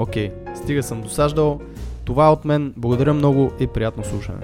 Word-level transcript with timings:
Окей, 0.00 0.32
стига 0.56 0.82
съм 0.82 1.00
досаждал. 1.02 1.60
Това 2.04 2.26
е 2.26 2.30
от 2.30 2.44
мен. 2.44 2.74
Благодаря 2.76 3.14
много 3.14 3.52
и 3.60 3.66
приятно 3.66 4.04
слушане. 4.04 4.38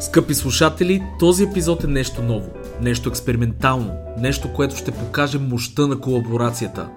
Скъпи 0.00 0.34
слушатели, 0.34 1.02
този 1.18 1.44
епизод 1.44 1.84
е 1.84 1.86
нещо 1.86 2.22
ново, 2.22 2.50
нещо 2.80 3.08
експериментално, 3.08 3.92
нещо, 4.18 4.52
което 4.52 4.76
ще 4.76 4.90
покаже 4.90 5.38
мощта 5.38 5.86
на 5.86 6.00
колаборацията. 6.00 6.88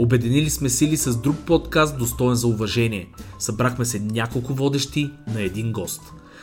Обединили 0.00 0.50
сме 0.50 0.68
сили 0.68 0.96
с 0.96 1.16
друг 1.16 1.36
подкаст, 1.46 1.98
достоен 1.98 2.34
за 2.34 2.46
уважение. 2.46 3.08
Събрахме 3.38 3.84
се 3.84 4.00
няколко 4.00 4.54
водещи 4.54 5.10
на 5.34 5.42
един 5.42 5.72
гост. 5.72 6.00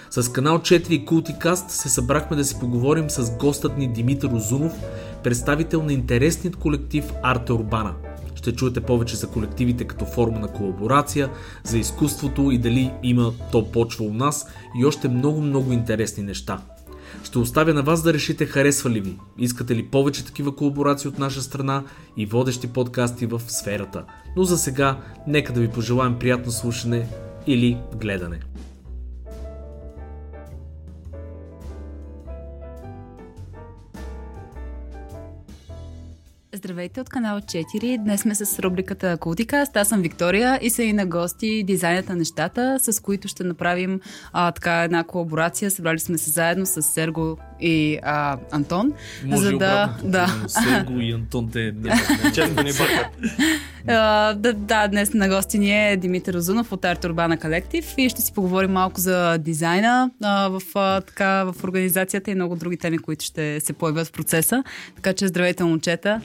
С 0.09 0.31
канал 0.31 0.59
4 0.59 0.89
и 0.89 1.05
Culticast 1.05 1.69
се 1.69 1.89
събрахме 1.89 2.37
да 2.37 2.45
си 2.45 2.59
поговорим 2.59 3.09
с 3.09 3.37
гостът 3.37 3.77
ни 3.77 3.93
Димитър 3.93 4.29
Озунов, 4.29 4.73
представител 5.23 5.83
на 5.83 5.93
интересният 5.93 6.55
колектив 6.55 7.11
Арте 7.23 7.53
Урбана. 7.53 7.93
Ще 8.35 8.55
чуете 8.55 8.81
повече 8.81 9.15
за 9.15 9.27
колективите 9.27 9.83
като 9.83 10.05
форма 10.05 10.39
на 10.39 10.47
колаборация, 10.47 11.29
за 11.63 11.77
изкуството 11.77 12.51
и 12.51 12.57
дали 12.57 12.91
има 13.03 13.33
то 13.51 13.71
почва 13.71 14.05
у 14.05 14.13
нас 14.13 14.47
и 14.81 14.85
още 14.85 15.07
много-много 15.07 15.73
интересни 15.73 16.23
неща. 16.23 16.61
Ще 17.27 17.39
оставя 17.39 17.73
на 17.73 17.83
вас 17.83 18.03
да 18.03 18.13
решите 18.13 18.45
харесва 18.45 18.89
ли 18.89 19.01
ви, 19.01 19.17
искате 19.37 19.75
ли 19.75 19.85
повече 19.85 20.25
такива 20.25 20.55
колаборации 20.55 21.07
от 21.07 21.19
наша 21.19 21.41
страна 21.41 21.83
и 22.17 22.25
водещи 22.25 22.67
подкасти 22.67 23.25
в 23.25 23.41
сферата. 23.47 24.03
Но 24.35 24.43
за 24.43 24.57
сега, 24.57 24.97
нека 25.27 25.53
да 25.53 25.59
ви 25.59 25.67
пожелаем 25.67 26.19
приятно 26.19 26.51
слушане 26.51 27.07
или 27.47 27.77
гледане. 27.95 28.39
Здравейте 36.67 37.01
от 37.01 37.09
канал 37.09 37.39
4. 37.39 38.03
Днес 38.03 38.21
сме 38.21 38.35
с 38.35 38.59
рубриката 38.59 39.17
Култикаст. 39.17 39.77
Аз 39.77 39.87
съм 39.87 40.01
Виктория 40.01 40.59
и 40.61 40.69
са 40.69 40.83
и 40.83 40.93
на 40.93 41.05
гости 41.05 41.63
дизайнът 41.63 42.09
на 42.09 42.15
нещата, 42.15 42.77
с 42.81 43.01
които 43.01 43.27
ще 43.27 43.43
направим 43.43 43.99
а, 44.33 44.51
така 44.51 44.83
една 44.83 45.03
колаборация. 45.03 45.71
Събрали 45.71 45.99
сме 45.99 46.17
се 46.17 46.29
заедно 46.29 46.65
с 46.65 46.81
Серго 46.81 47.37
и 47.61 47.99
а, 48.03 48.37
Антон. 48.51 48.93
Може 49.25 49.45
за 49.45 49.57
да, 49.57 49.97
да. 50.03 50.27
Серго 50.47 50.99
и 50.99 51.11
Антон 51.11 51.49
те 51.51 51.73
не 51.81 51.95
Често 52.33 52.63
ни 52.63 52.71
бъркат. 52.73 53.07
А, 53.89 54.33
да, 54.33 54.53
да, 54.53 54.87
днес 54.87 55.13
на 55.13 55.29
гости 55.29 55.59
ни 55.59 55.91
е 55.91 55.97
Димитър 55.97 56.33
Озунов 56.33 56.71
от 56.71 56.85
Арт 56.85 57.05
Урбана 57.05 57.37
Колектив 57.37 57.93
и 57.97 58.09
ще 58.09 58.21
си 58.21 58.33
поговорим 58.33 58.71
малко 58.71 58.99
за 58.99 59.37
дизайна 59.37 60.11
а, 60.23 60.49
в, 60.49 60.61
а, 60.75 61.01
така, 61.01 61.43
в 61.43 61.63
организацията 61.63 62.31
и 62.31 62.35
много 62.35 62.55
други 62.55 62.77
теми, 62.77 62.97
които 62.97 63.25
ще 63.25 63.59
се 63.59 63.73
появят 63.73 64.07
в 64.07 64.11
процеса. 64.11 64.63
Така 64.95 65.13
че 65.13 65.27
здравейте, 65.27 65.63
момчета. 65.63 66.21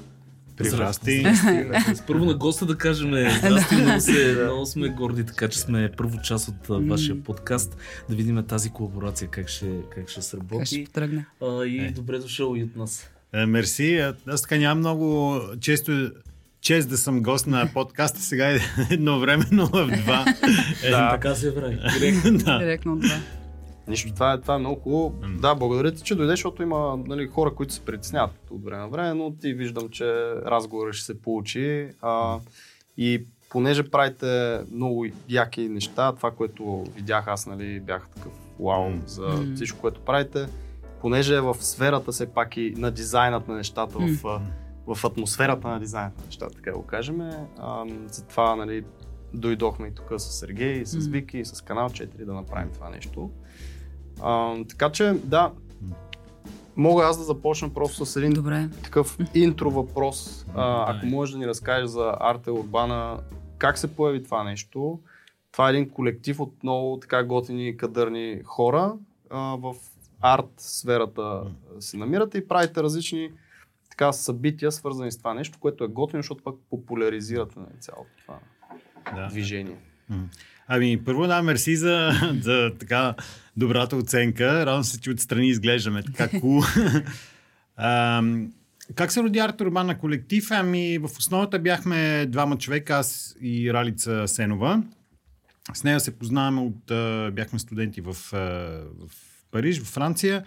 Здрасти. 0.61 1.25
Първо 2.07 2.25
на 2.25 2.35
госта 2.35 2.67
да 2.67 2.79
кажем, 2.79 3.09
здрасти, 3.39 3.75
много, 3.75 4.01
се, 4.01 4.39
много 4.45 4.67
сме 4.67 4.89
горди, 4.89 5.25
така 5.27 5.49
че 5.49 5.59
сме 5.59 5.91
първо 5.97 6.19
част 6.23 6.49
от 6.49 6.71
а, 6.71 6.79
вашия 6.79 7.23
подкаст, 7.23 7.77
да 8.09 8.17
видим 8.17 8.45
тази 8.45 8.71
колаборация 8.71 9.29
как 9.29 9.49
ще, 9.49 9.67
как 9.67 9.73
ще 9.91 9.91
Как 9.91 10.09
ще 10.09 10.23
сработи. 10.23 10.85
потръгне? 10.85 11.27
А, 11.43 11.65
и 11.65 11.79
Е. 11.79 11.91
добре 11.91 12.19
дошъл 12.19 12.55
и 12.57 12.63
от 12.63 12.77
нас. 12.77 13.11
Е, 13.33 13.47
Мерси. 13.47 14.05
Аз 14.27 14.43
така 14.43 14.57
нямам 14.57 14.79
много 14.79 15.41
често 15.61 16.11
чест 16.61 16.89
да 16.89 16.99
съм 16.99 17.23
гост 17.23 17.47
на 17.47 17.71
подкаста. 17.75 18.21
Сега 18.21 18.51
е 18.51 18.59
едновременно 18.91 19.67
в 19.67 19.87
два. 19.97 20.25
Е, 20.85 20.91
Да. 20.91 21.11
Така 21.11 21.35
се 21.35 21.55
прави. 21.55 21.75
да. 21.75 22.59
Директно 22.59 22.93
от 22.93 23.01
два. 23.01 23.17
Нищо, 23.89 24.15
това 24.15 24.33
е, 24.33 24.41
това 24.41 24.55
е 24.55 24.59
много 24.59 24.81
хубаво. 24.81 25.15
М. 25.23 25.41
Да, 25.41 25.55
благодаря 25.55 25.93
ти, 25.93 26.03
че 26.03 26.15
дойдеш, 26.15 26.39
защото 26.39 26.63
има 26.63 26.99
нали, 27.07 27.27
хора, 27.27 27.55
които 27.55 27.73
се 27.73 27.85
притесняват 27.85 28.31
от 28.51 28.65
време 28.65 28.83
на 28.83 28.89
време, 28.89 29.15
но 29.15 29.35
ти 29.35 29.55
виждам, 29.55 29.89
че 29.89 30.35
разговорът 30.35 30.95
ще 30.95 31.07
се 31.07 31.23
получи. 31.23 31.89
А, 32.03 32.39
и 32.97 33.27
понеже 33.51 33.91
правите 33.91 34.61
много 34.73 35.07
яки 35.29 35.69
неща, 35.69 36.13
това, 36.13 36.31
което 36.31 36.85
видях 36.95 37.29
аз, 37.29 37.47
нали, 37.47 37.81
бях 37.81 38.09
такъв 38.09 38.33
вау 38.61 38.91
за 39.07 39.29
М. 39.29 39.55
всичко, 39.55 39.81
което 39.81 40.01
правите, 40.01 40.47
понеже 41.01 41.37
е 41.37 41.41
в 41.41 41.55
сферата 41.61 42.13
все 42.13 42.27
пак 42.27 42.57
и 42.57 42.75
на 42.77 42.91
дизайнът 42.91 43.49
на 43.49 43.55
нещата, 43.55 43.99
в, 43.99 44.27
а, 44.27 44.41
в 44.95 45.05
атмосферата 45.05 45.69
на 45.69 45.81
дизайната 45.81 46.21
на 46.21 46.27
нещата, 46.27 46.55
така 46.55 46.73
го 46.73 46.83
кажем. 46.83 47.21
А, 47.59 47.85
затова, 48.07 48.57
нали, 48.57 48.85
дойдохме 49.35 49.89
и 49.89 49.95
тук 49.95 50.13
с 50.17 50.39
Сергей, 50.39 50.73
и 50.73 50.87
с. 50.87 51.07
Вики, 51.07 51.39
и 51.39 51.45
с 51.45 51.61
канал 51.61 51.89
4 51.89 52.25
да 52.25 52.33
направим 52.33 52.71
това 52.73 52.91
нещо. 52.91 53.31
А, 54.21 54.55
така 54.69 54.93
че, 54.93 55.13
да, 55.25 55.53
мога 56.77 57.05
аз 57.05 57.19
да 57.19 57.25
започна 57.25 57.75
просто 57.75 58.07
с 58.07 58.17
един 58.17 58.33
Добре. 58.33 58.69
такъв 58.85 59.19
интро 59.35 59.71
въпрос. 59.71 60.47
А, 60.55 60.97
ако 60.97 61.07
можеш 61.07 61.33
да 61.33 61.39
ни 61.39 61.47
разкажеш 61.47 61.87
за 61.89 62.17
Арте 62.21 62.51
Урбана, 62.51 63.19
как 63.59 63.79
се 63.79 63.97
появи 63.97 64.23
това 64.25 64.45
нещо? 64.45 64.99
Това 65.53 65.69
е 65.69 65.73
един 65.73 65.91
колектив 65.91 66.41
от 66.41 66.63
много 66.63 66.99
така 67.01 67.25
готини, 67.25 67.77
кадърни 67.77 68.41
хора. 68.45 68.95
А, 69.31 69.39
в 69.39 69.75
арт 70.21 70.51
сферата 70.57 71.43
се 71.81 71.97
намирате 71.97 72.39
и 72.39 72.49
правите 72.49 72.83
различни 72.83 73.31
така 73.91 74.13
събития, 74.13 74.73
свързани 74.73 75.13
с 75.13 75.19
това 75.19 75.35
нещо, 75.35 75.59
което 75.61 75.85
е 75.85 75.89
готино, 75.89 76.23
защото 76.23 76.43
пък 76.43 76.55
популяризирате 76.71 77.59
на 77.59 77.67
цялото 77.81 78.11
това 78.23 78.39
Да. 79.15 79.27
движение. 79.29 79.77
Ами, 80.69 81.05
първо 81.05 81.27
да, 81.27 81.43
мерси 81.43 81.77
за, 81.77 82.11
за 82.41 82.73
така 82.81 83.15
добрата 83.57 83.97
оценка. 83.97 84.67
Радвам 84.67 84.85
се, 84.85 85.01
че 85.01 85.11
отстрани 85.11 85.49
изглеждаме 85.49 86.03
така 86.03 86.29
кул. 86.41 86.63
Как 88.95 89.13
се 89.13 89.23
роди 89.23 89.39
Арт 89.39 89.61
Урбана 89.61 89.99
колектив? 89.99 90.47
Ами, 90.51 90.99
в 90.99 91.05
основата 91.05 91.59
бяхме 91.59 92.27
двама 92.27 92.59
човека, 92.59 92.95
аз 92.95 93.37
и 93.41 93.73
Ралица 93.73 94.29
Сенова. 94.29 94.83
С 95.75 95.85
нея 95.85 96.01
се 96.01 96.19
познаваме 96.19 96.61
от... 96.61 96.93
Бяхме 97.35 97.59
студенти 97.59 98.01
в, 98.01 98.13
в 98.33 99.11
Париж, 99.51 99.81
в 99.81 99.87
Франция. 99.87 100.45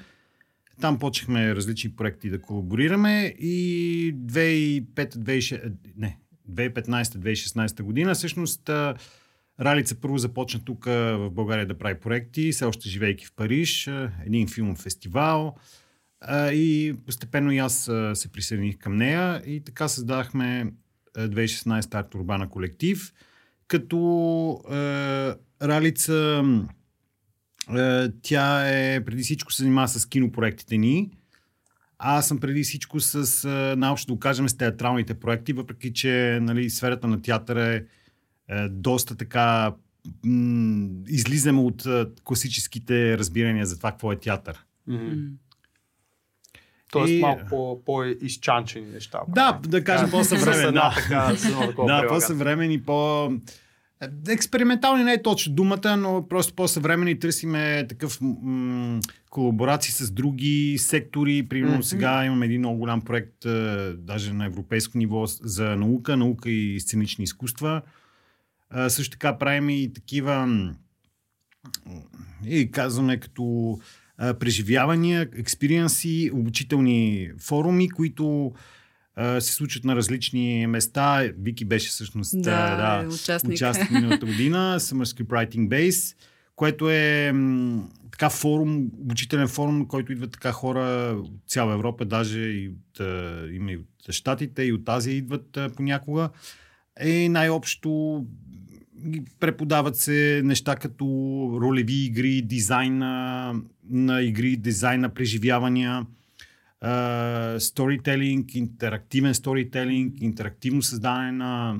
Там 0.81 0.99
почнахме 0.99 1.55
различни 1.55 1.91
проекти 1.91 2.29
да 2.29 2.41
колаборираме 2.41 3.35
и 3.39 4.15
2005-2006... 4.25 5.71
Не, 5.97 6.17
2015-2016 6.51 7.81
година 7.81 8.13
всъщност 8.13 8.69
Ралица 9.59 9.95
първо 9.95 10.17
започна 10.17 10.59
тук 10.65 10.87
а, 10.87 11.17
в 11.17 11.31
България 11.31 11.67
да 11.67 11.77
прави 11.77 11.99
проекти, 11.99 12.51
все 12.51 12.65
още 12.65 12.89
живейки 12.89 13.25
в 13.25 13.33
Париж, 13.35 13.87
а, 13.87 14.11
един 14.25 14.47
филмов 14.47 14.77
фестивал 14.77 15.55
а, 16.21 16.51
и 16.51 16.93
постепенно 17.05 17.51
и 17.51 17.57
аз 17.57 17.87
а, 17.87 18.15
се 18.15 18.31
присъединих 18.31 18.77
към 18.77 18.95
нея 18.95 19.41
и 19.45 19.63
така 19.63 19.87
създахме 19.87 20.73
а, 21.17 21.27
2016 21.27 21.95
Арт 21.95 22.15
Урбана 22.15 22.49
колектив, 22.49 23.13
като 23.67 23.97
а, 24.69 25.35
Ралица 25.61 26.43
а, 27.67 28.11
тя 28.21 28.69
е 28.69 29.05
преди 29.05 29.23
всичко 29.23 29.53
се 29.53 29.63
занимава 29.63 29.87
с 29.87 30.05
кинопроектите 30.05 30.77
ни, 30.77 31.11
аз 31.97 32.27
съм 32.27 32.39
преди 32.39 32.63
всичко 32.63 32.99
с, 32.99 33.45
а, 33.45 33.75
наобщо 33.77 34.13
да 34.13 34.19
кажем, 34.19 34.49
с 34.49 34.57
театралните 34.57 35.13
проекти, 35.13 35.53
въпреки 35.53 35.93
че 35.93 36.39
нали, 36.41 36.69
сферата 36.69 37.07
на 37.07 37.21
театъра 37.21 37.65
е, 37.65 37.83
е 38.49 38.69
доста 38.69 39.15
така 39.15 39.73
м- 40.23 40.87
излизаме 41.07 41.59
от 41.59 41.85
а, 41.85 42.09
класическите 42.23 43.17
разбирания 43.17 43.65
за 43.65 43.77
това 43.77 43.91
какво 43.91 44.11
е 44.11 44.15
театър. 44.15 44.65
М. 44.87 44.99
Тоест 46.91 47.13
И- 47.13 47.19
малко 47.19 47.41
по, 47.49 47.81
по-изчанчени 47.85 48.85
неща. 48.85 49.19
Да, 49.27 49.59
да 49.63 49.83
кажем 49.83 50.09
една 50.59 50.71
Да. 50.71 50.95
така, 50.95 51.35
Да, 51.77 52.07
по-съвремени, 52.07 52.81
по... 52.81 53.29
Експериментални 54.29 55.03
не 55.03 55.13
е 55.13 55.21
точно 55.21 55.53
думата, 55.53 55.97
но 55.97 56.27
просто 56.27 56.53
по-съвремени 56.53 57.19
търсиме 57.19 57.85
такъв 57.89 58.17
м- 58.21 58.99
колаборации 59.29 59.91
с 59.93 60.11
други 60.11 60.75
сектори. 60.77 61.47
Примерно 61.49 61.73
Мгм. 61.73 61.83
сега 61.83 62.25
имаме 62.25 62.45
един 62.45 62.59
много 62.59 62.79
голям 62.79 63.01
проект, 63.01 63.35
даже 63.97 64.33
на 64.33 64.45
европейско 64.45 64.97
ниво, 64.97 65.25
за 65.25 65.75
наука, 65.75 66.17
наука 66.17 66.49
и 66.49 66.79
сценични 66.79 67.23
изкуства. 67.23 67.81
А, 68.69 68.89
също 68.89 69.11
така 69.11 69.37
правим 69.37 69.69
и 69.69 69.93
такива 69.93 70.47
и 72.45 72.71
казваме 72.71 73.19
като 73.19 73.77
а, 74.17 74.33
преживявания, 74.33 75.29
експириенси, 75.35 76.31
обучителни 76.33 77.29
форуми, 77.39 77.89
които 77.89 78.53
а, 79.15 79.41
се 79.41 79.53
случват 79.53 79.83
на 79.83 79.95
различни 79.95 80.67
места. 80.67 81.31
Вики 81.39 81.65
беше 81.65 81.89
всъщност 81.89 82.41
Да, 82.41 82.51
а, 82.51 83.07
участник. 83.07 83.53
участник 83.53 83.91
миналата 83.91 84.25
година, 84.25 84.75
Summer 84.79 85.03
Script 85.03 85.27
Writing 85.27 85.67
Base, 85.67 86.15
което 86.55 86.89
е 86.89 87.31
м, 87.33 87.89
така 88.11 88.29
форум, 88.29 88.77
обучителен 88.77 89.47
форум, 89.47 89.79
на 89.79 89.87
който 89.87 90.11
идват 90.11 90.31
така 90.31 90.51
хора 90.51 91.15
от 91.23 91.31
цяла 91.47 91.73
Европа, 91.73 92.05
даже 92.05 92.39
и 92.39 92.69
от, 92.69 92.99
има 93.53 93.71
и 93.71 93.77
от 93.77 94.13
Штатите, 94.13 94.63
и 94.63 94.73
от 94.73 94.89
Азия 94.89 95.15
идват 95.15 95.57
а, 95.57 95.69
понякога. 95.69 96.29
Е 96.99 97.29
най-общо 97.29 98.25
преподават 99.39 99.95
се 99.95 100.41
неща 100.45 100.75
като 100.75 101.05
ролеви 101.61 102.05
игри, 102.05 102.41
дизайн 102.41 102.97
на, 102.97 104.21
игри, 104.21 104.55
дизайн 104.55 105.01
на 105.01 105.09
преживявания, 105.09 106.05
сторителинг, 107.59 108.55
интерактивен 108.55 109.33
сторителинг, 109.33 110.21
интерактивно 110.21 110.81
създаване 110.81 111.31
на 111.31 111.79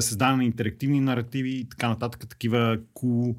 създаване 0.00 0.36
на 0.36 0.44
интерактивни 0.44 1.00
наративи 1.00 1.50
и 1.50 1.68
така 1.68 1.88
нататък, 1.88 2.28
такива 2.28 2.78
cool 2.94 3.36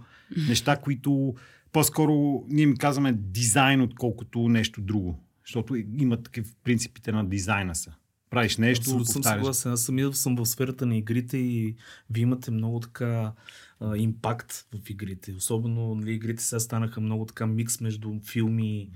неща, 0.47 0.77
които 0.77 1.35
по-скоро 1.71 2.45
ние 2.49 2.63
им 2.63 2.77
казваме 2.77 3.13
дизайн, 3.17 3.81
отколкото 3.81 4.49
нещо 4.49 4.81
друго. 4.81 5.19
Защото 5.45 5.75
има 5.75 6.23
такива 6.23 6.47
принципите 6.63 7.11
на 7.11 7.25
дизайна 7.25 7.75
са. 7.75 7.93
Правиш 8.35 8.57
нещо, 8.57 8.81
Абсолютно 8.81 9.05
съм 9.05 9.21
повтаряш. 9.21 9.37
съгласен. 9.39 9.71
Аз 9.71 9.81
самия 9.81 10.13
съм 10.13 10.35
в 10.35 10.45
сферата 10.45 10.85
на 10.85 10.97
игрите 10.97 11.37
и 11.37 11.75
вие 12.09 12.23
имате 12.23 12.51
много 12.51 12.79
така 12.79 13.31
а, 13.79 13.97
импакт 13.97 14.65
в 14.85 14.89
игрите. 14.89 15.33
Особено 15.33 15.95
нали, 15.95 16.11
игрите 16.11 16.43
сега 16.43 16.59
станаха 16.59 17.01
много 17.01 17.25
така 17.25 17.47
микс 17.47 17.81
между 17.81 18.13
филми. 18.31 18.89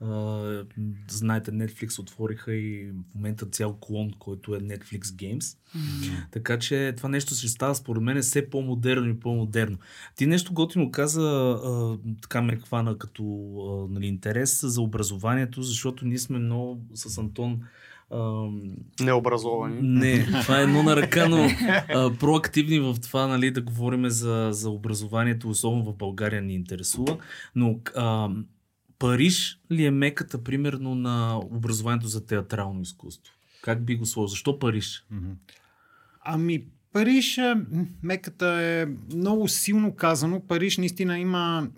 А, 0.00 0.64
знаете, 1.10 1.50
Netflix 1.50 1.98
отвориха 1.98 2.54
и 2.54 2.90
в 2.90 3.14
момента 3.14 3.46
цял 3.46 3.76
клон, 3.80 4.10
който 4.18 4.54
е 4.54 4.60
Netflix 4.60 5.00
Games. 5.00 5.56
Така 6.30 6.58
че 6.58 6.94
това 6.96 7.08
нещо 7.08 7.34
ще 7.34 7.48
става 7.48 7.74
според 7.74 8.02
мен 8.02 8.16
е 8.16 8.22
все 8.22 8.50
по-модерно 8.50 9.08
и 9.08 9.20
по-модерно. 9.20 9.78
Ти 10.16 10.26
нещо 10.26 10.52
готино 10.52 10.90
каза, 10.90 11.22
а, 11.64 11.98
така 12.22 12.42
ме 12.42 12.56
хвана 12.56 12.98
като 12.98 13.22
а, 13.58 13.92
нали, 13.92 14.06
интерес 14.06 14.60
за 14.66 14.80
образованието, 14.80 15.62
защото 15.62 16.04
ние 16.04 16.18
сме 16.18 16.38
много 16.38 16.80
с 16.94 17.18
Антон 17.18 17.60
а, 18.10 18.48
Необразовани. 19.00 19.78
не, 19.82 20.26
това 20.42 20.60
е 20.60 20.62
едно 20.62 20.82
на 20.82 20.96
ръка, 20.96 21.28
но 21.28 21.48
а, 21.88 22.16
проактивни 22.20 22.80
в 22.80 22.96
това, 23.02 23.26
нали, 23.26 23.50
да 23.50 23.62
говорим 23.62 24.08
за, 24.08 24.48
за 24.52 24.70
образованието, 24.70 25.48
особено 25.48 25.84
в 25.84 25.96
България 25.96 26.42
ни 26.42 26.54
интересува. 26.54 27.18
Но 27.54 27.80
а, 27.96 28.28
Париж 28.98 29.60
ли 29.72 29.84
е 29.84 29.90
меката, 29.90 30.44
примерно, 30.44 30.94
на 30.94 31.38
образованието 31.38 32.06
за 32.06 32.26
театрално 32.26 32.80
изкуство? 32.82 33.34
Как 33.62 33.84
би 33.84 33.96
го 33.96 34.06
сложил? 34.06 34.28
Защо 34.28 34.58
Париж? 34.58 35.06
Ами, 36.24 36.64
Париж, 36.92 37.38
м, 37.38 37.64
меката 38.02 38.46
е 38.46 38.86
много 39.14 39.48
силно 39.48 39.94
казано. 39.94 40.40
Париж 40.48 40.78
наистина 40.78 41.18
има. 41.18 41.68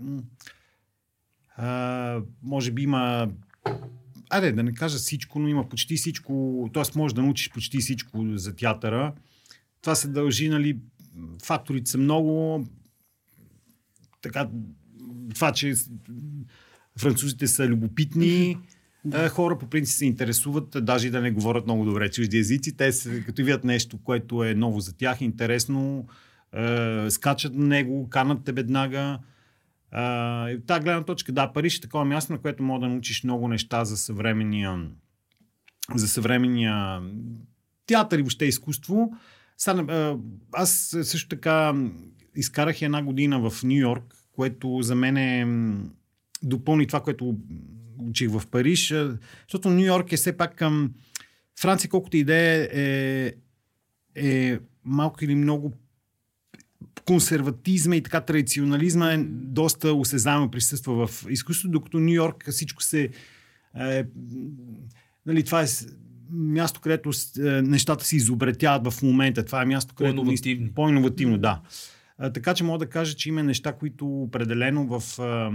А, 1.57 2.21
може 2.43 2.71
би 2.71 2.83
има. 2.83 3.29
Айде, 4.31 4.53
да 4.53 4.63
не 4.63 4.73
кажа 4.73 4.99
всичко, 4.99 5.39
но 5.39 5.49
има 5.49 5.69
почти 5.69 5.97
всичко. 5.97 6.71
Т.е. 6.75 6.83
можеш 6.99 7.15
да 7.15 7.23
научиш 7.23 7.51
почти 7.51 7.79
всичко 7.79 8.25
за 8.35 8.57
театъра. 8.57 9.13
Това 9.83 9.95
се 9.95 10.09
дължи, 10.09 10.49
нали. 10.49 10.79
Факторите 11.45 11.91
са 11.91 11.99
много. 11.99 12.65
Така, 14.23 14.49
това, 15.35 15.53
че 15.53 15.75
французите 16.99 17.47
са 17.47 17.67
любопитни. 17.67 18.57
Да. 19.05 19.29
Хора 19.29 19.59
по 19.59 19.67
принцип 19.67 19.97
се 19.97 20.07
интересуват, 20.07 20.77
даже 20.81 21.07
и 21.07 21.11
да 21.11 21.21
не 21.21 21.31
говорят 21.31 21.65
много 21.65 21.85
добре 21.85 22.11
чужди 22.11 22.39
езици. 22.39 22.77
Те 22.77 22.93
се, 22.93 23.25
като 23.25 23.43
видят 23.43 23.65
нещо, 23.65 23.99
което 24.05 24.45
е 24.45 24.55
ново 24.55 24.81
за 24.81 24.97
тях, 24.97 25.21
интересно, 25.21 26.07
е, 26.53 27.11
скачат 27.11 27.55
на 27.55 27.67
него, 27.67 28.09
канат 28.09 28.45
те 28.45 28.53
веднага. 28.53 29.19
Е, 29.93 30.53
и 30.53 30.81
гледна 30.81 31.05
точка, 31.05 31.33
да, 31.33 31.53
Париж 31.53 31.77
е 31.79 31.81
такова 31.81 32.05
място, 32.05 32.33
на 32.33 32.39
което 32.39 32.63
мога 32.63 32.81
да 32.81 32.93
научиш 32.93 33.25
много 33.25 33.49
неща 33.49 33.85
за 33.85 33.97
съвременния, 33.97 34.87
за 35.95 36.09
съвременния 36.09 37.03
театър 37.87 38.19
и 38.19 38.23
въобще 38.23 38.45
изкуство. 38.45 39.13
Сега, 39.57 40.17
аз 40.53 40.97
също 41.03 41.29
така 41.29 41.75
изкарах 42.37 42.83
една 42.83 43.03
година 43.03 43.51
в 43.51 43.63
Нью 43.63 43.81
Йорк, 43.81 44.15
което 44.33 44.79
за 44.83 44.95
мен 44.95 45.17
е 45.17 45.47
допълни 46.43 46.87
това, 46.87 47.01
което 47.01 47.37
учих 47.99 48.31
в 48.31 48.43
Париж, 48.51 48.91
а, 48.91 49.19
защото 49.43 49.71
Нью 49.71 49.87
Йорк 49.87 50.13
е 50.13 50.17
все 50.17 50.37
пак 50.37 50.55
към 50.55 50.95
Франция, 51.61 51.91
колкото 51.91 52.17
и 52.17 52.25
да 52.25 52.35
е, 52.35 52.69
е, 52.73 53.35
е 54.15 54.59
малко 54.85 55.25
или 55.25 55.35
много 55.35 55.73
консерватизма 57.05 57.97
и 57.97 58.03
така 58.03 58.21
традиционализма 58.21 59.13
е 59.13 59.19
доста 59.29 59.93
осезаемо 59.95 60.51
присъства 60.51 61.07
в 61.07 61.27
изкуството, 61.29 61.73
докато 61.73 62.01
Нью 62.01 62.15
Йорк 62.15 62.51
всичко 62.51 62.83
се... 62.83 63.09
Е, 63.81 64.05
нали, 65.27 65.45
това 65.45 65.63
е 65.63 65.67
място, 66.31 66.81
където 66.81 67.11
е, 67.39 67.43
нещата 67.43 68.05
се 68.05 68.17
изобретяват 68.17 68.93
в 68.93 69.03
момента. 69.03 69.45
Това 69.45 69.63
е 69.63 69.67
място, 69.67 69.95
където... 69.95 70.17
По-иновативни. 70.17 70.73
По-инновативно, 70.75 71.39
да. 71.39 71.61
А, 72.19 72.33
така 72.33 72.55
че 72.55 72.65
мога 72.65 72.79
да 72.79 72.91
кажа, 72.91 73.17
че 73.17 73.29
има 73.29 73.43
неща, 73.43 73.73
които 73.73 74.23
определено 74.23 75.01
в, 75.01 75.19
а, 75.19 75.53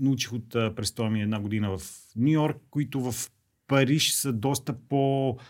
научих 0.00 0.32
от 0.32 0.54
а, 0.54 0.74
престоя 0.74 1.10
ми 1.10 1.22
една 1.22 1.40
година 1.40 1.78
в 1.78 1.82
Нью 2.16 2.32
Йорк, 2.32 2.56
които 2.70 3.12
в 3.12 3.30
Париж 3.66 4.12
са 4.12 4.32
доста 4.32 4.74
по... 4.88 5.30
А, 5.30 5.42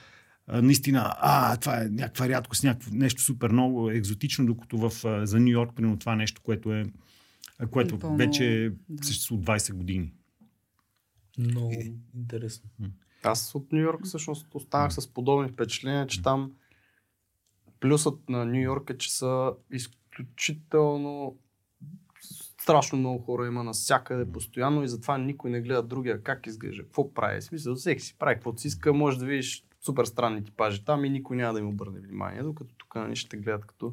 наистина, 0.48 1.14
а, 1.18 1.56
това 1.56 1.82
е 1.82 1.88
някаква 1.88 2.28
рядкост, 2.28 2.64
някакво 2.64 2.90
нещо 2.94 3.22
супер 3.22 3.50
много 3.50 3.90
екзотично, 3.90 4.46
докато 4.46 4.78
в, 4.78 4.92
за 5.26 5.40
Нью 5.40 5.48
Йорк, 5.48 5.76
примерно 5.76 5.98
това 5.98 6.16
нещо, 6.16 6.42
което 6.44 6.72
е 6.72 6.84
което 7.70 7.98
По-много, 7.98 8.18
вече 8.18 8.72
да. 8.88 9.06
съществува 9.06 9.40
от 9.40 9.46
20 9.46 9.72
години. 9.72 10.12
Много 11.38 11.72
интересно. 12.14 12.70
Аз 13.22 13.54
от 13.54 13.72
Нью 13.72 13.80
Йорк 13.80 14.04
всъщност 14.04 14.54
останах 14.54 14.92
с 14.92 15.08
подобни 15.08 15.48
впечатления, 15.48 16.06
че 16.06 16.22
там 16.22 16.52
плюсът 17.80 18.28
на 18.28 18.44
Нью 18.44 18.62
Йорк 18.62 18.90
е, 18.90 18.98
че 18.98 19.12
са 19.12 19.52
изключително 19.72 21.38
страшно 22.60 22.98
много 22.98 23.18
хора 23.24 23.46
има 23.46 23.64
навсякъде 23.64 24.32
постоянно 24.32 24.84
и 24.84 24.88
затова 24.88 25.18
никой 25.18 25.50
не 25.50 25.60
гледа 25.60 25.82
другия 25.82 26.22
как 26.22 26.46
изглежда, 26.46 26.82
какво 26.82 27.14
прави. 27.14 27.40
В 27.40 27.44
смисъл, 27.44 27.74
всеки 27.74 28.02
си 28.02 28.16
прави 28.18 28.34
каквото 28.34 28.60
си 28.60 28.68
иска, 28.68 28.92
може 28.92 29.18
да 29.18 29.26
видиш 29.26 29.64
супер 29.84 30.04
странни 30.04 30.44
типажи 30.44 30.84
там 30.84 31.04
и 31.04 31.10
никой 31.10 31.36
няма 31.36 31.52
да 31.52 31.58
им 31.58 31.68
обърне 31.68 32.00
внимание, 32.00 32.42
докато 32.42 32.74
тук 32.74 32.94
нали, 32.94 33.16
ще 33.16 33.36
гледат 33.36 33.66
като 33.66 33.92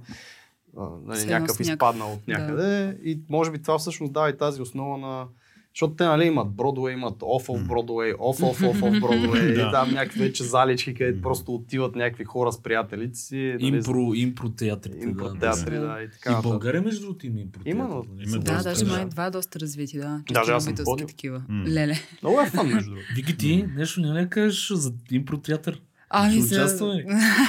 а, 0.78 0.90
нали, 1.06 1.26
някакъв 1.26 1.60
изпаднал 1.60 2.14
от 2.14 2.28
някъде. 2.28 2.98
И 3.04 3.20
може 3.30 3.52
би 3.52 3.62
това 3.62 3.78
всъщност 3.78 4.14
дава 4.14 4.30
и 4.30 4.38
тази 4.38 4.62
основа 4.62 4.98
на 4.98 5.28
защото 5.76 5.94
те 5.96 6.04
нали, 6.04 6.26
имат 6.26 6.50
Бродвей, 6.50 6.94
имат 6.94 7.20
Off 7.20 7.48
of 7.48 7.68
Broadway, 7.68 8.16
Off 8.16 8.40
of 8.42 8.72
Off 8.72 8.80
of 8.82 9.00
Broadway, 9.02 9.56
Да. 9.56 9.62
и 9.62 9.72
там 9.72 9.92
някакви 9.92 10.20
вече 10.20 10.44
залички, 10.44 10.94
където 10.94 11.22
просто 11.22 11.56
отиват 11.56 11.96
някакви 11.96 12.24
хора 12.24 12.52
с 12.52 12.64
приятелите 12.64 13.20
си. 13.20 13.36
нали, 13.62 13.78
Импро, 13.78 14.14
импро 14.14 14.50
театрите. 14.50 14.98
импро 15.00 15.24
да, 15.26 15.40
театри, 15.40 15.76
да. 15.76 15.82
да, 15.82 16.02
и 16.02 16.06
И 16.06 16.10
така. 16.10 16.30
нататък. 16.30 16.52
България, 16.52 16.82
между 16.82 17.02
другото, 17.02 17.28
има 17.28 17.40
импро 17.40 17.62
Има, 17.66 17.84
но-? 17.84 18.06
Има 18.20 18.38
Да, 18.40 18.64
даже 18.64 18.86
да. 18.86 18.92
май 18.92 19.06
два 19.06 19.30
доста 19.30 19.60
развити, 19.60 19.98
да. 19.98 20.22
Даже 20.32 20.52
аз 20.52 20.64
съм 20.64 20.76
такива. 21.08 21.42
Леле. 21.68 21.96
Много 22.22 22.42
е 22.42 22.46
фан, 22.46 22.68
между 22.68 22.90
другото. 22.90 23.08
Вики 23.16 23.38
ти, 23.38 23.66
нещо 23.76 24.02
не 24.02 24.22
ли 24.24 24.30
кажеш 24.30 24.72
за 24.72 24.94
импро 25.12 25.38
театър? 25.38 25.82
Ами 26.14 26.42
за... 26.42 26.56
участваме. 26.56 27.06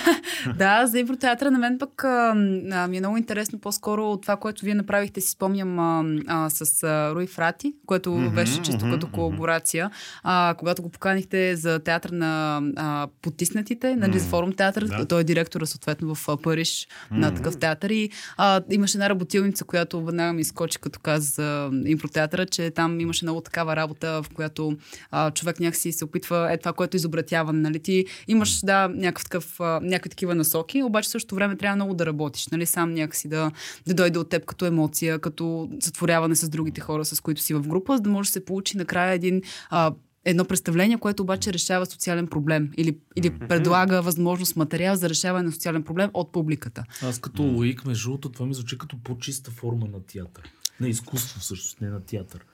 да, 0.57 0.87
за 0.87 0.99
импротеатъра 0.99 1.51
на 1.51 1.59
мен 1.59 1.79
пък 1.79 2.05
а, 2.05 2.35
а, 2.73 2.89
ми 2.89 2.97
е 2.97 3.01
много 3.01 3.17
интересно 3.17 3.59
по-скоро 3.59 4.17
това, 4.17 4.37
което 4.37 4.65
вие 4.65 4.75
направихте, 4.75 5.21
си 5.21 5.31
спомням 5.31 5.79
а, 5.79 6.05
а, 6.27 6.51
с 6.51 6.83
а, 6.83 7.15
Руи 7.15 7.27
Фрати, 7.27 7.75
което 7.87 8.13
Мгм, 8.13 8.35
беше 8.35 8.63
чисто 8.63 8.87
мгм, 8.87 8.91
като 8.91 9.07
колаборация. 9.07 9.91
А, 10.23 10.55
когато 10.59 10.83
го 10.83 10.89
поканихте 10.89 11.57
за 11.57 11.79
театър 11.79 12.11
на 12.11 12.63
а, 12.77 13.09
потиснатите, 13.23 13.97
нали, 13.97 14.17
Мгм. 14.17 14.25
форум 14.27 14.53
театър, 14.53 14.85
Да. 14.85 15.07
той 15.07 15.21
е 15.21 15.25
директора 15.25 15.67
съответно 15.67 16.15
в 16.15 16.29
Париж 16.43 16.89
на 17.11 17.27
Мгм. 17.27 17.37
такъв 17.37 17.59
театър 17.59 17.91
и 17.91 18.11
а, 18.37 18.61
имаше 18.71 18.97
една 18.97 19.09
работилница, 19.09 19.65
която 19.65 20.05
веднага 20.05 20.33
ми 20.33 20.41
изкочи 20.41 20.79
като 20.79 21.01
каза 21.01 21.27
за 21.27 21.71
импротеатъра, 21.87 22.47
че 22.47 22.71
там 22.71 23.01
имаше 23.01 23.25
много 23.25 23.41
такава 23.41 23.77
работа, 23.77 24.23
в 24.23 24.29
която 24.35 24.77
а, 25.11 25.31
човек 25.31 25.61
някакси 25.61 25.93
се 25.93 26.05
опитва, 26.05 26.53
е 26.53 26.59
това, 26.59 26.73
което 26.73 26.97
е 26.97 26.99
изобретяване, 26.99 27.61
нали? 27.61 27.79
Ти 27.79 28.05
имаш, 28.29 28.52
да, 28.61 28.89
някакъв 28.89 29.25
такъв, 29.25 29.61
някакви 29.83 30.11
такива 30.11 30.35
насоки, 30.35 30.83
обаче 30.83 31.09
в 31.09 31.11
същото 31.11 31.35
време 31.35 31.57
трябва 31.57 31.77
много 31.77 31.95
да 31.95 32.07
работиш, 32.07 32.49
нали? 32.49 32.67
Сам 32.67 32.95
някакси 32.95 33.29
да, 33.29 33.51
да 33.87 33.95
дойде 33.95 34.19
от 34.19 34.29
теб 34.29 34.45
като 34.45 34.67
емоция, 34.67 35.19
като 35.19 35.69
затворяване 35.83 36.37
с 36.37 36.49
другите 36.49 36.81
хора, 36.81 37.05
с 37.05 37.21
които 37.21 37.41
си 37.41 37.55
в 37.55 37.69
група, 37.69 37.97
за 37.97 38.03
да 38.03 38.11
може 38.11 38.29
да 38.29 38.33
се 38.33 38.45
получи 38.45 38.77
накрая 38.77 39.13
един 39.13 39.43
а, 39.71 39.93
едно 40.25 40.45
представление, 40.45 40.99
което 40.99 41.23
обаче 41.23 41.53
решава 41.53 41.87
социален 41.87 42.27
проблем 42.27 42.71
или, 42.77 42.99
или 43.17 43.39
предлага 43.39 44.03
възможност 44.03 44.57
материал 44.57 44.97
за 44.97 45.09
решаване 45.09 45.45
на 45.45 45.53
социален 45.53 45.83
проблем 45.83 46.11
от 46.15 46.33
публиката. 46.33 46.85
Аз 47.03 47.19
като 47.19 47.43
лоик, 47.43 47.87
между 47.87 48.09
другото, 48.09 48.29
това 48.29 48.47
ми 48.47 48.55
звучи 48.55 48.79
като 48.79 48.97
по-чиста 49.05 49.51
форма 49.51 49.87
на 49.87 50.03
театър. 50.07 50.53
На 50.81 50.89
изкуство 50.89 51.41
всъщност, 51.41 51.81
не 51.81 51.89
на 51.89 52.01
театър. 52.01 52.45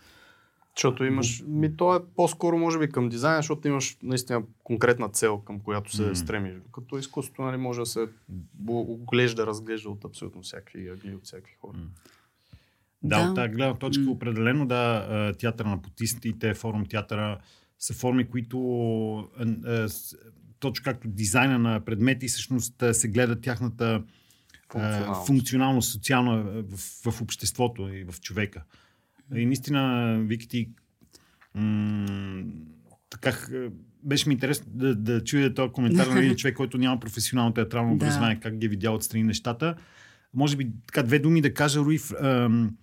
Защото 0.79 1.05
имаш... 1.05 1.45
Ми, 1.47 1.77
то 1.77 1.97
е 1.97 2.01
по-скоро, 2.17 2.59
може 2.59 2.79
би, 2.79 2.89
към 2.89 3.09
дизайн, 3.09 3.39
защото 3.39 3.69
имаш 3.69 3.97
наистина 4.03 4.43
конкретна 4.65 5.09
цел, 5.09 5.39
към 5.39 5.61
която 5.61 5.97
се 5.97 6.03
М. 6.03 6.17
стремиш. 6.17 6.55
Като 6.75 6.99
изкуството, 6.99 7.43
нали, 7.43 7.57
може 7.57 7.81
да 7.81 7.87
се 7.87 8.09
оглежда, 8.69 9.47
разглежда 9.47 9.89
от 9.91 10.05
абсолютно 10.05 10.43
всякакви 10.43 10.89
ъгли, 10.89 11.15
от 11.15 11.25
всякакви 11.25 11.55
хора. 11.61 11.79
Да, 13.03 13.23
Да. 13.25 13.29
от 13.31 13.35
тази 13.37 13.53
гледна 13.53 13.75
точка 13.75 14.05
М. 14.05 14.11
определено 14.11 14.67
да, 14.67 15.33
театъра 15.39 15.69
на 15.69 15.83
потиснатите, 15.83 16.55
форум 16.55 16.87
театъра 16.87 17.39
са 17.79 17.95
форми, 17.95 18.29
които 18.31 19.29
точно 20.61 20.85
както 20.85 21.09
дизайна 21.09 21.59
на 21.59 21.81
предмети, 21.81 22.29
всъщност 22.29 22.85
се 22.93 23.09
гледа 23.09 23.41
тяхната 23.41 24.03
Функционалност. 24.73 25.27
функционално, 25.27 25.83
социално 25.83 26.33
а, 26.33 26.63
в, 26.77 27.11
в 27.11 27.23
обществото 27.23 27.89
и 27.89 28.05
в 28.05 28.21
човека. 28.21 28.63
И 29.35 29.47
наистина, 29.47 30.15
Вики, 30.21 30.49
ти 30.49 30.69
м- 31.55 32.45
така, 33.11 33.33
беше 34.03 34.29
ми 34.29 34.33
интересно 34.33 34.67
да, 34.69 34.95
да 34.95 35.25
чуя 35.25 35.55
този 35.55 35.73
коментар 35.73 36.07
на 36.07 36.19
един 36.19 36.35
човек, 36.37 36.57
който 36.57 36.79
няма 36.79 37.01
професионално 37.01 37.55
театрално 37.55 37.91
Да. 37.91 37.95
образование, 37.97 38.41
как 38.41 38.59
ги 38.59 38.67
е 38.67 38.71
видял 38.71 38.95
отстрани 38.95 39.25
нещата. 39.25 39.75
Може 40.35 40.57
би 40.57 40.71
така 40.87 41.03
две 41.03 41.19
думи 41.19 41.41
да 41.41 41.55
кажа, 41.55 41.81
Руи, 41.81 41.99
в- 41.99 42.13
ам, 42.15 42.77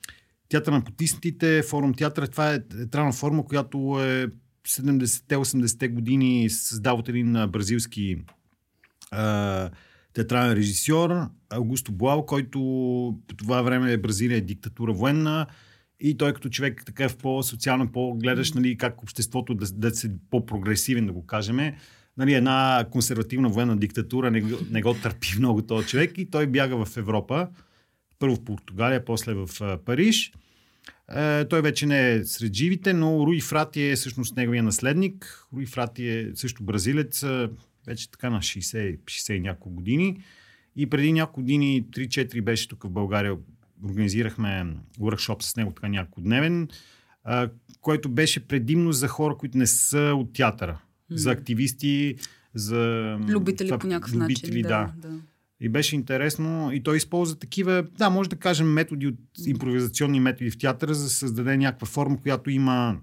театър 0.50 0.72
на 0.72 0.84
потиснатите, 0.84 1.64
форум 1.64 1.94
театър, 1.94 2.28
това 2.28 2.54
е 2.54 2.60
театрална 2.62 3.14
форма, 3.14 3.46
която 3.46 3.78
е 4.02 4.28
70-80-те 4.68 5.88
години 5.88 6.50
създават 6.50 7.10
един 7.10 7.36
а, 7.36 7.48
бразилски 7.48 8.18
а, 9.12 9.70
театрален 10.14 10.54
режисьор, 10.54 11.12
Аугусто 11.50 11.92
Буал, 11.92 12.26
който 12.26 12.60
по 13.28 13.36
това 13.36 13.62
време 13.62 13.98
Бразилия 13.98 14.38
е 14.38 14.42
диктатура 14.42 14.94
военна 14.94 15.46
и 16.00 16.18
той 16.18 16.34
като 16.34 16.50
човек 16.50 16.84
така 16.86 17.04
е 17.04 17.10
в 17.10 17.18
по-социален, 17.18 17.88
по-гледаш 17.88 18.54
нали, 18.54 18.78
как 18.78 19.04
обществото 19.04 19.54
да, 19.54 19.66
да 19.72 19.96
се 19.96 20.12
по-прогресивен, 20.30 21.06
да 21.06 21.14
го 21.14 21.26
кажем. 21.26 21.74
Нали, 22.18 22.34
една 22.34 22.86
консервативна 22.92 23.50
военна 23.50 23.78
диктатура 23.78 24.32
не, 24.32 24.42
го- 24.42 24.60
не 24.72 24.82
го 24.82 24.94
търпи 24.94 25.28
много 25.40 25.62
този 25.62 25.88
човек 25.88 26.18
и 26.18 26.30
той 26.30 26.48
бяга 26.48 26.86
в 26.86 26.98
Европа. 26.98 27.48
Първо 28.20 28.36
в 28.36 28.46
Португалия, 28.46 29.06
после 29.06 29.34
в 29.34 29.50
Париж. 29.86 30.34
Е, 31.16 31.48
той 31.48 31.62
вече 31.62 31.86
не 31.86 32.12
е 32.12 32.24
сред 32.24 32.54
живите, 32.54 32.94
но 32.94 33.26
Руи 33.28 33.42
Фрати 33.42 33.82
е 33.82 33.96
всъщност 33.96 34.36
неговия 34.36 34.64
наследник. 34.64 35.48
Руи 35.54 35.66
Фрати 35.66 36.08
е 36.08 36.32
също 36.36 36.64
бразилец, 36.64 37.26
вече 37.88 38.12
така 38.12 38.30
на 38.30 38.40
60, 38.40 39.00
60 39.00 39.34
и 39.34 39.40
няколко 39.40 39.76
години. 39.76 40.24
И 40.76 40.90
преди 40.90 41.14
няколко 41.14 41.42
години, 41.42 41.86
3-4 41.90 42.42
беше 42.42 42.68
тук 42.68 42.84
в 42.84 42.90
България, 42.90 43.36
организирахме 43.84 44.76
workshop 45.00 45.42
с 45.44 45.56
него, 45.56 45.72
така 45.72 45.88
няколко 45.88 46.22
дневен, 46.22 46.70
а, 47.24 47.50
който 47.82 48.10
беше 48.10 48.48
предимно 48.48 48.92
за 48.92 49.08
хора, 49.08 49.38
които 49.38 49.58
не 49.58 49.68
са 49.68 50.14
от 50.16 50.34
театъра. 50.34 50.82
За 51.10 51.32
активисти, 51.32 52.16
за... 52.54 52.78
Любители 53.28 53.68
това- 53.68 53.78
по 53.78 53.88
някакъв 53.88 54.16
любители, 54.16 54.62
начин. 54.62 54.92
да. 55.02 55.10
да. 55.10 55.20
И 55.60 55.70
беше 55.70 55.96
интересно. 55.96 56.72
И 56.74 56.84
той 56.84 56.98
използва 56.98 57.40
такива, 57.40 57.88
да, 57.98 58.10
може 58.10 58.30
да 58.30 58.36
кажем, 58.36 58.68
методи 58.68 59.08
от 59.08 59.20
импровизационни 59.46 60.20
методи 60.20 60.52
в 60.52 60.58
театъра, 60.58 60.94
за 60.94 61.04
да 61.04 61.10
създаде 61.10 61.58
някаква 61.58 61.88
форма, 61.88 62.22
която 62.22 62.50
има, 62.50 62.98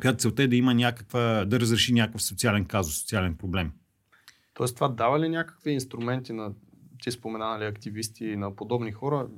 която 0.00 0.18
целта 0.18 0.42
е 0.42 0.46
да 0.46 0.56
има 0.56 0.74
някаква, 0.74 1.44
да 1.44 1.60
разреши 1.60 1.92
някакъв 1.92 2.22
социален 2.22 2.64
казус, 2.64 3.00
социален 3.00 3.34
проблем. 3.34 3.72
Тоест, 4.54 4.74
това 4.74 4.88
дава 4.88 5.20
ли 5.20 5.28
някакви 5.28 5.70
инструменти 5.70 6.32
на, 6.32 6.52
ти 7.02 7.10
спомена, 7.10 7.46
нали, 7.46 7.64
активисти 7.64 8.24
и 8.24 8.36
на 8.36 8.56
подобни 8.56 8.92
хора, 8.92 9.28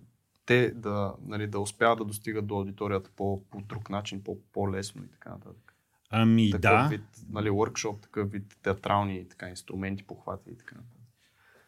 те 0.47 0.71
да, 0.71 1.15
нали, 1.27 1.47
да 1.47 1.61
успяват 1.61 1.99
да 1.99 2.05
достигат 2.05 2.47
до 2.47 2.55
аудиторията 2.55 3.11
по, 3.17 3.45
по 3.51 3.61
друг 3.61 3.91
начин, 3.91 4.25
по, 4.25 4.39
по-лесно 4.53 5.05
и 5.05 5.09
така 5.09 5.31
нататък. 5.31 5.75
Ами 6.11 6.51
такъв 6.51 6.61
да, 6.63 6.89
вид, 6.91 7.05
нали, 7.31 7.51
workshop, 7.51 8.03
такъв 8.03 8.31
вид 8.31 8.57
театрални 8.63 9.29
така, 9.29 9.49
инструменти, 9.49 10.03
похвати 10.03 10.51
и 10.51 10.57
така 10.57 10.75
нататък. 10.75 11.03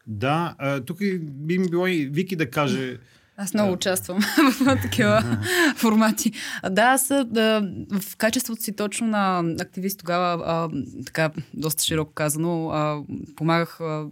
да. 0.07 0.55
А, 0.59 0.81
тук 0.81 0.99
би 1.21 1.59
ми 1.59 1.69
било 1.71 1.87
и 1.87 2.07
Вики 2.07 2.37
да 2.37 2.51
каже, 2.51 3.01
Аз 3.37 3.55
много 3.55 3.73
участвам 3.73 4.21
в 4.61 4.77
такива 4.83 5.39
формати. 5.77 6.33
Да, 6.71 6.83
аз 6.83 7.09
да, 7.27 7.69
в 8.01 8.17
качеството 8.17 8.63
си 8.63 8.77
точно 8.77 9.07
на 9.07 9.45
активист 9.61 9.99
тогава, 9.99 10.43
а, 10.47 10.69
така 11.07 11.31
доста 11.55 11.85
широко 11.85 12.13
казано, 12.13 12.71
а, 12.71 13.03
помагах 13.37 13.81
а, 13.81 14.07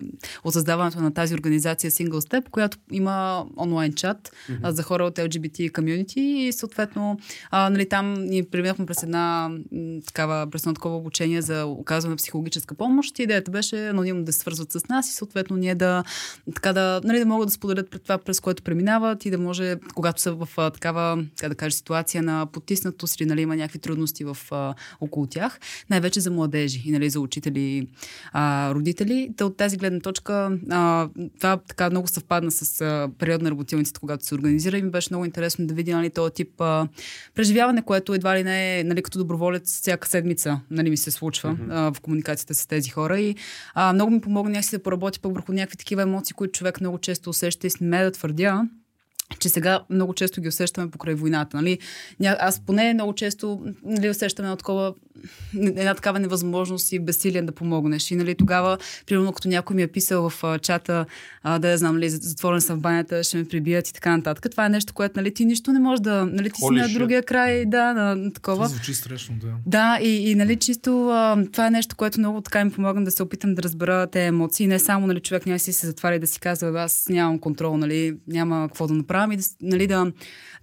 от 0.44 0.52
създаването 0.52 1.00
на 1.00 1.14
тази 1.14 1.34
организация 1.34 1.90
Single 1.90 2.10
Step, 2.10 2.48
която 2.50 2.78
има 2.92 3.46
онлайн 3.56 3.92
чат 3.92 4.32
а, 4.62 4.72
за 4.72 4.82
хора 4.82 5.04
от 5.04 5.16
LGBT 5.16 5.72
community 5.72 6.18
и 6.18 6.52
съответно 6.52 7.18
а, 7.50 7.70
нали, 7.70 7.88
там 7.88 8.14
ние 8.14 8.42
преминахме 8.42 8.86
през 8.86 9.02
една 9.02 9.50
м, 9.72 10.00
такава, 10.06 10.46
през 10.50 10.62
едно 10.62 10.74
такова 10.74 10.96
обучение 10.96 11.42
за 11.42 11.64
оказване 11.66 12.12
на 12.12 12.16
психологическа 12.16 12.74
помощ. 12.74 13.18
И 13.18 13.22
идеята 13.22 13.50
беше 13.50 13.88
анонимно 13.88 14.24
да 14.24 14.32
се 14.32 14.38
свързват 14.38 14.72
с 14.72 14.88
нас 14.88 15.08
и 15.08 15.14
съответно 15.14 15.56
ние 15.56 15.74
да, 15.74 16.04
така 16.54 16.72
да, 16.72 17.00
нали, 17.04 17.18
да 17.18 17.26
могат 17.26 17.48
да 17.48 17.52
споделят 17.52 17.90
пред 17.90 18.02
това, 18.02 18.18
през 18.18 18.40
което 18.40 18.62
преминават 18.62 19.11
и 19.24 19.30
да 19.30 19.38
може, 19.38 19.76
когато 19.94 20.20
са 20.20 20.32
в 20.32 20.48
а, 20.56 20.70
такава, 20.70 21.24
как 21.38 21.48
да 21.48 21.54
кажа, 21.54 21.76
ситуация 21.76 22.22
на 22.22 22.46
потиснатост 22.46 23.20
или 23.20 23.28
нали, 23.28 23.40
има 23.40 23.56
някакви 23.56 23.78
трудности 23.78 24.24
в, 24.24 24.36
а, 24.50 24.74
около 25.00 25.26
тях, 25.26 25.60
най-вече 25.90 26.20
за 26.20 26.30
младежи 26.30 26.82
и 26.84 26.90
нали, 26.90 27.10
за 27.10 27.20
учители, 27.20 27.86
а, 28.32 28.74
родители. 28.74 29.30
Та 29.36 29.46
от 29.46 29.56
тази 29.56 29.76
гледна 29.76 30.00
точка 30.00 30.58
а, 30.70 31.08
това 31.36 31.56
така 31.56 31.90
много 31.90 32.08
съвпадна 32.08 32.50
с 32.50 32.80
а, 32.80 33.08
период 33.18 33.42
на 33.42 33.50
работилницата, 33.50 34.00
когато 34.00 34.26
се 34.26 34.34
организира 34.34 34.78
и 34.78 34.82
ми 34.82 34.90
беше 34.90 35.08
много 35.10 35.24
интересно 35.24 35.66
да 35.66 35.74
видя 35.74 35.96
нали, 35.96 36.10
този 36.10 36.32
тип 36.32 36.60
а, 36.60 36.88
преживяване, 37.34 37.82
което 37.82 38.14
едва 38.14 38.36
ли 38.36 38.44
не 38.44 38.80
е 38.80 38.84
нали, 38.84 39.02
като 39.02 39.18
доброволец 39.18 39.80
всяка 39.80 40.08
седмица 40.08 40.60
нали, 40.70 40.90
ми 40.90 40.96
се 40.96 41.10
случва 41.10 41.50
mm-hmm. 41.50 41.66
а, 41.70 41.92
в 41.92 42.00
комуникацията 42.00 42.54
с 42.54 42.66
тези 42.66 42.90
хора 42.90 43.20
и 43.20 43.34
а, 43.74 43.92
много 43.92 44.10
ми 44.10 44.20
помогна 44.20 44.50
някакси 44.52 44.76
да 44.76 44.82
поработя 44.82 45.20
пък 45.20 45.34
върху 45.34 45.52
някакви 45.52 45.76
такива 45.76 46.02
емоции, 46.02 46.34
които 46.34 46.58
човек 46.58 46.80
много 46.80 46.98
често 46.98 47.30
усеща 47.30 47.66
и 47.66 47.70
сме 47.70 48.04
да 48.04 48.10
твърдя, 48.10 48.68
че 49.38 49.48
сега 49.48 49.80
много 49.90 50.14
често 50.14 50.40
ги 50.40 50.48
усещаме 50.48 50.90
покрай 50.90 51.14
войната. 51.14 51.56
Нали? 51.56 51.78
Аз 52.24 52.60
поне 52.60 52.94
много 52.94 53.12
често 53.12 53.60
нали, 53.84 54.10
усещаме 54.10 54.48
едно 54.48 54.56
такова, 54.56 54.94
една 55.54 55.94
такава 55.94 56.20
невъзможност 56.20 56.92
и 56.92 56.98
безсилие 56.98 57.42
да 57.42 57.52
помогнеш. 57.52 58.10
И 58.10 58.16
нали, 58.16 58.34
тогава, 58.34 58.78
примерно, 59.06 59.32
като 59.32 59.48
някой 59.48 59.76
ми 59.76 59.82
е 59.82 59.86
писал 59.86 60.30
в 60.30 60.44
а, 60.44 60.58
чата, 60.58 61.06
а, 61.42 61.58
да 61.58 61.70
я 61.70 61.78
знам, 61.78 61.94
нали, 61.94 62.10
затворен 62.10 62.60
съм 62.60 62.78
в 62.78 62.80
банята, 62.80 63.24
ще 63.24 63.36
ме 63.36 63.44
прибият 63.44 63.88
и 63.88 63.92
така 63.92 64.16
нататък. 64.16 64.50
Това 64.50 64.66
е 64.66 64.68
нещо, 64.68 64.94
което 64.94 65.12
нали, 65.16 65.34
ти 65.34 65.44
нищо 65.44 65.72
не 65.72 65.78
можеш 65.78 66.00
да... 66.00 66.26
Нали, 66.26 66.50
ти 66.50 66.60
си 66.60 66.64
Holy 66.64 66.80
на 66.80 66.88
shit. 66.88 66.98
другия 66.98 67.22
край, 67.22 67.66
да, 67.66 67.92
на, 67.92 68.16
на 68.16 68.32
такова. 68.32 68.56
Това 68.56 68.68
звучи 68.68 68.94
страшно, 68.94 69.34
да. 69.40 69.48
Да, 69.66 69.98
и, 70.02 70.30
и 70.30 70.34
нали, 70.34 70.56
чисто 70.56 71.08
а, 71.08 71.44
това 71.52 71.66
е 71.66 71.70
нещо, 71.70 71.96
което 71.96 72.20
много 72.20 72.40
така 72.40 72.64
ми 72.64 72.70
помага 72.70 73.00
да 73.00 73.10
се 73.10 73.22
опитам 73.22 73.54
да 73.54 73.62
разбера 73.62 74.06
тези 74.06 74.26
емоции. 74.26 74.66
Не 74.66 74.78
само, 74.78 75.06
нали, 75.06 75.20
човек 75.20 75.46
няма 75.46 75.58
си 75.58 75.72
се 75.72 75.86
затваря 75.86 76.14
и 76.14 76.18
да 76.18 76.26
си 76.26 76.40
казва, 76.40 76.72
«Бе, 76.72 76.78
аз 76.78 77.08
нямам 77.08 77.38
контрол, 77.38 77.76
нали, 77.76 78.16
няма 78.28 78.68
какво 78.68 78.86
да 78.86 78.94
направя, 78.94 79.34
и 79.34 79.38
нали, 79.62 79.86
да, 79.86 80.12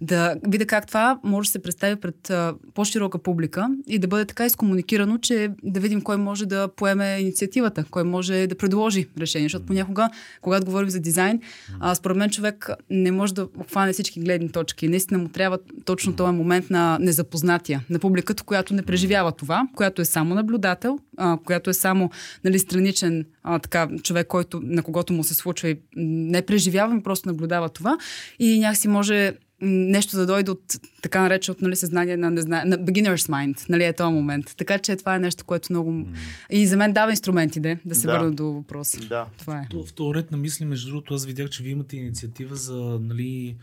да 0.00 0.36
видя 0.48 0.66
как 0.66 0.86
това 0.86 1.20
може 1.24 1.48
да 1.48 1.52
се 1.52 1.62
представи 1.62 1.96
пред 1.96 2.30
а, 2.30 2.54
по-широка 2.74 3.18
публика 3.18 3.68
и 3.86 3.98
да 3.98 4.08
бъде 4.08 4.24
така 4.24 4.46
изкомуникирано, 4.46 5.18
че 5.18 5.50
да 5.62 5.80
видим 5.80 6.00
кой 6.00 6.16
може 6.16 6.46
да 6.46 6.68
поеме 6.76 7.18
инициативата, 7.20 7.84
кой 7.90 8.04
може 8.04 8.46
да 8.46 8.54
предложи 8.54 9.08
решение. 9.20 9.44
Защото 9.44 9.66
понякога, 9.66 10.10
когато 10.40 10.66
говорим 10.66 10.90
за 10.90 11.00
дизайн, 11.00 11.40
а, 11.80 11.94
според 11.94 12.16
мен 12.16 12.30
човек 12.30 12.68
не 12.90 13.12
може 13.12 13.34
да 13.34 13.42
обхване 13.42 13.92
всички 13.92 14.20
гледни 14.20 14.52
точки. 14.52 14.88
Наистина 14.88 15.18
му 15.18 15.28
трябва 15.28 15.58
точно 15.84 16.16
този 16.16 16.36
момент 16.36 16.70
на 16.70 16.98
незапознатия, 17.00 17.84
на 17.90 17.98
публиката, 17.98 18.42
която 18.42 18.74
не 18.74 18.82
преживява 18.82 19.32
това, 19.32 19.68
която 19.74 20.02
е 20.02 20.04
само 20.04 20.34
наблюдател, 20.34 20.98
а, 21.16 21.38
която 21.44 21.70
е 21.70 21.74
само 21.74 22.10
нали, 22.44 22.58
страничен 22.58 23.24
а, 23.42 23.58
така, 23.58 23.88
човек, 24.02 24.26
който, 24.26 24.60
на 24.62 24.82
когото 24.82 25.12
му 25.12 25.24
се 25.24 25.34
случва 25.34 25.68
и 25.68 25.78
не 25.96 26.42
преживява, 26.42 27.02
просто 27.02 27.28
наблюдава 27.28 27.68
това 27.68 27.98
и 28.38 28.60
някакси 28.60 28.88
може 28.88 29.34
нещо 29.62 30.16
да 30.16 30.26
дойде 30.26 30.50
от 30.50 30.62
така 31.02 31.22
нареченото 31.22 31.64
нали, 31.64 31.76
съзнание 31.76 32.16
на, 32.16 32.30
незна... 32.30 32.62
на 32.66 32.78
beginner's 32.78 33.28
mind, 33.28 33.68
нали, 33.68 33.84
е 33.84 33.92
този 33.92 34.14
момент. 34.14 34.54
Така 34.56 34.78
че 34.78 34.96
това 34.96 35.16
е 35.16 35.18
нещо, 35.18 35.44
което 35.44 35.72
много... 35.72 35.90
Mm. 35.90 36.06
И 36.50 36.66
за 36.66 36.76
мен 36.76 36.92
дава 36.92 37.10
инструменти, 37.10 37.60
де, 37.60 37.78
да 37.84 37.94
се 37.94 38.06
да. 38.06 38.12
върна 38.12 38.32
до 38.32 38.44
въпроса. 38.44 39.00
Да. 39.08 39.26
Това 39.38 39.58
е. 39.58 39.68
В 39.86 39.92
този 39.92 40.14
ред 40.14 40.30
на 40.30 40.36
мисли, 40.36 40.64
между 40.64 40.90
другото, 40.90 41.14
аз 41.14 41.26
видях, 41.26 41.50
че 41.50 41.62
вие 41.62 41.72
имате 41.72 41.96
инициатива 41.96 42.56
за 42.56 42.98
нали, 43.02 43.56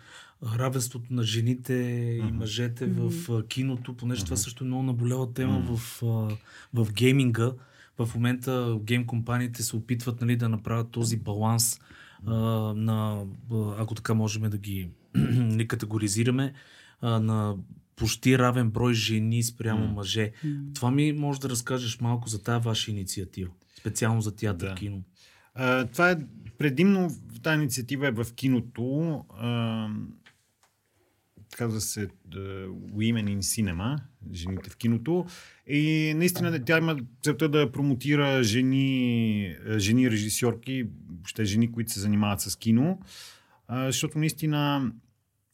равенството 0.58 1.06
на 1.10 1.24
жените 1.24 1.74
mm-hmm. 1.74 2.30
и 2.30 2.32
мъжете 2.32 2.90
mm-hmm. 2.90 3.42
в 3.42 3.48
киното, 3.48 3.98
понеже 3.98 4.22
mm-hmm. 4.22 4.26
това 4.26 4.38
също 4.38 4.64
е 4.64 4.68
много 4.68 4.84
наболяла 4.84 5.34
тема 5.34 5.60
в, 5.60 6.02
в 6.74 6.94
гейминга. 6.94 7.52
В 7.98 8.10
момента 8.16 8.78
гейм 8.82 9.06
компаниите 9.06 9.64
се 9.64 9.76
опитват 9.76 10.22
нали, 10.22 10.36
да 10.36 10.50
направят 10.50 10.92
този 10.92 11.18
баланс 11.18 11.80
а, 12.26 12.34
на, 12.74 13.24
ако 13.78 13.96
така 13.96 14.14
можем 14.14 14.50
да 14.50 14.58
ги 14.58 14.90
ни 15.56 15.68
категоризираме, 15.68 16.54
а, 17.02 17.20
на 17.20 17.56
почти 17.96 18.38
равен 18.38 18.70
брой 18.70 18.94
жени 18.94 19.44
спрямо 19.44 19.86
mm. 19.86 19.94
мъже. 19.94 20.32
Mm. 20.46 20.76
Това 20.76 20.92
ми 20.92 21.14
може 21.14 21.40
да 21.40 21.50
разкажеш 21.50 22.00
малко 22.02 22.30
за 22.30 22.44
тази 22.44 22.66
ваша 22.66 22.92
инициатива, 22.92 23.52
специално 23.80 24.22
за 24.22 24.36
театър 24.36 24.70
да. 24.70 24.76
кино. 24.76 25.02
А, 25.54 25.86
това 25.86 26.12
е 26.12 26.18
предимно, 26.58 27.12
тази 27.44 27.56
инициатива 27.56 28.08
е 28.08 28.12
в 28.12 28.26
киното. 28.36 29.26
А, 29.40 29.90
казва 31.58 31.82
се 31.82 32.08
Women 32.96 33.38
in 33.38 33.40
Cinema, 33.40 34.00
жените 34.34 34.70
в 34.70 34.78
киното. 34.78 35.26
И 35.68 36.14
наистина 36.16 36.66
тя 36.66 36.78
има 36.78 36.98
целта 37.24 37.50
да 37.50 37.72
промотира 37.72 38.44
жени, 38.44 39.56
жени 39.78 40.12
режисьорки, 40.12 40.88
въобще 41.10 41.46
жени, 41.46 41.72
които 41.72 41.92
се 41.92 42.00
занимават 42.00 42.42
с 42.42 42.56
кино. 42.56 43.00
Защото 43.70 44.20
наистина 44.20 44.92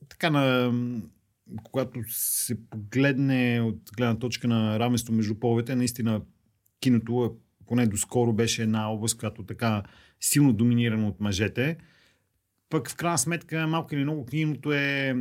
така 0.09 0.29
на 0.29 0.71
когато 1.63 1.99
се 2.07 2.69
погледне 2.69 3.61
от 3.61 3.79
гледна 3.97 4.19
точка 4.19 4.47
на 4.47 4.79
равенство 4.79 5.13
между 5.13 5.35
половете, 5.35 5.75
наистина 5.75 6.21
киното, 6.79 7.37
поне 7.67 7.87
доскоро 7.87 8.33
беше 8.33 8.63
една 8.63 8.91
област, 8.91 9.19
която 9.19 9.43
така 9.43 9.83
силно 10.21 10.53
доминирана 10.53 11.07
от 11.07 11.19
мъжете. 11.19 11.77
Пък 12.69 12.89
в 12.89 12.95
крайна 12.95 13.17
сметка 13.17 13.67
малко 13.67 13.95
или 13.95 14.03
много 14.03 14.25
киното 14.25 14.73
е 14.73 15.15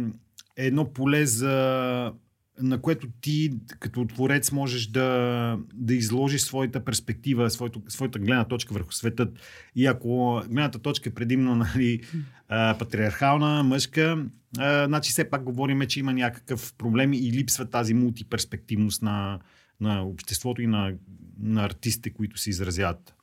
е 0.56 0.66
едно 0.66 0.92
поле 0.92 1.26
за 1.26 2.12
на 2.60 2.80
което 2.80 3.08
ти 3.20 3.52
като 3.78 4.06
творец 4.06 4.52
можеш 4.52 4.86
да, 4.86 5.58
да 5.74 5.94
изложиш 5.94 6.40
своята 6.40 6.84
перспектива, 6.84 7.50
своето, 7.50 7.82
своята 7.88 8.18
гледна 8.18 8.44
точка 8.44 8.74
върху 8.74 8.92
светът. 8.92 9.38
И 9.76 9.86
ако 9.86 10.42
гледната 10.48 10.78
точка 10.78 11.08
е 11.08 11.14
предимно 11.14 11.54
нали, 11.74 12.00
патриархална, 12.48 13.62
мъжка, 13.62 14.26
а, 14.58 14.86
значи 14.86 15.10
все 15.10 15.30
пак 15.30 15.42
говорим, 15.42 15.86
че 15.88 16.00
има 16.00 16.12
някакъв 16.12 16.74
проблем 16.78 17.12
и 17.12 17.32
липсва 17.32 17.70
тази 17.70 17.94
мултиперспективност 17.94 19.02
на, 19.02 19.38
на 19.80 20.02
обществото 20.02 20.62
и 20.62 20.66
на, 20.66 20.92
на 21.40 21.64
артистите, 21.64 22.10
които 22.10 22.38
се 22.38 22.50
изразяват. 22.50 23.14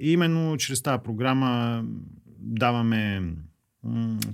И 0.00 0.12
именно 0.12 0.56
чрез 0.56 0.82
тази 0.82 1.02
програма 1.04 1.84
даваме 2.38 3.22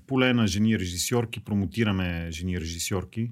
поле 0.06 0.32
на 0.32 0.46
жени 0.46 0.78
режисьорки, 0.78 1.40
промотираме 1.40 2.28
жени 2.30 2.60
режисьорки 2.60 3.30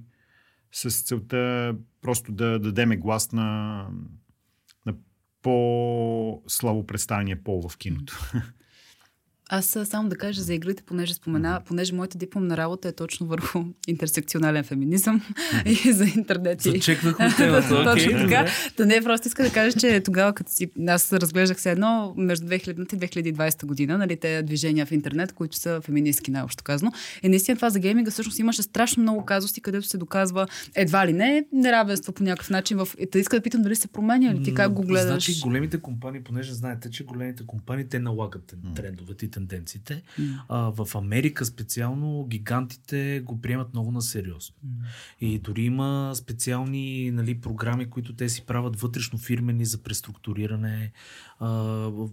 с 0.73 1.03
целта 1.03 1.75
просто 2.01 2.33
да 2.33 2.59
дадеме 2.59 2.97
глас 2.97 3.33
на, 3.33 3.89
на 4.87 4.95
по-слабо 5.43 6.87
представения 6.87 7.45
пол 7.45 7.69
в 7.69 7.77
киното. 7.77 8.19
Аз 9.53 9.79
само 9.85 10.09
да 10.09 10.17
кажа 10.17 10.43
за 10.43 10.55
игрите, 10.55 10.83
понеже 10.83 11.15
спомена, 11.15 11.61
понеже 11.67 11.95
моята 11.95 12.19
дипломна 12.19 12.57
работа 12.57 12.89
е 12.89 12.93
точно 12.93 13.27
върху 13.27 13.65
интерсекционален 13.89 14.65
феминизъм 14.65 15.23
и 15.67 15.93
за 15.93 16.05
интернет. 16.05 16.61
Зачеквахме 16.63 17.35
темата. 17.37 17.85
Точно 17.85 18.11
така. 18.11 18.47
Да 18.77 18.87
не, 18.87 19.03
просто 19.03 19.29
иска 19.29 19.43
да 19.43 19.51
кажа, 19.51 19.79
че 19.79 20.01
тогава, 20.01 20.33
като 20.33 20.53
си, 20.53 20.71
аз 20.89 21.13
разглеждах 21.13 21.61
се 21.61 21.71
едно 21.71 22.15
между 22.17 22.47
2000 22.47 22.95
и 22.95 23.33
2020 23.33 23.67
година, 23.67 23.99
нали, 23.99 24.17
те 24.17 24.43
движения 24.43 24.87
в 24.87 24.93
интернет, 24.93 25.33
които 25.33 25.57
са 25.57 25.81
феминистки, 25.81 26.31
най-общо 26.31 26.65
казано. 26.65 26.93
И 27.23 27.29
наистина 27.29 27.57
това 27.57 27.71
за 27.71 27.79
гейминга 27.79 28.11
всъщност 28.11 28.39
имаше 28.39 28.63
страшно 28.63 29.03
много 29.03 29.25
казуси, 29.25 29.61
където 29.61 29.87
се 29.87 29.99
доказва 29.99 30.47
едва 30.75 31.07
ли 31.07 31.13
не 31.13 31.45
неравенство 31.53 32.13
по 32.13 32.23
някакъв 32.23 32.51
начин. 32.51 32.77
В... 32.77 32.89
Та 33.13 33.19
иска 33.19 33.37
да 33.37 33.43
питам 33.43 33.63
дали 33.63 33.77
се 33.77 33.89
променя 33.89 34.31
или 34.31 34.43
ти 34.43 34.55
как 34.55 34.73
го 34.73 34.83
гледаш. 34.83 35.25
Значи 35.25 35.41
големите 35.41 35.81
компании, 35.81 36.23
понеже 36.23 36.53
знаете, 36.55 36.91
че 36.91 37.05
големите 37.05 37.47
компании 37.47 37.85
те 37.85 37.99
налагат 37.99 38.57
трендовете 38.75 39.25
тенденциите. 39.41 40.03
Mm. 40.19 40.41
А, 40.49 40.59
в 40.59 40.95
Америка 40.95 41.45
специално 41.45 42.27
гигантите 42.29 43.23
го 43.25 43.41
приемат 43.41 43.73
много 43.73 43.93
на 43.93 44.03
сериозно. 44.03 44.57
Mm. 44.67 44.71
И 45.21 45.39
дори 45.39 45.63
има 45.63 46.13
специални 46.15 47.11
нали, 47.11 47.41
програми, 47.41 47.91
които 47.91 48.17
те 48.17 48.29
си 48.29 48.47
правят 48.47 48.81
вътрешно 48.81 49.19
фирмени 49.19 49.65
за 49.65 49.83
преструктуриране, 49.83 50.93
а, 51.39 51.49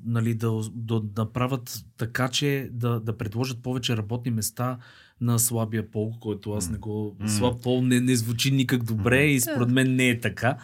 нали, 0.05 0.33
да, 0.33 0.61
да, 0.73 0.99
да 0.99 1.31
правят 1.31 1.85
така, 1.97 2.29
че 2.29 2.69
да, 2.71 2.99
да 2.99 3.17
предложат 3.17 3.63
повече 3.63 3.97
работни 3.97 4.31
места 4.31 4.77
на 5.21 5.39
слабия 5.39 5.91
пол, 5.91 6.13
който 6.19 6.51
аз 6.51 6.69
не 6.69 6.77
го... 6.77 7.15
Mm. 7.21 7.27
Слаб 7.27 7.63
пол 7.63 7.81
не, 7.81 7.99
не 7.99 8.15
звучи 8.15 8.51
никак 8.51 8.83
добре 8.83 9.19
mm. 9.19 9.27
и 9.27 9.39
според 9.39 9.69
мен 9.69 9.95
не 9.95 10.09
е 10.09 10.19
така. 10.19 10.57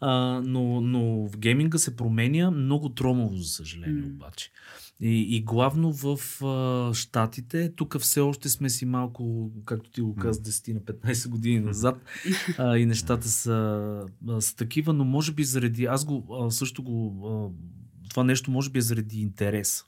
А, 0.00 0.40
но, 0.44 0.80
но 0.80 1.28
в 1.28 1.38
гейминга 1.38 1.78
се 1.78 1.96
променя 1.96 2.50
много 2.50 2.88
тромово, 2.88 3.36
за 3.36 3.48
съжаление, 3.48 4.02
mm. 4.02 4.14
обаче. 4.14 4.50
И, 5.00 5.36
и 5.36 5.42
главно 5.42 5.92
в 5.92 6.42
а, 6.44 6.94
Штатите, 6.94 7.72
тук 7.76 7.98
все 7.98 8.20
още 8.20 8.48
сме 8.48 8.70
си 8.70 8.86
малко, 8.86 9.50
както 9.64 9.90
ти 9.90 10.00
го 10.00 10.14
каза, 10.14 10.40
10 10.42 10.74
на 10.74 10.80
15 10.80 11.28
години 11.28 11.60
назад 11.60 12.02
а, 12.58 12.78
и 12.78 12.86
нещата 12.86 13.28
са, 13.28 14.06
а, 14.28 14.40
са 14.40 14.56
такива, 14.56 14.92
но 14.92 15.04
може 15.04 15.32
би 15.32 15.44
заради, 15.44 15.84
аз 15.84 16.04
го 16.04 16.26
а, 16.40 16.50
също 16.50 16.82
го, 16.82 17.26
а, 17.28 18.08
това 18.10 18.24
нещо 18.24 18.50
може 18.50 18.70
би 18.70 18.78
е 18.78 18.82
заради 18.82 19.20
интерес. 19.20 19.84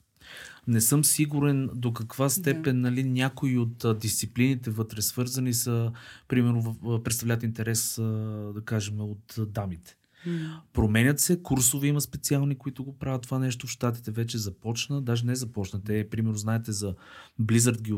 Не 0.67 0.81
съм 0.81 1.03
сигурен 1.03 1.69
до 1.75 1.93
каква 1.93 2.29
степен 2.29 2.81
да. 2.81 2.89
нали, 2.89 3.03
някои 3.03 3.57
от 3.57 3.85
а, 3.85 3.93
дисциплините 3.93 4.69
вътре 4.69 5.01
свързани 5.01 5.53
са, 5.53 5.91
примерно, 6.27 6.61
в, 6.61 7.03
представляват 7.03 7.43
интерес, 7.43 7.97
а, 7.97 8.03
да 8.55 8.61
кажем, 8.65 9.01
от 9.01 9.37
а, 9.37 9.45
Променят 10.73 11.19
се, 11.19 11.43
курсове 11.43 11.87
има 11.87 12.01
специални, 12.01 12.55
които 12.55 12.83
го 12.83 12.97
правят 12.97 13.21
това 13.21 13.39
нещо. 13.39 13.67
В 13.67 13.69
Штатите 13.69 14.11
вече 14.11 14.37
започна, 14.37 15.01
даже 15.01 15.25
не 15.25 15.35
започна. 15.35 15.83
Те, 15.83 16.09
примерно, 16.09 16.37
знаете, 16.37 16.71
за 16.71 16.95
Blizzard 17.41 17.81
ги 17.81 17.93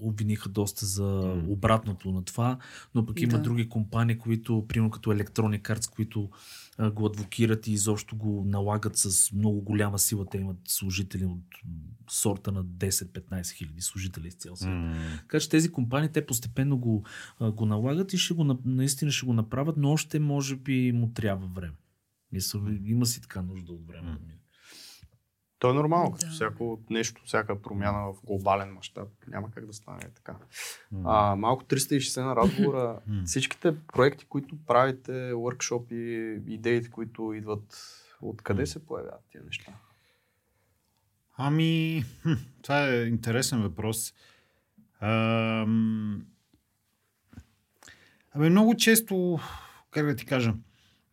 обвиниха 0.00 0.48
доста 0.48 0.86
за 0.86 1.36
обратното 1.48 2.12
на 2.12 2.24
това, 2.24 2.58
но 2.94 3.06
пък 3.06 3.20
има 3.20 3.32
да. 3.32 3.42
други 3.42 3.68
компании, 3.68 4.18
които, 4.18 4.64
примерно 4.68 4.90
като 4.90 5.10
Electronic 5.10 5.62
Arts, 5.62 5.90
които 5.90 6.30
го 6.92 7.06
адвокират 7.06 7.66
и 7.66 7.72
изобщо 7.72 8.16
го 8.16 8.44
налагат 8.46 8.96
с 8.96 9.32
много 9.32 9.60
голяма 9.60 9.98
сила. 9.98 10.26
Те 10.26 10.38
имат 10.38 10.56
служители 10.68 11.24
от 11.24 11.42
сорта 12.10 12.52
на 12.52 12.64
10-15 12.64 13.52
хиляди 13.52 13.80
служители 13.80 14.28
из 14.28 14.34
цял 14.34 14.56
свят. 14.56 14.70
Mm. 14.70 15.20
Така 15.20 15.40
че 15.40 15.48
тези 15.48 15.72
компании, 15.72 16.08
те 16.12 16.26
постепенно 16.26 16.78
го, 16.78 17.04
го 17.40 17.66
налагат 17.66 18.12
и 18.12 18.18
ще 18.18 18.34
го, 18.34 18.58
наистина 18.64 19.10
ще 19.10 19.26
го 19.26 19.32
направят, 19.32 19.76
но 19.76 19.92
още 19.92 20.18
може 20.18 20.56
би 20.56 20.92
му 20.92 21.12
трябва 21.12 21.46
време. 21.46 21.74
Мисля, 22.32 22.60
има 22.84 23.06
си 23.06 23.20
така 23.20 23.42
нужда 23.42 23.72
от 23.72 23.86
време. 23.86 24.10
Mm. 24.10 24.41
То 25.62 25.70
е 25.70 25.74
нормално, 25.74 26.10
да. 26.10 26.16
като 26.16 26.32
всяко 26.32 26.80
нещо, 26.90 27.22
всяка 27.24 27.62
промяна 27.62 28.12
в 28.12 28.22
глобален 28.24 28.72
мащаб. 28.72 29.08
Няма 29.28 29.50
как 29.50 29.66
да 29.66 29.72
стане 29.72 30.10
така. 30.14 30.36
Mm. 30.94 31.02
А, 31.04 31.36
малко 31.36 31.64
360 31.64 32.24
на 32.24 32.36
разговора. 32.36 33.00
Всичките 33.24 33.76
проекти, 33.86 34.24
които 34.24 34.56
правите, 34.66 35.12
workshop 35.32 35.92
и 35.92 36.52
идеите, 36.54 36.90
които 36.90 37.32
идват, 37.32 37.76
откъде 38.22 38.66
се 38.66 38.86
появяват 38.86 39.24
тия 39.30 39.44
неща? 39.44 39.72
Ами, 41.36 42.04
хм, 42.22 42.32
това 42.62 42.88
е 42.88 43.04
интересен 43.04 43.62
въпрос. 43.62 44.14
Ам... 45.00 46.26
Абе, 48.34 48.50
много 48.50 48.76
често, 48.76 49.38
как 49.90 50.06
да 50.06 50.16
ти 50.16 50.26
кажа, 50.26 50.54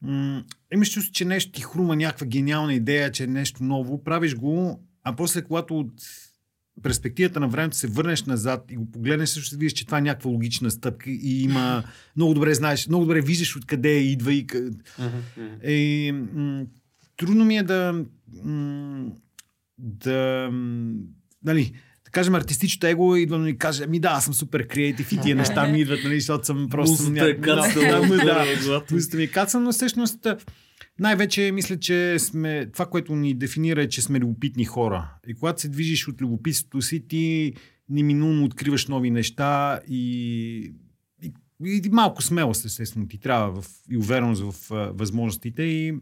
м- 0.02 0.44
имаш 0.74 0.92
чувство, 0.92 1.14
че 1.14 1.26
нещо 1.26 1.52
ти 1.52 1.62
хрума 1.62 1.96
някаква 1.96 2.28
гениална 2.28 2.74
идея, 2.74 3.12
че 3.12 3.24
е 3.24 3.28
нещо 3.28 3.64
ново, 3.64 4.04
правиш 4.04 4.36
го, 4.36 4.84
а 5.04 5.16
после 5.16 5.42
когато 5.42 5.80
от 5.80 5.94
перспективата 6.84 7.40
на 7.40 7.48
времето 7.48 7.78
се 7.78 7.88
върнеш 7.88 8.24
назад 8.24 8.66
и 8.72 8.76
го 8.76 8.92
погледнеш, 8.92 9.30
също 9.30 9.48
ще 9.48 9.58
видиш, 9.58 9.74
че 9.74 9.86
това 9.86 9.98
е 9.98 10.02
някаква 10.02 10.32
логична 10.32 10.72
стъпка 10.72 11.10
и 11.10 11.44
има 11.44 11.84
много 12.16 12.34
добре 12.34 12.54
знаеш, 12.54 12.88
много 12.88 13.06
добре 13.06 13.22
виждаш 13.22 13.56
откъде 13.58 13.98
идва 14.00 14.34
и 14.34 14.46
е, 15.64 16.12
м- 16.12 16.66
трудно 17.18 17.46
ми 17.46 17.58
е 17.58 17.64
да 17.64 18.06
м- 18.44 19.12
да 19.78 20.50
нали, 21.44 21.74
да 22.10 22.12
кажем, 22.12 22.36
артистичното 22.36 22.88
его 22.88 23.15
идва 23.15 23.38
да 23.38 23.43
ми 23.43 23.58
каже, 23.58 23.88
ми 23.88 24.00
да, 24.00 24.08
аз 24.08 24.26
съм 24.26 24.34
супер 24.34 24.67
креатив 24.67 25.12
и 25.12 25.17
тия 25.22 25.36
неща 25.36 25.67
ми 25.67 25.82
идват, 25.82 26.00
нали, 26.04 26.19
защото 26.19 26.45
съм 26.45 26.67
просто... 26.69 26.91
Музата 26.91 27.26
е 27.26 27.34
да. 27.34 28.84
Музата 28.91 29.17
ми 29.17 29.24
е 29.24 29.28
кацала, 29.28 29.63
но 29.63 29.72
всъщност 29.72 30.28
най-вече 31.00 31.52
мисля, 31.54 31.80
че 31.80 32.19
сме, 32.19 32.65
това, 32.65 32.86
което 32.86 33.15
ни 33.15 33.34
дефинира 33.34 33.84
е, 33.84 33.89
че 33.89 34.02
сме 34.02 34.19
любопитни 34.19 34.65
хора. 34.65 35.13
И 35.28 35.34
когато 35.34 35.62
се 35.62 35.69
движиш 35.69 36.08
от 36.08 36.22
любопитството 36.22 36.82
си, 36.82 37.08
ти 37.08 37.54
неминуемо 37.89 38.45
откриваш 38.45 38.88
нови 38.88 39.12
неща 39.12 39.80
и, 39.88 40.74
и, 41.24 41.34
и 41.65 41.89
малко 41.91 42.24
смелост, 42.24 42.65
естествено, 42.65 43.08
ти 43.08 43.17
трябва 43.17 43.62
в, 43.62 43.67
и 43.91 43.98
увереност 43.98 44.43
в 44.52 44.72
а, 44.72 44.91
възможностите 44.93 45.63
и 45.63 45.93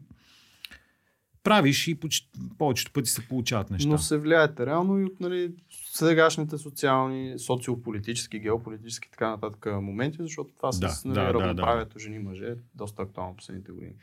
правиш 1.44 1.88
и 1.88 1.96
почти, 1.96 2.30
повечето 2.58 2.92
пъти 2.92 3.10
се 3.10 3.28
получават 3.28 3.72
неща. 3.72 3.90
Но 3.90 3.98
се 3.98 4.18
влияете 4.18 4.66
реално 4.66 5.00
и 5.00 5.06
от 5.06 5.20
нали, 5.20 5.52
сегашните 5.98 6.58
социални, 6.58 7.40
социополитически, 7.40 8.40
геополитически 8.40 9.12
така 9.12 9.30
нататък 9.30 9.66
моменти, 9.82 10.18
защото 10.20 10.54
това 10.58 10.70
Да, 10.80 10.90
с 10.90 11.06
нали, 11.06 11.16
да, 11.16 11.34
да, 11.34 11.34
равноправието 11.34 12.00
жени-мъже 12.00 12.46
е 12.46 12.56
доста 12.76 13.02
актуално 13.02 13.36
последните 13.36 13.72
години. 13.72 13.94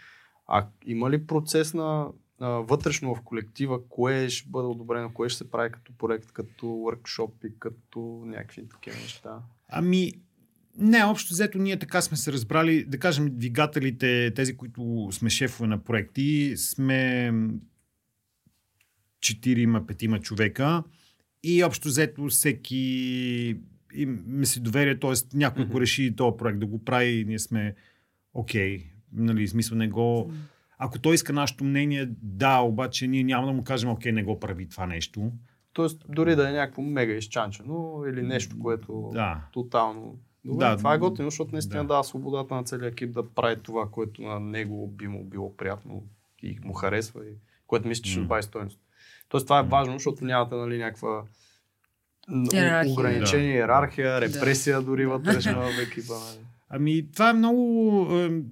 А 0.47 0.67
има 0.87 1.11
ли 1.11 1.27
процес 1.27 1.75
на 1.75 2.09
а, 2.41 2.49
вътрешно 2.49 3.15
в 3.15 3.23
колектива, 3.23 3.89
кое 3.89 4.31
ще 4.31 4.51
бъде 4.51 4.67
одобрено, 4.67 5.13
кое 5.15 5.29
ще 5.29 5.39
се 5.39 5.51
прави 5.51 5.73
като 5.73 5.93
проект, 5.99 6.33
като 6.33 6.67
workshop 6.67 7.47
и 7.47 7.59
като 7.59 8.23
някакви 8.27 8.69
такива 8.69 8.97
неща? 8.97 9.39
Ами, 9.69 10.13
не, 10.79 11.05
общо 11.05 11.33
взето 11.33 11.59
ние 11.59 11.79
така 11.79 12.01
сме 12.01 12.17
се 12.17 12.33
разбрали, 12.33 12.85
да 12.85 12.99
кажем, 12.99 13.29
двигателите, 13.33 14.33
тези, 14.37 14.57
които 14.57 15.09
сме 15.13 15.31
шефове 15.31 15.69
на 15.69 15.85
проекти, 15.85 16.55
сме 16.57 17.33
четирима, 19.21 19.87
петима 19.87 20.21
човека 20.21 20.83
и 21.45 21.65
общо 21.65 21.89
взето 21.89 22.27
всеки 22.29 23.57
им 23.95 24.45
си 24.45 24.61
доверие, 24.61 24.99
т.е. 24.99 25.37
някой 25.37 25.65
ако 25.65 25.81
реши 25.81 26.17
този 26.17 26.37
проект 26.37 26.59
да 26.59 26.67
го 26.67 26.85
прави, 26.85 27.25
ние 27.29 27.39
сме 27.39 27.75
окей, 28.35 28.79
okay, 28.79 28.87
нали, 29.13 29.49
смисъл 29.49 29.79
не 29.79 29.89
го... 29.89 30.33
Ако 30.79 30.99
той 30.99 31.15
иска 31.15 31.33
нашето 31.33 31.65
мнение, 31.65 32.09
да, 32.23 32.59
обаче 32.59 33.07
ние 33.07 33.25
няма 33.25 33.47
да 33.47 33.53
му 33.53 33.65
кажем, 33.65 33.91
окей, 33.91 34.13
не 34.13 34.23
го 34.23 34.41
прави 34.41 34.69
това 34.69 34.87
нещо. 34.87 35.33
Тоест, 35.73 36.05
дори 36.09 36.37
да 36.37 36.49
е 36.49 36.53
някакво 36.53 36.83
мега 36.83 37.13
изчанчено 37.13 38.05
или 38.09 38.23
нещо, 38.23 38.59
което 38.59 39.11
Да. 39.13 39.41
тотално... 39.53 40.19
Добре, 40.45 40.65
Да, 40.65 40.77
това 40.77 40.95
е 40.95 40.99
готино, 40.99 41.31
защото 41.31 41.53
наистина 41.53 41.83
да. 41.83 41.89
дава 41.89 42.05
свободата 42.05 42.55
на 42.55 42.65
целия 42.65 42.89
екип 42.89 43.13
да 43.13 43.31
прави 43.31 43.63
това, 43.63 43.89
което 43.91 44.23
на 44.23 44.41
него 44.41 44.87
би 44.87 45.09
му 45.09 45.25
било 45.25 45.57
приятно 45.57 46.03
и 46.43 46.59
му 46.65 46.73
харесва, 46.73 47.27
и 47.27 47.33
което 47.67 47.89
мисля, 47.89 48.03
че 48.03 48.11
ще 48.11 48.21
добави 48.21 48.43
стоеност. 48.43 48.81
Тоест 49.35 49.47
това 49.47 49.61
е 49.61 49.63
важно, 49.63 49.93
защото 49.93 50.25
нямате 50.25 50.55
нали, 50.55 50.79
някаква 50.79 51.23
Иерархия. 52.53 52.93
ограничение, 52.93 53.55
иерархия, 53.55 54.21
репресия 54.21 54.83
дори 54.83 55.07
вътрешна 55.07 55.53
в 55.55 55.79
екипа. 55.83 56.15
Нали. 56.15 56.47
Ами, 56.69 57.13
това 57.13 57.31
е 57.31 57.33
много. 57.33 58.07
е, 58.19 58.43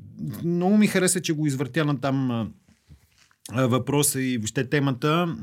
Много 0.45 0.77
ми 0.77 0.87
хареса, 0.87 1.23
че 1.23 1.33
го 1.33 1.47
извъртя 1.47 1.85
на 1.85 2.01
там 2.01 2.51
въпроса 3.53 4.23
и 4.23 4.39
въобще 4.39 4.71
темата. 4.71 5.37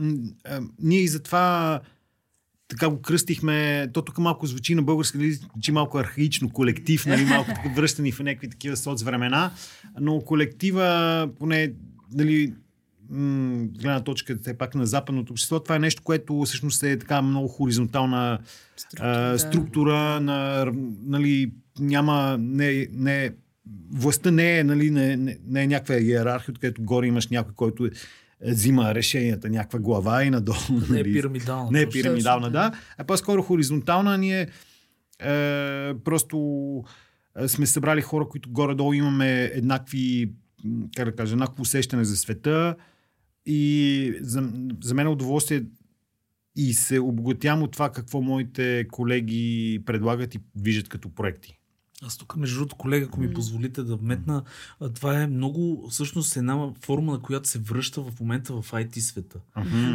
Ние 0.79 0.99
и 0.99 1.07
затова 1.07 1.79
така 2.67 2.89
го 2.89 3.01
кръстихме. 3.01 3.87
То 3.93 4.01
тук 4.01 4.17
малко 4.17 4.45
звучи 4.45 4.75
на 4.75 4.81
български, 4.81 5.17
нали, 5.17 5.31
звучи 5.31 5.71
малко 5.71 5.97
архаично, 5.97 6.49
колектив, 6.49 7.05
нали, 7.05 7.25
малко 7.25 7.51
връщани 7.75 8.11
в 8.11 8.19
някакви 8.19 8.49
такива 8.49 8.77
соцвремена. 8.77 9.51
Но 9.99 10.19
колектива, 10.21 11.29
поне, 11.39 11.73
нали, 12.13 12.53
м, 13.09 13.67
гледна 13.67 14.03
точка 14.03 14.37
все 14.41 14.57
пак 14.57 14.75
на 14.75 14.85
западното 14.85 15.33
общество, 15.33 15.59
това 15.59 15.75
е 15.75 15.79
нещо, 15.79 16.03
което 16.03 16.41
всъщност 16.41 16.83
е 16.83 16.99
така 16.99 17.21
много 17.21 17.47
хоризонтална 17.47 18.39
структура, 18.77 19.31
да. 19.31 19.39
структура 19.39 20.19
на, 20.19 20.71
нали, 21.05 21.51
няма, 21.79 22.37
не, 22.39 22.87
не, 22.91 23.31
властта 23.91 24.31
не 24.31 24.59
е, 24.59 24.63
нали, 24.63 24.91
не, 24.91 25.17
не, 25.17 25.37
не 25.47 25.63
е 25.63 25.67
някаква 25.67 25.95
иерархия, 25.95 26.53
откъдето 26.53 26.83
горе 26.83 27.07
имаш 27.07 27.27
някой, 27.27 27.53
който 27.55 27.85
е, 27.85 27.89
взима 28.41 28.95
решенията, 28.95 29.49
някаква 29.49 29.79
глава 29.79 30.23
и 30.23 30.29
надолу. 30.29 30.57
Не 30.89 30.99
е 30.99 31.03
нали. 31.03 31.13
пирамидална. 31.13 31.71
Не 31.71 31.81
е 31.81 31.89
пирамидална, 31.89 32.51
да. 32.51 32.71
А 32.97 33.03
по-скоро 33.03 33.41
хоризонтална. 33.41 34.17
Ние 34.17 34.41
е, 34.41 35.93
просто 36.03 36.37
е, 37.39 37.47
сме 37.47 37.65
събрали 37.65 38.01
хора, 38.01 38.27
които 38.29 38.49
горе-долу 38.51 38.93
имаме 38.93 39.43
еднакви, 39.43 40.31
как 40.95 41.05
да 41.05 41.15
кажа, 41.15 41.33
еднакво 41.33 41.61
усещане 41.61 42.03
за 42.03 42.17
света. 42.17 42.75
И 43.45 44.13
за, 44.21 44.51
за 44.83 44.93
мен 44.93 45.07
е 45.07 45.09
удоволствие 45.09 45.63
и 46.55 46.73
се 46.73 46.99
обогатявам 46.99 47.63
от 47.63 47.71
това 47.71 47.91
какво 47.91 48.21
моите 48.21 48.87
колеги 48.91 49.79
предлагат 49.85 50.35
и 50.35 50.39
виждат 50.55 50.89
като 50.89 51.09
проекти. 51.09 51.58
Аз 52.05 52.17
тук, 52.17 52.35
между 52.35 52.55
другото, 52.59 52.75
колега, 52.75 53.05
ако 53.05 53.19
ми 53.19 53.33
позволите 53.33 53.83
да 53.83 53.95
вметна, 53.95 54.43
това 54.95 55.21
е 55.21 55.27
много, 55.27 55.87
всъщност, 55.89 56.37
една 56.37 56.69
форма, 56.81 57.11
на 57.11 57.19
която 57.19 57.49
се 57.49 57.59
връща 57.59 58.01
в 58.01 58.19
момента 58.19 58.61
в 58.61 58.71
IT 58.71 58.99
света. 58.99 59.39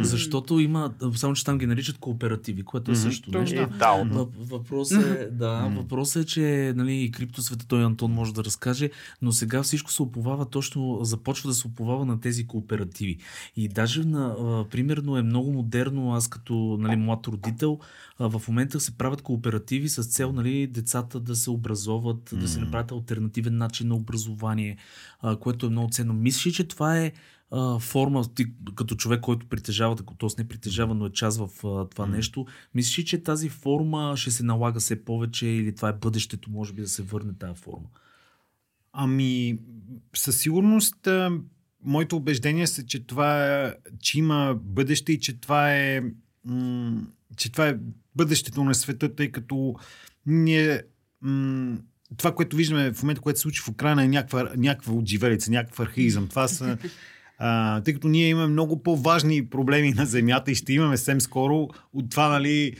Защото 0.01 0.59
има, 0.59 0.93
само 1.15 1.33
че 1.33 1.45
там 1.45 1.57
ги 1.57 1.65
наричат 1.65 1.97
кооперативи, 1.97 2.63
което 2.63 2.91
е 2.91 2.95
също 2.95 3.29
И 3.29 3.37
нещо. 3.37 3.67
дао. 3.79 3.97
Въп- 4.05 4.29
Въпросът 4.39 5.05
е, 5.05 5.29
да, 5.31 5.71
въпросът 5.77 6.23
е, 6.23 6.27
че 6.27 6.73
нали, 6.75 6.95
и 6.95 7.11
криптосвета 7.11 7.67
той 7.67 7.83
Антон 7.85 8.11
може 8.11 8.33
да 8.33 8.43
разкаже, 8.43 8.89
но 9.21 9.31
сега 9.31 9.63
всичко 9.63 9.91
се 9.91 10.01
оповава 10.01 10.45
точно, 10.45 10.99
започва 11.01 11.49
да 11.49 11.53
се 11.53 11.67
оповава 11.67 12.05
на 12.05 12.19
тези 12.19 12.47
кооперативи. 12.47 13.17
И 13.55 13.67
даже 13.67 14.03
на, 14.03 14.35
примерно 14.71 15.17
е 15.17 15.21
много 15.21 15.51
модерно, 15.53 16.13
аз 16.13 16.27
като 16.27 16.77
нали, 16.79 16.95
млад 16.95 17.27
родител, 17.27 17.79
в 18.19 18.41
момента 18.47 18.79
се 18.79 18.97
правят 18.97 19.21
кооперативи 19.21 19.89
с 19.89 20.03
цел 20.03 20.31
нали, 20.31 20.67
децата 20.67 21.19
да 21.19 21.35
се 21.35 21.49
образоват, 21.95 22.29
да 22.41 22.47
се 22.47 22.59
направят 22.59 22.91
альтернативен 22.91 23.57
начин 23.57 23.87
на 23.87 23.95
образование, 23.95 24.77
а, 25.19 25.35
което 25.35 25.65
е 25.65 25.69
много 25.69 25.89
ценно. 25.91 26.13
Мислиш, 26.13 26.47
ли, 26.47 26.53
че 26.53 26.67
това 26.67 26.99
е 26.99 27.11
а, 27.51 27.79
форма, 27.79 28.23
ти 28.35 28.45
като 28.75 28.95
човек, 28.95 29.21
който 29.21 29.47
притежава, 29.47 29.95
т.е. 29.95 30.27
не 30.37 30.47
притежава, 30.47 30.95
но 30.95 31.05
е 31.05 31.11
част 31.11 31.39
в 31.39 31.67
а, 31.67 31.89
това 31.89 32.05
нещо, 32.05 32.45
мислиш, 32.73 32.99
ли, 32.99 33.05
че 33.05 33.23
тази 33.23 33.49
форма 33.49 34.13
ще 34.17 34.31
се 34.31 34.43
налага 34.43 34.79
все 34.79 35.05
повече 35.05 35.47
или 35.47 35.75
това 35.75 35.89
е 35.89 35.93
бъдещето, 35.93 36.51
може 36.51 36.73
би 36.73 36.81
да 36.81 36.87
се 36.87 37.03
върне 37.03 37.33
тази 37.33 37.61
форма? 37.61 37.87
Ами, 38.93 39.59
със 40.15 40.39
сигурност, 40.39 41.07
моето 41.83 42.15
убеждение 42.15 42.67
са, 42.67 42.85
че 42.85 43.05
това 43.05 43.45
е, 43.45 43.73
че 43.99 44.19
има 44.19 44.57
бъдеще 44.61 45.11
и 45.11 45.19
че 45.19 45.39
това 45.39 45.73
е, 45.73 46.01
че 47.37 47.51
това 47.51 47.67
е 47.67 47.77
бъдещето 48.15 48.63
на 48.63 48.75
света, 48.75 49.15
тъй 49.15 49.31
като 49.31 49.75
ние 50.25 50.81
м- 51.25 51.77
това, 52.17 52.35
което 52.35 52.55
виждаме 52.55 52.93
в 52.93 53.03
момента, 53.03 53.21
което 53.21 53.39
се 53.39 53.43
случи 53.43 53.61
в 53.61 53.69
Украина 53.69 54.03
е 54.03 54.07
някаква, 54.07 54.51
някаква 54.57 54.93
отживелица, 54.93 55.51
някакъв 55.51 55.79
архаизъм. 55.79 56.27
Това 56.27 56.47
са 56.47 56.77
а, 57.37 57.81
тъй 57.81 57.93
като 57.93 58.07
ние 58.07 58.29
имаме 58.29 58.47
много 58.47 58.83
по-важни 58.83 59.45
проблеми 59.45 59.91
на 59.91 60.05
Земята 60.05 60.51
и 60.51 60.55
ще 60.55 60.73
имаме 60.73 60.97
съвсем 60.97 61.21
скоро 61.21 61.67
от 61.93 62.09
това, 62.09 62.29
нали, 62.29 62.75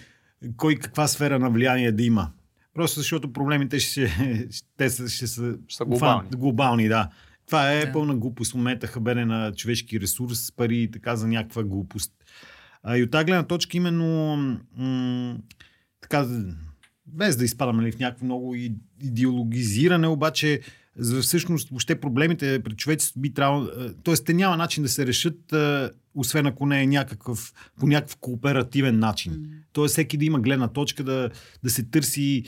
кой 0.57 0.75
каква 0.75 1.07
сфера 1.07 1.39
на 1.39 1.49
влияние 1.49 1.91
да 1.91 2.03
има. 2.03 2.31
Просто 2.73 2.99
защото 2.99 3.33
проблемите 3.33 3.79
ще, 3.79 4.07
ще, 4.51 4.89
са, 4.89 5.09
ще 5.09 5.27
са, 5.27 5.57
Ще 5.67 5.77
са 5.77 5.85
глобални. 5.85 6.21
фан- 6.21 6.35
глобални, 6.37 6.87
да. 6.87 7.09
Това 7.47 7.71
е 7.71 7.85
Да. 7.85 7.91
пълна 7.91 8.15
глупост. 8.15 8.51
В 8.51 8.55
момента 8.55 8.87
хабене 8.87 9.25
на 9.25 9.51
човешки 9.51 9.99
ресурс, 9.99 10.51
пари 10.51 10.77
и 10.77 10.91
така 10.91 11.15
за 11.15 11.27
някаква 11.27 11.63
глупост. 11.63 12.11
А, 12.83 12.97
и 12.97 13.03
от 13.03 13.11
тази 13.11 13.25
гледна 13.25 13.43
точка 13.43 13.77
именно 13.77 14.35
м- 14.77 15.37
така, 16.01 16.27
без 17.07 17.37
да 17.37 17.45
изпадаме 17.45 17.81
нали, 17.81 17.91
в 17.91 17.99
някакво 17.99 18.25
много 18.25 18.55
идеологизиране, 19.01 20.07
обаче 20.07 20.61
за 20.97 21.21
всъщност 21.21 21.69
въобще 21.69 21.99
проблемите 21.99 22.63
пред 22.63 22.77
човеците 22.77 23.19
би 23.19 23.33
трябвало... 23.33 23.65
е, 23.65 23.93
Тоест, 24.03 24.25
те 24.25 24.33
няма 24.33 24.57
начин 24.57 24.83
да 24.83 24.89
се 24.89 25.07
решат, 25.07 25.53
е, 25.53 25.89
освен 26.15 26.45
ако 26.45 26.65
не 26.65 26.81
е 26.81 26.87
някакъв, 26.87 27.53
по 27.79 27.87
някакъв 27.87 28.17
кооперативен 28.17 28.99
начин. 28.99 29.49
Тоест, 29.73 29.91
всеки 29.91 30.17
да 30.17 30.25
има 30.25 30.39
гледна 30.39 30.67
точка, 30.67 31.03
да, 31.03 31.29
да 31.63 31.69
се 31.69 31.83
търси 31.83 32.43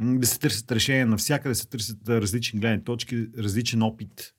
да 0.00 0.26
се 0.26 0.38
търсят 0.38 0.72
решения 0.72 1.06
навсякъде, 1.06 1.48
да 1.48 1.54
се 1.54 1.68
търсят 1.68 2.08
а, 2.08 2.20
различни 2.20 2.60
гледни 2.60 2.84
точки, 2.84 3.26
различен 3.38 3.82
опит. 3.82 4.34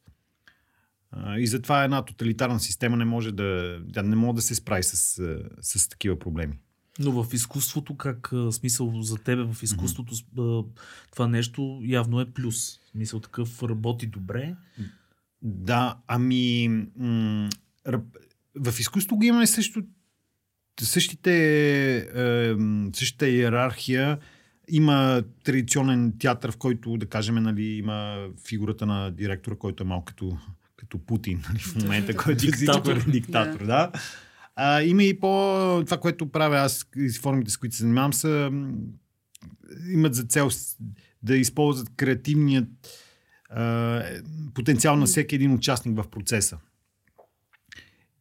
И 1.37 1.47
затова 1.47 1.83
една 1.83 2.05
тоталитарна 2.05 2.59
система 2.59 2.97
не 2.97 3.05
може 3.05 3.31
да, 3.31 3.79
да, 3.87 4.03
не 4.03 4.15
може 4.15 4.35
да 4.35 4.41
се 4.41 4.55
справи 4.55 4.83
с, 4.83 5.21
с 5.61 5.89
такива 5.89 6.19
проблеми. 6.19 6.53
Но 6.99 7.23
в 7.23 7.33
изкуството, 7.33 7.97
как 7.97 8.31
смисъл 8.51 9.01
за 9.01 9.17
тебе 9.17 9.43
в 9.43 9.63
изкуството 9.63 10.15
това 11.11 11.27
нещо 11.27 11.81
явно 11.83 12.19
е 12.21 12.25
плюс. 12.25 12.79
Мисъл 12.95 13.19
такъв 13.19 13.63
работи 13.63 14.07
добре. 14.07 14.55
Да, 15.41 15.97
ами 16.07 16.67
м- 16.97 17.49
в 18.55 18.79
изкуството 18.79 19.15
го 19.15 19.23
имаме 19.23 19.47
също 19.47 19.83
същите, 20.81 21.33
е, 21.97 22.55
същата 22.93 23.27
иерархия 23.27 24.19
има 24.69 25.23
традиционен 25.43 26.13
театър, 26.19 26.51
в 26.51 26.57
който, 26.57 26.97
да 26.97 27.05
кажем, 27.05 27.35
нали, 27.35 27.63
има 27.63 28.27
фигурата 28.47 28.85
на 28.85 29.11
директора, 29.11 29.55
който 29.55 29.83
е 29.83 29.87
малко 29.87 30.05
като, 30.05 30.37
като 30.75 30.97
Путин 30.99 31.43
нали, 31.49 31.59
в 31.59 31.75
момента, 31.75 32.15
който 32.15 32.31
е 32.31 32.35
диктатор. 32.35 33.09
диктатор 33.11 33.65
да. 33.65 33.91
А, 34.61 34.81
има 34.83 35.03
и 35.03 35.19
по... 35.19 35.27
Това, 35.85 35.97
което 35.97 36.31
правя 36.31 36.57
аз 36.57 36.85
и 36.95 37.09
формите, 37.09 37.51
с 37.51 37.57
които 37.57 37.75
се 37.75 37.81
занимавам, 37.81 38.13
са 38.13 38.51
имат 39.91 40.15
за 40.15 40.23
цел 40.23 40.49
да 41.23 41.37
използват 41.37 41.89
креативният 41.97 42.67
а, 43.49 44.03
потенциал 44.53 44.95
на 44.95 45.05
всеки 45.05 45.35
един 45.35 45.53
участник 45.53 45.97
в 45.97 46.09
процеса. 46.09 46.57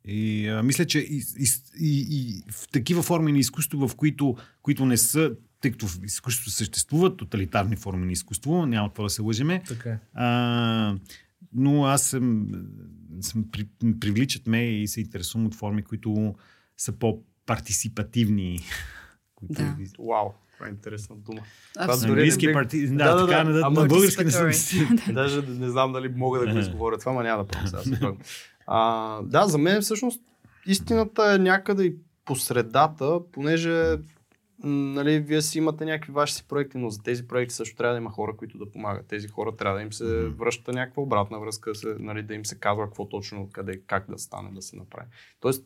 И 0.05 0.49
а, 0.49 0.63
мисля, 0.63 0.85
че 0.85 0.99
и, 0.99 1.25
и, 1.39 1.47
и, 1.81 2.07
и 2.11 2.43
в 2.53 2.69
такива 2.69 3.03
форми 3.03 3.33
на 3.33 3.39
изкуство, 3.39 3.89
в 3.89 3.97
които, 3.97 4.37
които 4.63 4.87
не 4.87 4.97
са, 4.97 5.33
тъй 5.61 5.71
като 5.71 5.87
в 5.87 5.99
изкуството 6.05 6.51
съществуват 6.51 7.17
тоталитарни 7.17 7.77
форми 7.77 8.07
на 8.07 8.13
изкуство, 8.13 8.67
няма 8.67 8.93
това 8.93 9.05
да 9.05 9.11
се 9.11 9.23
лъжеме. 9.23 9.63
Така 9.69 9.91
е. 9.91 9.99
А, 10.15 10.97
но 11.53 11.85
аз 11.85 12.03
съм, 12.03 12.49
съм 13.21 13.45
при, 13.53 13.69
привличат 14.01 14.47
ме 14.47 14.65
и 14.65 14.89
се 14.89 15.01
интересувам 15.01 15.47
от 15.47 15.55
форми, 15.55 15.83
които 15.83 16.35
са 16.77 16.93
по-партисипативни. 16.93 18.61
Които... 19.35 19.53
Да. 19.53 19.77
Вау, 19.99 20.31
това 20.55 20.67
е 20.67 20.71
интересна 20.71 21.17
дума. 21.17 21.41
Абсолютно. 21.79 22.07
На 22.07 22.13
английски 22.13 22.47
бих- 22.47 22.53
парти... 22.55 22.87
Да, 22.87 22.95
Да, 22.95 23.15
да, 23.15 23.27
така, 23.27 23.53
да. 23.53 23.61
Ама 23.65 23.81
на 23.81 23.87
български 23.87 24.25
не 24.25 24.31
съм. 24.31 24.51
Даже 25.13 25.43
не 25.43 25.69
знам 25.71 25.93
дали 25.93 26.09
мога 26.09 26.39
да 26.39 26.53
го 26.53 26.59
изговоря 26.59 26.99
това, 26.99 27.13
но 27.13 27.23
няма 27.23 27.45
да 27.45 27.49
правя 27.49 27.69
сега. 27.85 28.13
А, 28.67 29.23
да, 29.23 29.47
за 29.47 29.59
мен 29.59 29.83
всъщност 29.83 30.21
истината 30.67 31.35
е 31.35 31.39
някъде 31.39 31.85
и 31.85 31.97
по 32.25 32.37
средата, 32.37 33.19
понеже 33.33 33.97
нали, 34.65 35.21
вие 35.21 35.43
си 35.43 35.59
имате 35.59 35.85
някакви 35.85 36.13
ваши 36.13 36.35
си 36.35 36.45
проекти, 36.49 36.79
но 36.79 36.91
за 36.91 37.03
тези 37.03 37.29
проекти 37.29 37.55
също 37.55 37.77
трябва 37.77 37.95
да 37.95 37.99
има 37.99 38.11
хора, 38.11 38.37
които 38.37 38.59
да 38.59 38.71
помагат. 38.71 39.07
Тези 39.07 39.29
хора 39.29 39.57
трябва 39.57 39.79
да 39.79 39.83
им 39.83 39.93
се 39.93 40.29
връща 40.29 40.73
някаква 40.73 41.03
обратна 41.03 41.41
връзка, 41.41 41.75
се, 41.75 41.97
нали, 41.99 42.23
да 42.23 42.35
им 42.35 42.47
се 42.47 42.59
казва 42.59 42.85
какво 42.85 43.09
точно, 43.09 43.49
къде, 43.53 43.81
как 43.87 44.11
да 44.11 44.19
стане, 44.19 44.51
да 44.53 44.63
се 44.63 44.77
направи. 44.77 45.07
Тоест, 45.41 45.65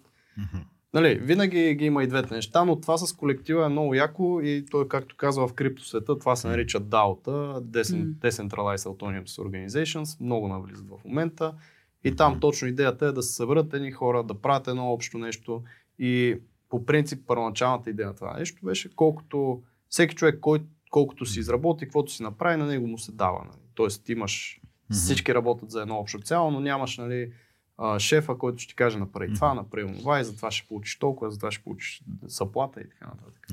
Нали, 0.95 1.15
винаги 1.15 1.75
ги 1.75 1.85
има 1.85 2.05
и 2.05 2.07
двете 2.07 2.35
неща, 2.35 2.65
но 2.65 2.81
това 2.81 2.99
с 2.99 3.13
колектива 3.13 3.67
е 3.67 3.69
много 3.69 3.95
яко 3.95 4.41
и 4.43 4.65
той, 4.71 4.89
както 4.89 5.17
казва 5.17 5.49
в 5.49 5.55
криптосвета, 5.55 6.19
това 6.19 6.37
се 6.37 6.49
нарича 6.49 6.81
DAO-та, 6.81 7.61
Decent- 7.61 8.15
Decentralized 8.15 8.77
Autonomous 8.77 9.25
Organizations, 9.25 10.21
много 10.21 10.49
навлизат 10.49 10.89
в 10.89 11.05
момента. 11.05 11.55
И 12.05 12.17
там 12.17 12.41
точно 12.41 12.69
идеята 12.69 13.07
е 13.07 13.13
да 13.13 13.23
се 13.23 13.35
съберат 13.35 13.75
едни 13.75 13.93
хора, 13.93 14.25
да 14.25 14.35
правят 14.35 14.69
едно 14.69 14.93
общо 14.93 15.19
нещо 15.19 15.63
и 15.99 16.37
по 16.73 16.87
принцип 16.87 17.27
първоначалната 17.27 17.91
идея 17.91 18.09
на 18.09 18.15
това 18.15 18.39
нещо 18.39 18.67
беше 18.67 18.95
колкото 18.95 19.63
всеки 19.89 20.15
човек, 20.15 20.39
кой, 20.41 20.63
колкото 20.91 21.27
си 21.27 21.41
изработи, 21.41 21.85
каквото 21.85 22.13
си 22.13 22.23
направи, 22.23 22.57
на 22.57 22.67
него 22.67 22.87
му 22.87 22.99
се 22.99 23.13
дава. 23.13 23.45
Нали. 23.45 23.61
Тоест 23.75 24.09
имаш, 24.09 24.61
всички 24.91 25.35
работят 25.35 25.71
за 25.71 25.83
едно 25.83 25.99
общо 25.99 26.21
цяло, 26.21 26.51
но 26.51 26.61
нямаш 26.61 26.99
нали, 26.99 27.33
а, 27.79 27.99
шефа, 27.99 28.39
който 28.39 28.59
ще 28.59 28.69
ти 28.69 28.77
каже 28.77 28.99
направи 28.99 29.35
това, 29.35 29.55
направи 29.55 29.99
това 29.99 30.21
и 30.21 30.25
затова 30.25 30.51
ще 30.51 30.69
получиш 30.69 30.99
толкова, 30.99 31.31
затова 31.31 31.51
ще 31.51 31.65
получиш 31.65 32.03
заплата 32.23 32.81
и 32.81 32.89
така 32.89 33.07
нататък. 33.07 33.47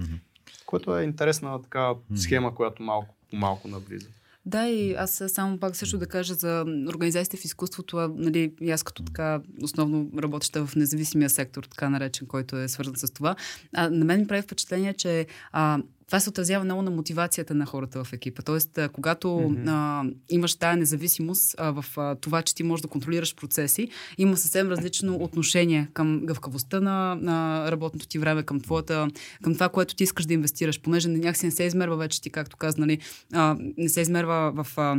Което 0.66 0.98
е 0.98 1.04
интересна 1.04 1.62
така 1.62 1.94
схема, 2.16 2.56
която 2.56 2.84
малко 2.84 3.16
по 3.30 3.36
малко 3.36 3.68
навлиза. 3.68 4.08
Да, 4.50 4.68
и 4.68 4.94
аз 4.94 5.24
само 5.28 5.58
пак 5.58 5.76
също 5.76 5.98
да 5.98 6.08
кажа 6.08 6.34
за 6.34 6.66
организациите 6.88 7.38
в 7.38 7.46
изкуството, 7.46 7.98
а, 7.98 8.12
нали, 8.16 8.54
аз 8.72 8.84
като 8.84 9.04
така 9.04 9.42
основно 9.64 10.12
работеща 10.18 10.66
в 10.66 10.76
независимия 10.76 11.30
сектор, 11.30 11.64
така 11.64 11.90
наречен, 11.90 12.28
който 12.28 12.58
е 12.58 12.68
свързан 12.68 12.96
с 12.96 13.12
това, 13.14 13.36
а, 13.74 13.90
на 13.90 14.06
мен 14.06 14.20
ми 14.20 14.28
прави 14.28 14.42
впечатление, 14.42 14.94
че 14.94 15.28
а, 15.52 15.80
това 16.10 16.20
се 16.20 16.30
отразява 16.30 16.66
много 16.66 16.82
на 16.82 16.92
мотивацията 16.92 17.56
на 17.56 17.66
хората 17.66 18.04
в 18.04 18.14
екипа. 18.14 18.42
Тоест, 18.42 18.80
когато 18.94 19.28
mm-hmm. 19.28 19.64
а, 19.68 20.04
имаш 20.30 20.56
тая 20.56 20.78
независимост 20.78 21.56
а, 21.58 21.72
в 21.72 21.86
а, 21.98 22.16
това, 22.16 22.42
че 22.42 22.56
ти 22.56 22.64
можеш 22.64 22.82
да 22.82 22.88
контролираш 22.88 23.36
процеси, 23.36 23.90
има 24.18 24.38
съвсем 24.38 24.70
различно 24.70 25.16
отношение 25.16 25.88
към 25.94 26.22
гъвкавостта 26.26 26.80
на, 26.80 27.16
на 27.22 27.68
работното 27.72 28.08
ти 28.08 28.20
време, 28.20 28.44
към, 28.44 28.60
твоята, 28.62 29.08
към 29.44 29.54
това, 29.54 29.70
което 29.70 29.96
ти 29.96 30.04
искаш 30.04 30.26
да 30.26 30.34
инвестираш, 30.34 30.82
понеже 30.82 31.10
някакси 31.10 31.46
не 31.46 31.52
се 31.52 31.64
измерва 31.64 31.98
вече 31.98 32.22
ти, 32.22 32.30
както 32.30 32.58
каза, 32.58 32.82
нали, 32.82 33.00
а, 33.34 33.58
не 33.78 33.90
се 33.90 34.02
измерва 34.02 34.52
в... 34.64 34.78
А, 34.78 34.98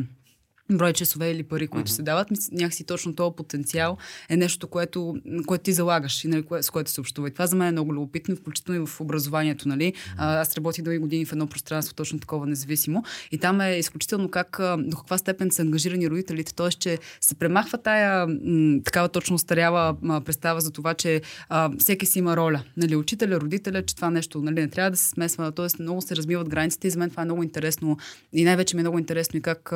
брой 0.79 0.93
часове 0.93 1.31
или 1.31 1.43
пари, 1.43 1.69
които 1.69 1.91
mm-hmm. 1.91 1.95
се 1.95 2.03
дават, 2.03 2.29
някакси 2.53 2.85
точно 2.85 3.15
този 3.15 3.37
потенциал 3.37 3.97
е 4.29 4.37
нещо, 4.37 4.69
което, 4.69 5.17
което 5.47 5.65
ти 5.65 5.73
залагаш 5.73 6.25
и 6.25 6.29
нали, 6.29 6.43
кое, 6.43 6.63
с 6.63 6.71
което 6.71 6.91
се 6.91 7.01
общува. 7.01 7.29
И 7.29 7.33
това 7.33 7.47
за 7.47 7.57
мен 7.57 7.69
е 7.69 7.73
много 7.73 7.95
любопитно, 7.95 8.37
включително 8.37 8.83
и 8.83 8.87
в 8.87 9.01
образованието. 9.01 9.69
Нали. 9.69 9.93
А, 10.17 10.41
аз 10.41 10.57
работих 10.57 10.85
дълги 10.85 10.99
години 10.99 11.25
в 11.25 11.33
едно 11.33 11.47
пространство, 11.47 11.95
точно 11.95 12.19
такова 12.19 12.47
независимо. 12.47 13.05
И 13.33 13.39
там 13.39 13.61
е 13.61 13.79
изключително 13.79 14.29
как, 14.29 14.61
до 14.79 14.97
каква 14.97 15.19
степен 15.19 15.51
са 15.51 15.63
ангажирани 15.63 16.11
родителите. 16.11 16.55
Т.е. 16.55 16.69
че 16.69 16.99
се 17.21 17.35
премахва 17.35 17.79
тая 17.79 18.27
м, 18.27 18.81
такава 18.85 19.09
точно 19.09 19.39
старяла 19.39 19.97
м, 20.03 20.21
представа 20.21 20.61
за 20.61 20.71
това, 20.71 20.95
че 20.95 21.23
а, 21.49 21.71
всеки 21.79 22.07
си 22.07 22.19
има 22.19 22.37
роля. 22.37 22.63
Нали, 22.77 22.97
учителя, 22.97 23.41
родителя, 23.41 23.83
че 23.83 23.97
това 23.97 24.11
нещо 24.11 24.43
нали, 24.43 24.61
не 24.61 24.69
трябва 24.69 24.91
да 24.91 24.97
се 24.97 25.09
смесва. 25.09 25.53
Тоест 25.53 25.79
много 25.79 26.03
се 26.03 26.17
размиват 26.17 26.49
границите 26.49 26.89
и 26.89 26.91
за 26.91 26.99
мен 26.99 27.11
това 27.11 27.23
е 27.23 27.25
много 27.25 27.43
интересно. 27.43 27.97
И 28.33 28.45
най-вече 28.45 28.77
ми 28.77 28.81
е 28.81 28.83
много 28.83 28.99
интересно 28.99 29.39
и 29.39 29.43
как, 29.43 29.73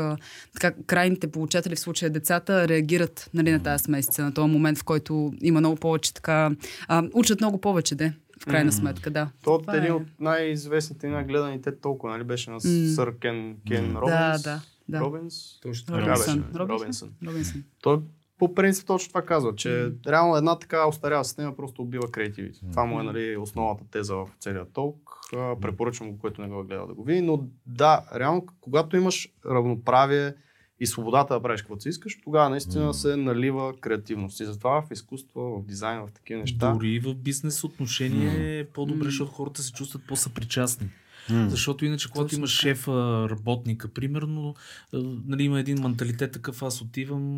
как 0.60 0.83
крайните 0.86 1.30
получатели, 1.30 1.74
в 1.74 1.80
случая 1.80 2.10
децата, 2.10 2.68
реагират 2.68 3.30
нали, 3.34 3.52
на 3.52 3.62
тази 3.62 3.84
смесица, 3.84 4.22
на 4.24 4.34
този 4.34 4.50
момент, 4.52 4.78
в 4.78 4.84
който 4.84 5.32
има 5.42 5.60
много 5.60 5.76
повече 5.76 6.14
така... 6.14 6.50
А, 6.88 7.02
учат 7.14 7.40
много 7.40 7.60
повече, 7.60 7.94
де, 7.94 8.12
в 8.42 8.46
крайна 8.46 8.72
сметка, 8.72 9.10
да. 9.10 9.30
То 9.44 9.58
Това 9.58 9.74
е 9.74 9.78
един 9.78 9.92
от 9.92 10.02
най-известните 10.20 11.06
и 11.06 11.10
най-гледаните 11.10 11.80
толкова, 11.80 12.12
нали? 12.12 12.24
Беше 12.24 12.50
на 12.50 12.54
М. 12.56 12.60
сър 12.94 13.18
Кен, 13.18 13.56
Кен 13.68 13.92
Да, 13.92 14.00
Робинс. 14.00 14.42
да, 14.42 14.60
да. 14.88 15.00
Робинс? 15.00 15.60
Точно 15.60 15.86
Така 15.86 16.06
Робинсън. 16.06 16.40
беше. 16.40 16.58
Робинсън. 16.58 16.78
Робинсън. 16.80 17.10
Робинсън. 17.26 17.64
Той 17.82 17.98
по 18.38 18.54
принцип 18.54 18.86
точно 18.86 19.08
това 19.08 19.22
казва, 19.22 19.54
че 19.56 19.92
реално 20.06 20.36
една 20.36 20.58
така 20.58 20.88
устаряла 20.88 21.24
система 21.24 21.56
просто 21.56 21.82
убива 21.82 22.10
креативите. 22.10 22.60
Това 22.70 22.84
му 22.84 23.00
е 23.00 23.02
нали, 23.02 23.36
основната 23.36 23.84
теза 23.90 24.14
в 24.14 24.26
целия 24.40 24.64
толк. 24.72 24.98
Препоръчвам 25.60 26.12
го, 26.12 26.18
който 26.18 26.42
не 26.42 26.48
го 26.48 26.60
е 26.60 26.64
гледал 26.64 26.86
да 26.86 26.94
го 26.94 27.04
види. 27.04 27.20
Но 27.20 27.44
да, 27.66 28.04
реално, 28.14 28.46
когато 28.60 28.96
имаш 28.96 29.28
равноправие 29.46 30.34
и 30.80 30.86
свободата 30.86 31.34
да 31.34 31.42
правиш 31.42 31.62
каквото 31.62 31.82
си 31.82 31.88
искаш, 31.88 32.20
тогава 32.24 32.50
наистина 32.50 32.94
се 32.94 33.16
налива 33.16 33.76
креативност. 33.80 34.40
И 34.40 34.44
затова 34.44 34.82
в 34.82 34.90
изкуство, 34.90 35.40
в 35.40 35.66
дизайн, 35.66 36.06
в 36.06 36.12
такива 36.12 36.40
неща. 36.40 36.72
Дори 36.72 36.88
и 36.88 37.00
в 37.00 37.14
бизнес 37.14 37.64
отношение 37.64 38.58
е 38.58 38.64
по-добре, 38.64 39.04
защото 39.04 39.32
хората 39.32 39.62
се 39.62 39.72
чувстват 39.72 40.06
по-съпричастни. 40.06 40.88
Защото 41.28 41.84
иначе, 41.84 42.10
когато 42.10 42.26
Точно 42.26 42.38
имаш 42.38 42.50
шефа, 42.50 43.26
работника, 43.30 43.88
примерно, 43.88 44.54
а, 44.94 45.02
нали, 45.26 45.42
има 45.42 45.60
един 45.60 45.82
менталитет 45.82 46.32
такъв, 46.32 46.62
аз 46.62 46.82
отивам 46.82 47.34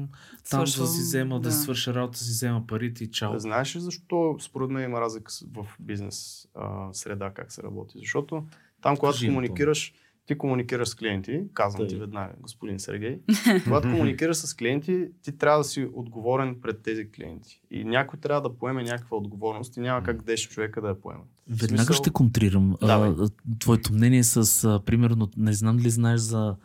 там 0.51 0.61
да 0.61 0.67
Свършвам, 0.67 0.87
си 0.87 1.01
взема, 1.01 1.41
да, 1.41 1.49
да. 1.49 1.55
свърша 1.55 1.95
работа, 1.95 2.19
си 2.19 2.31
взема 2.31 2.67
парите 2.67 3.05
и 3.05 3.11
чао. 3.11 3.39
Знаеш 3.39 3.77
ли 3.77 3.81
защо 3.81 4.37
според 4.41 4.71
мен 4.71 4.85
има 4.85 5.01
разлика 5.01 5.33
в 5.53 5.67
бизнес 5.81 6.49
а, 6.55 6.89
среда 6.93 7.31
как 7.31 7.53
се 7.53 7.63
работи? 7.63 7.99
Защото 7.99 8.45
там, 8.83 8.97
когато 8.97 9.15
Кажи, 9.15 9.27
комуникираш, 9.27 9.95
ти 10.27 10.39
комуникираш 10.39 10.89
с 10.89 10.95
клиенти, 10.95 11.43
казвам 11.55 11.87
ти 11.87 11.95
Тъй. 11.95 11.99
веднага, 11.99 12.33
господин 12.41 12.81
Сергей, 12.81 13.19
когато 13.65 13.91
комуникираш 13.91 14.37
с 14.37 14.55
клиенти, 14.55 15.09
ти 15.23 15.39
трябва 15.39 15.59
да 15.59 15.65
си 15.65 15.89
отговорен 15.95 16.57
пред 16.63 16.83
тези 16.83 17.11
клиенти. 17.11 17.61
И 17.71 17.85
някой 17.85 18.21
трябва 18.21 18.49
да 18.49 18.57
поеме 18.57 18.83
някаква 18.83 19.17
отговорност 19.17 19.77
и 19.77 19.81
няма 19.81 20.03
как 20.03 20.23
10 20.23 20.49
човека 20.49 20.81
да 20.81 20.89
я 20.89 21.01
поемат. 21.01 21.27
В 21.51 21.61
Веднага 21.61 21.83
смисъл- 21.85 21.97
ще 21.97 22.11
контрирам. 22.11 22.77
Давай. 22.81 23.11
А, 23.11 23.29
твоето 23.59 23.93
мнение 23.93 24.25
с, 24.25 24.65
а, 24.65 24.81
примерно, 24.85 25.31
не 25.37 25.53
знам 25.53 25.79
ли 25.79 25.91
знаеш 25.91 26.21
за 26.21 26.57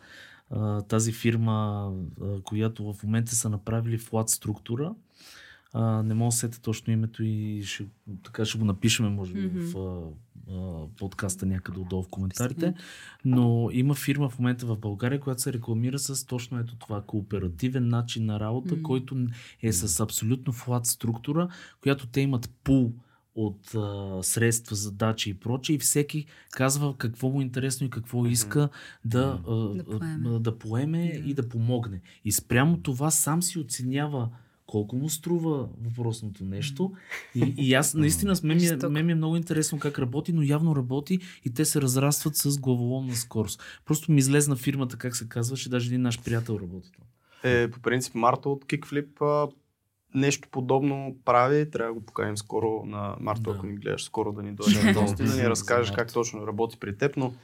а, 0.50 0.82
тази 0.82 1.12
фирма, 1.12 1.90
а, 2.22 2.42
която 2.42 2.92
в 2.92 3.02
момента 3.02 3.34
са 3.34 3.48
направили 3.48 3.98
флат 3.98 4.28
структура. 4.28 4.94
А, 5.72 6.02
не 6.02 6.14
мога 6.14 6.28
да 6.28 6.32
сета 6.32 6.60
точно 6.60 6.92
името 6.92 7.22
и 7.24 7.62
ще, 7.64 7.86
така 8.22 8.44
ще 8.44 8.58
го 8.58 8.64
напишем, 8.64 9.12
може 9.12 9.32
би, 9.32 9.40
Мгм. 9.40 9.60
в 9.60 9.76
а, 9.76 10.08
а, 10.52 10.86
подкаста 10.98 11.46
някъде 11.46 11.80
отдолу 11.80 12.02
в 12.02 12.08
коментарите. 12.08 12.74
Но 13.24 13.68
има 13.72 13.94
фирма 13.94 14.28
в 14.28 14.38
момента 14.38 14.66
в 14.66 14.76
България, 14.78 15.20
която 15.20 15.42
се 15.42 15.52
рекламира 15.52 15.98
с 15.98 16.26
точно 16.26 16.58
ето 16.58 16.76
това 16.76 17.02
кооперативен 17.02 17.88
начин 17.88 18.24
на 18.26 18.40
работа, 18.40 18.74
Мгм. 18.74 18.82
който 18.82 19.16
е 19.62 19.72
с 19.72 20.00
абсолютно 20.00 20.52
флат 20.52 20.86
структура, 20.86 21.48
която 21.82 22.06
те 22.06 22.20
имат 22.20 22.50
пул 22.64 22.92
от 23.34 23.74
а, 23.74 24.18
средства, 24.22 24.76
задачи 24.76 25.30
и 25.30 25.34
прочее 25.34 25.76
и 25.76 25.78
всеки 25.78 26.26
казва 26.50 26.94
какво 26.98 27.28
му 27.30 27.40
е 27.40 27.44
интересно 27.44 27.86
и 27.86 27.90
какво 27.90 28.26
иска 28.26 28.68
да, 29.04 29.40
а, 29.48 29.54
Да 29.54 29.84
поеме. 29.84 30.38
да 30.38 30.58
поеме 30.58 31.12
Да. 31.14 31.30
и 31.30 31.34
да 31.34 31.48
помогне. 31.48 32.00
И 32.24 32.32
спрямо 32.32 32.76
това 32.78 33.10
сам 33.10 33.42
си 33.42 33.58
оценява 33.58 34.28
колко 34.72 34.96
му 34.96 35.08
струва 35.08 35.68
въпросното 35.84 36.44
нещо. 36.44 36.92
И, 37.34 37.54
и 37.58 37.74
аз 37.74 37.94
наистина 37.94 38.36
с 38.36 38.42
мен 38.42 38.56
ми, 38.56 38.66
е, 38.66 38.88
мен 38.88 39.06
ми 39.06 39.12
е 39.12 39.14
много 39.14 39.36
интересно 39.36 39.78
как 39.78 39.98
работи, 39.98 40.32
но 40.32 40.42
явно 40.42 40.76
работи 40.76 41.18
и 41.44 41.54
те 41.54 41.64
се 41.64 41.80
разрастват 41.80 42.36
с 42.36 42.58
главоломна 42.58 43.14
скорост. 43.14 43.62
Просто 43.84 44.12
ми 44.12 44.18
излезна 44.18 44.56
фирмата, 44.56 44.96
как 44.98 45.16
се 45.16 45.28
казваше, 45.28 45.70
даже 45.70 45.86
един 45.88 46.02
наш 46.02 46.22
приятел 46.22 46.58
работи 46.62 46.90
там. 46.92 47.04
Е, 47.44 47.70
по 47.70 47.80
принцип, 47.80 48.14
Марта 48.14 48.48
от 48.48 48.64
Kickflip 48.64 49.22
а, 49.22 49.52
нещо 50.14 50.48
подобно 50.50 51.16
прави, 51.24 51.70
трябва 51.70 51.94
да 51.94 52.00
го 52.00 52.06
поканим 52.06 52.36
скоро 52.36 52.82
на 52.86 53.16
Марто, 53.20 53.42
Да. 53.42 53.50
ако 53.50 53.66
ни 53.66 53.74
гледаш, 53.74 54.04
скоро 54.04 54.32
да 54.32 54.42
ни 54.42 54.52
дойде 54.54 54.92
Да, 54.92 55.42
ни 55.42 55.48
разкажеш 55.48 55.88
Марто. 55.90 55.98
как 56.02 56.12
точно 56.12 56.46
работи 56.46 56.76
при 56.80 56.96
теб, 56.96 57.16
но 57.16 57.34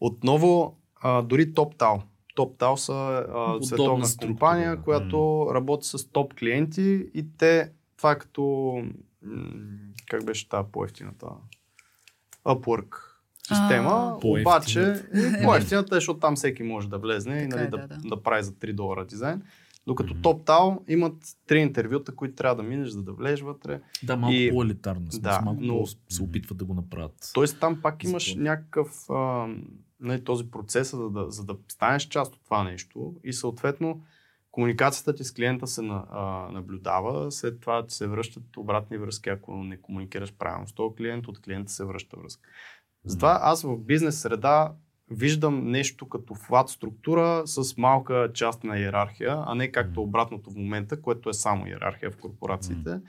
отново 0.00 0.76
а, 1.02 1.22
дори 1.22 1.52
TopTal. 1.52 2.02
TopTal 2.36 2.74
са 2.76 2.92
а, 3.28 3.62
световна 3.62 4.06
структура, 4.06 4.28
компания, 4.28 4.76
да. 4.76 4.82
която 4.82 5.46
работи 5.54 5.86
с 5.88 6.08
топ 6.08 6.34
клиенти 6.34 6.82
и 7.14 7.26
те, 7.38 7.70
това 7.96 8.12
е 8.12 8.18
като, 8.18 8.42
м, 9.22 9.44
как 10.08 10.24
беше 10.24 10.48
тази 10.48 10.68
по-ефтината? 10.72 11.26
Upwork 12.44 12.94
система, 13.38 13.90
А. 13.90 14.18
обаче 14.22 15.02
по-ефтината 15.44 15.94
е, 15.94 15.96
защото 15.96 16.20
там 16.20 16.36
всеки 16.36 16.62
може 16.62 16.88
да 16.88 16.98
влезне 16.98 17.38
и 17.38 17.46
нали, 17.46 17.62
е, 17.62 17.66
да, 17.66 17.76
да, 17.78 17.86
да. 17.88 17.96
да 18.06 18.22
прави 18.22 18.42
за 18.42 18.52
3 18.52 18.72
долара 18.72 19.04
дизайн. 19.04 19.42
Докато. 19.86 20.14
TopTal 20.14 20.78
имат 20.88 21.14
три 21.46 21.58
интервюта, 21.58 22.14
които 22.14 22.34
трябва 22.34 22.56
да 22.56 22.62
минеш, 22.62 22.88
за 22.88 23.02
да 23.02 23.12
влезеш 23.12 23.40
вътре. 23.40 23.80
Да, 24.02 24.16
малко 24.16 24.34
И- 24.34 24.50
по-елитарно. 24.52 25.06
Да, 25.12 25.40
малко 25.40 25.60
но- 25.62 25.78
по- 25.78 25.86
се 26.08 26.22
опитват 26.22 26.58
да 26.58 26.64
го 26.64 26.74
направят. 26.74 27.30
Тоест 27.34 27.60
там 27.60 27.80
пак 27.82 28.04
имаш 28.04 28.34
някакъв 28.34 29.10
а, 29.10 29.46
нали, 30.00 30.24
този 30.24 30.50
процес, 30.50 30.90
за 30.90 31.10
да, 31.10 31.30
за 31.30 31.44
да 31.44 31.56
станеш 31.68 32.02
част 32.02 32.34
от 32.34 32.44
това 32.44 32.64
нещо 32.64 33.14
и 33.24 33.32
съответно 33.32 34.02
комуникацията 34.50 35.14
ти 35.14 35.24
с 35.24 35.32
клиента 35.32 35.66
се 35.66 35.82
на, 35.82 36.04
а, 36.10 36.52
наблюдава, 36.52 37.32
след 37.32 37.60
това 37.60 37.86
ти 37.86 37.94
се 37.94 38.06
връщат 38.06 38.56
обратни 38.56 38.98
връзки, 38.98 39.28
ако 39.28 39.56
не 39.56 39.80
комуникираш 39.80 40.34
правилно 40.34 40.68
с 40.68 40.72
този 40.72 40.96
клиент, 40.96 41.28
от 41.28 41.40
клиента 41.40 41.72
се 41.72 41.84
връща 41.84 42.16
връзка. 42.16 42.48
Затова 43.04 43.38
аз 43.42 43.62
в 43.62 43.78
бизнес 43.78 44.20
среда 44.20 44.72
виждам 45.10 45.70
нещо 45.70 46.08
като 46.08 46.34
флат 46.34 46.68
структура 46.68 47.42
с 47.46 47.76
малка 47.76 48.30
част 48.34 48.64
на 48.64 48.78
иерархия, 48.78 49.42
а 49.46 49.54
не 49.54 49.72
както 49.72 50.02
обратното 50.02 50.50
в 50.50 50.56
момента, 50.56 51.02
което 51.02 51.28
е 51.28 51.34
само 51.34 51.66
иерархия 51.66 52.10
в 52.10 52.16
корпорациите. 52.16 53.00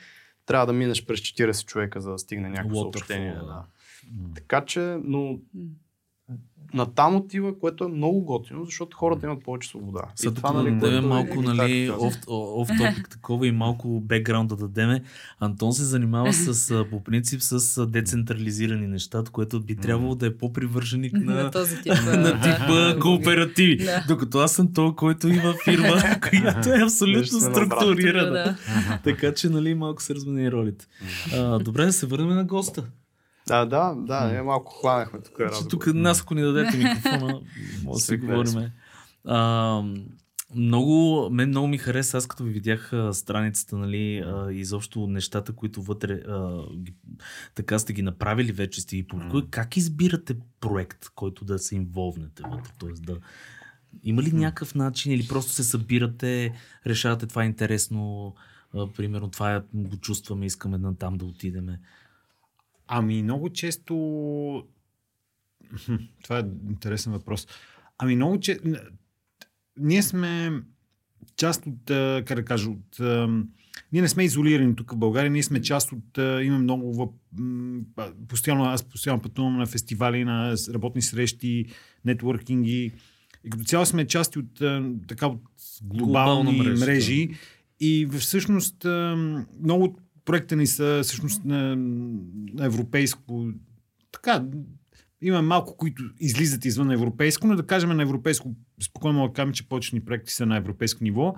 Трябва 0.46 0.66
да 0.66 0.74
минеш 0.74 1.06
през 1.06 1.20
40 1.20 1.66
човека, 1.66 2.02
за 2.02 2.12
да 2.12 2.18
стигне 2.18 2.50
някакво 2.50 2.76
Waterfall, 2.76 2.82
съобщение. 2.82 3.34
да. 3.34 3.64
Така 4.36 4.66
че, 4.66 4.98
но. 5.04 5.40
Натам 6.74 7.16
отива, 7.16 7.60
което 7.60 7.84
е 7.84 7.88
много 7.88 8.22
готино, 8.22 8.66
защото 8.66 8.98
хората 8.98 9.26
имат 9.26 9.44
повече 9.44 9.70
свобода. 9.70 10.02
Сега 10.16 10.34
това, 10.34 10.52
да 10.52 10.58
нали, 10.58 10.72
дадем 10.72 10.80
което 10.80 10.98
е 10.98 11.02
малко, 11.02 11.34
Елитар 11.34 11.54
нали, 11.54 11.92
оф, 12.38 12.68
топик 12.78 13.10
такова 13.12 13.48
и 13.48 13.52
малко 13.52 14.00
бекграунд 14.00 14.50
да 14.50 14.56
дадеме. 14.56 15.04
Антон 15.40 15.74
се 15.74 15.84
занимава 15.84 16.34
с, 16.34 16.86
по 16.90 17.04
принцип 17.04 17.42
с 17.42 17.86
децентрализирани 17.88 18.88
неща, 18.88 19.24
което 19.32 19.60
би 19.60 19.76
трябвало 19.76 20.16
да 20.16 20.26
е 20.28 20.38
по-привърженик 20.38 21.14
на 21.14 21.44
на, 21.44 21.52
този 21.52 21.76
тип. 21.76 21.94
на 22.06 22.42
типа 22.42 22.74
да. 22.74 23.00
кооперативи. 23.00 23.78
Да. 23.78 24.06
Докато 24.08 24.40
аз 24.40 24.52
съм 24.52 24.74
този, 24.74 24.96
който 24.96 25.28
има 25.28 25.54
фирма, 25.64 26.02
която 26.30 26.70
е 26.70 26.84
абсолютно 26.84 27.20
Нещо 27.20 27.36
на 27.38 27.50
обратно. 27.50 27.64
структурирана. 27.66 28.32
Да. 28.32 28.56
Така 29.04 29.34
че, 29.34 29.50
нали, 29.50 29.76
малко 29.76 30.04
се 30.04 30.16
размени 30.16 30.52
ролите. 30.52 30.88
А, 31.34 31.60
добре, 31.60 31.86
да 31.86 31.94
се 31.94 32.06
върнем 32.06 32.30
на 32.30 32.44
госта. 32.46 32.84
Да, 33.48 33.66
да, 33.66 33.96
да, 33.98 34.32
ние 34.32 34.42
малко 34.42 34.74
хванахме 34.74 35.22
тук. 35.22 35.38
Че 35.38 35.44
разговор. 35.44 35.70
тук 35.70 35.94
нас, 35.94 36.22
ако 36.22 36.34
ни 36.34 36.42
дадете 36.42 36.78
микрофона, 36.78 37.42
може 37.84 38.00
да 38.00 38.06
си 38.06 38.18
говорим. 38.18 38.72
А, 39.26 39.84
много, 40.56 41.30
мен 41.32 41.50
много 41.50 41.68
ми 41.68 41.78
хареса, 41.78 42.18
аз 42.18 42.28
като 42.28 42.44
ви 42.44 42.52
видях 42.52 42.94
а, 42.94 43.14
страницата, 43.14 43.78
нали, 43.78 44.18
а, 44.18 44.52
изобщо 44.52 45.08
нещата, 45.08 45.54
които 45.54 45.82
вътре 45.82 46.14
а, 46.14 46.64
ги, 46.76 46.94
така 47.56 47.80
сте 47.80 47.94
ги 47.94 48.02
направили 48.02 48.52
вече, 48.52 48.82
сте 48.82 48.96
ги 48.96 49.08
публикували. 49.08 49.48
Как 49.50 49.78
избирате 49.78 50.36
проект, 50.60 51.10
който 51.16 51.46
да 51.46 51.60
се 51.60 51.76
инволвнете 51.76 52.44
вътре? 52.52 52.72
Тоест 52.80 53.06
да... 53.06 53.18
Има 54.04 54.24
ли 54.24 54.32
някакъв 54.32 54.76
начин 54.76 55.12
или 55.12 55.28
просто 55.28 55.52
се 55.52 55.64
събирате, 55.64 56.54
решавате 56.86 57.28
това 57.28 57.44
е 57.44 57.46
интересно, 57.46 58.36
а, 58.74 58.88
примерно 58.88 59.30
това 59.30 59.56
е, 59.56 59.62
го 59.74 59.98
чувстваме, 59.98 60.46
искаме 60.46 60.78
да 60.78 60.96
там 60.96 61.18
да 61.18 61.26
отидеме. 61.26 61.80
Ами 62.88 63.24
много 63.24 63.50
често... 63.50 63.94
Това 66.24 66.40
е 66.40 66.44
интересен 66.70 67.14
въпрос. 67.14 67.48
Ами 67.98 68.16
много 68.16 68.40
често... 68.40 68.64
Ние 69.80 70.04
сме 70.04 70.62
част 71.36 71.66
от, 71.68 71.80
как 72.26 72.36
да 72.36 72.46
кажа, 72.46 72.70
от... 72.70 73.00
Ние 73.92 74.02
не 74.02 74.08
сме 74.08 74.24
изолирани 74.24 74.76
тук 74.76 74.92
в 74.92 74.98
България, 74.98 75.32
ние 75.32 75.44
сме 75.44 75.62
част 75.62 75.92
от... 75.92 76.18
а, 76.18 76.44
Имаме 76.44 76.64
много... 76.64 76.96
въп- 76.96 78.14
Постоянно, 78.28 78.64
аз 78.64 78.84
постоянно 78.84 79.22
пътувам 79.22 79.58
на 79.58 79.66
фестивали, 79.66 80.24
на 80.24 80.56
работни 80.74 81.02
срещи, 81.02 81.66
нетворкинги. 82.06 82.92
И 83.44 83.50
като 83.50 83.64
цяло 83.64 83.86
сме 83.86 84.08
части 84.08 84.40
от, 84.40 84.62
така, 85.08 85.28
от 85.28 85.42
глобални 85.84 86.44
Глобална 86.44 86.52
мрежа, 86.52 86.86
мрежи. 86.86 87.30
И 87.80 88.08
всъщност 88.20 88.86
много 89.64 90.00
проекта 90.28 90.56
ни 90.56 90.68
са 90.68 91.00
всъщност 91.04 91.46
на, 91.46 91.78
европейско. 92.62 93.48
Така, 94.12 94.44
има 95.22 95.42
малко, 95.42 95.78
които 95.78 96.04
излизат 96.20 96.66
извън 96.66 96.92
европейско, 96.92 97.48
но 97.48 97.56
да 97.56 97.66
кажем 97.66 97.90
на 97.90 98.04
европейско, 98.04 98.56
спокойно 98.82 99.20
мога 99.20 99.30
да 99.30 99.34
кажем, 99.34 99.54
че 99.54 99.70
почни 99.70 100.06
проекти 100.06 100.34
са 100.34 100.46
на 100.46 100.58
европейско 100.58 101.04
ниво. 101.04 101.36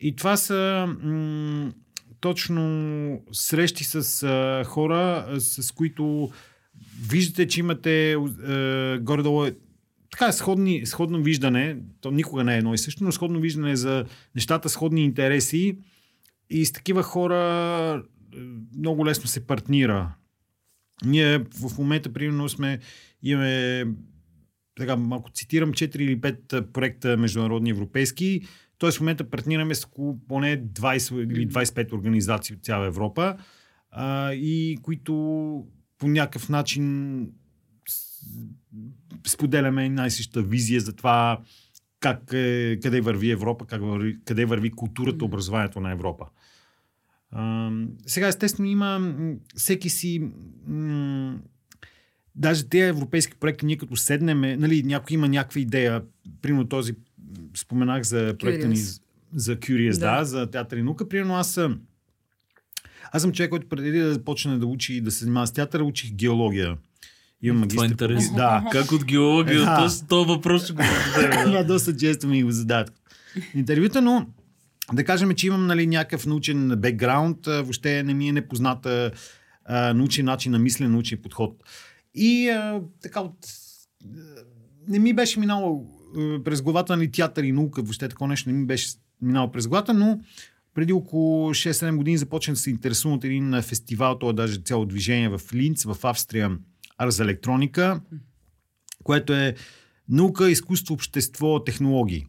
И 0.00 0.16
това 0.16 0.36
са 0.36 0.86
м- 1.02 1.72
точно 2.20 3.22
срещи 3.32 3.84
с 3.84 4.22
а, 4.22 4.64
хора, 4.64 5.26
с 5.38 5.70
които 5.70 6.30
виждате, 7.10 7.46
че 7.46 7.60
имате 7.60 8.12
а, 8.12 8.98
горе-долу 9.00 9.44
е 9.44 9.54
така 10.10 10.32
сходни, 10.32 10.86
сходно 10.86 11.22
виждане, 11.22 11.76
то 12.00 12.10
никога 12.10 12.44
не 12.44 12.54
е 12.54 12.58
едно 12.58 12.74
и 12.74 12.78
също, 12.78 13.04
но 13.04 13.12
сходно 13.12 13.40
виждане 13.40 13.76
за 13.76 14.04
нещата, 14.34 14.68
сходни 14.68 15.04
интереси 15.04 15.78
и 16.50 16.66
с 16.66 16.72
такива 16.72 17.02
хора 17.02 17.38
е, 18.04 18.17
много 18.78 19.06
лесно 19.06 19.28
се 19.28 19.46
партнира. 19.46 20.14
Ние 21.04 21.38
в 21.38 21.78
момента, 21.78 22.12
примерно, 22.12 22.48
сме, 22.48 22.78
имаме, 23.22 23.84
така 24.76 24.96
малко 24.96 25.30
цитирам, 25.30 25.72
4 25.72 25.96
или 25.96 26.20
5 26.20 26.72
проекта 26.72 27.16
международни 27.16 27.70
европейски, 27.70 28.40
т.е. 28.78 28.90
в 28.90 29.00
момента 29.00 29.30
партнираме 29.30 29.74
с 29.74 29.84
около 29.84 30.18
поне 30.28 30.62
20 30.64 31.32
или 31.32 31.48
25 31.48 31.92
организации 31.92 32.56
от 32.56 32.64
цяла 32.64 32.86
Европа, 32.86 33.36
а, 33.90 34.32
и 34.32 34.78
които 34.82 35.12
по 35.98 36.08
някакъв 36.08 36.48
начин 36.48 37.26
споделяме 39.26 39.88
най-съща 39.88 40.42
визия 40.42 40.80
за 40.80 40.96
това 40.96 41.40
как 42.00 42.32
е, 42.32 42.78
къде 42.82 43.00
върви 43.00 43.30
Европа, 43.30 43.66
как 43.66 43.82
върви, 43.82 44.18
къде 44.24 44.44
върви 44.44 44.70
културата, 44.70 45.24
образованието 45.24 45.80
на 45.80 45.92
Европа. 45.92 46.26
А, 47.32 47.70
сега, 48.06 48.28
естествено, 48.28 48.68
има 48.68 49.14
всеки 49.56 49.90
си. 49.90 50.22
М- 50.66 51.38
даже 52.34 52.64
тези 52.64 52.82
европейски 52.84 53.34
проекти, 53.34 53.66
ние 53.66 53.76
като 53.76 53.96
седнеме, 53.96 54.56
нали, 54.56 54.82
някой 54.82 55.14
има 55.14 55.28
някаква 55.28 55.60
идея, 55.60 56.02
примерно 56.42 56.68
този, 56.68 56.94
споменах 57.56 58.02
за 58.02 58.34
проекта 58.38 58.68
ни 58.68 58.76
за 59.32 59.56
Curious, 59.56 59.90
да, 59.90 60.18
Да. 60.18 60.24
за 60.24 60.46
театър 60.46 60.76
и 60.76 60.82
наука. 60.82 61.08
Примерно 61.08 61.34
аз 61.34 61.50
съм 61.50 61.80
аз 63.12 63.22
съм 63.22 63.32
човек, 63.32 63.50
който 63.50 63.68
преди 63.68 63.90
да 63.92 64.12
започне 64.12 64.58
да 64.58 64.66
учи 64.66 64.94
и 64.94 65.00
да 65.00 65.10
се 65.10 65.18
занимава 65.18 65.46
с 65.46 65.52
театър, 65.52 65.80
учих 65.80 66.12
геология. 66.12 66.76
Имам 67.42 67.68
Това 67.68 67.84
е 67.84 67.88
магистър. 67.88 68.08
по- 68.08 68.12
интересно. 68.12 68.36
Да. 68.36 68.64
Как 68.72 68.92
от 68.92 69.04
геология, 69.04 69.60
Да. 69.60 69.76
точно 69.78 70.06
този 70.08 70.28
въпрос 70.28 70.64
ще 70.64 70.72
го 70.72 70.82
зададем. 71.06 71.44
Това 71.44 71.62
доста 71.64 71.96
често 71.96 72.26
ми 72.28 72.42
го 72.42 72.50
задават. 72.50 72.92
Интервюта, 73.54 74.02
но 74.02 74.26
да 74.92 75.04
кажем, 75.04 75.34
че 75.34 75.46
имам 75.46 75.66
нали, 75.66 75.86
някакъв 75.86 76.26
научен 76.26 76.68
бекграунд, 76.68 77.46
въобще 77.46 78.02
не 78.02 78.14
ми 78.14 78.28
е 78.28 78.32
непозната 78.32 79.10
научен 79.70 80.24
начин 80.24 80.52
на 80.52 80.58
мислене, 80.58 80.90
научен 80.90 81.22
подход. 81.22 81.64
И 82.14 82.48
а, 82.48 82.82
така 83.02 83.20
от... 83.20 83.36
Не 84.88 84.98
ми 84.98 85.12
беше 85.12 85.40
минало 85.40 85.86
през 86.44 86.62
главата 86.62 86.96
нали, 86.96 87.10
театър 87.10 87.44
и 87.44 87.52
наука, 87.52 87.82
въобще 87.82 88.08
такова 88.08 88.28
нещо 88.28 88.50
не 88.50 88.58
ми 88.58 88.66
беше 88.66 88.88
минало 89.22 89.50
през 89.52 89.68
главата, 89.68 89.94
но 89.94 90.20
преди 90.74 90.92
около 90.92 91.50
6-7 91.50 91.96
години 91.96 92.18
започнах 92.18 92.54
да 92.54 92.60
се 92.60 92.70
интересувам 92.70 93.16
от 93.16 93.24
един 93.24 93.62
фестивал, 93.62 94.18
това 94.18 94.30
е 94.30 94.34
даже 94.34 94.60
цяло 94.60 94.86
движение 94.86 95.28
в 95.28 95.40
Линц, 95.54 95.84
в 95.84 95.96
Австрия, 96.02 96.58
Арс 96.98 97.20
електроника, 97.20 98.00
което 99.04 99.32
е 99.32 99.54
наука, 100.08 100.50
изкуство, 100.50 100.94
общество, 100.94 101.64
технологии. 101.64 102.26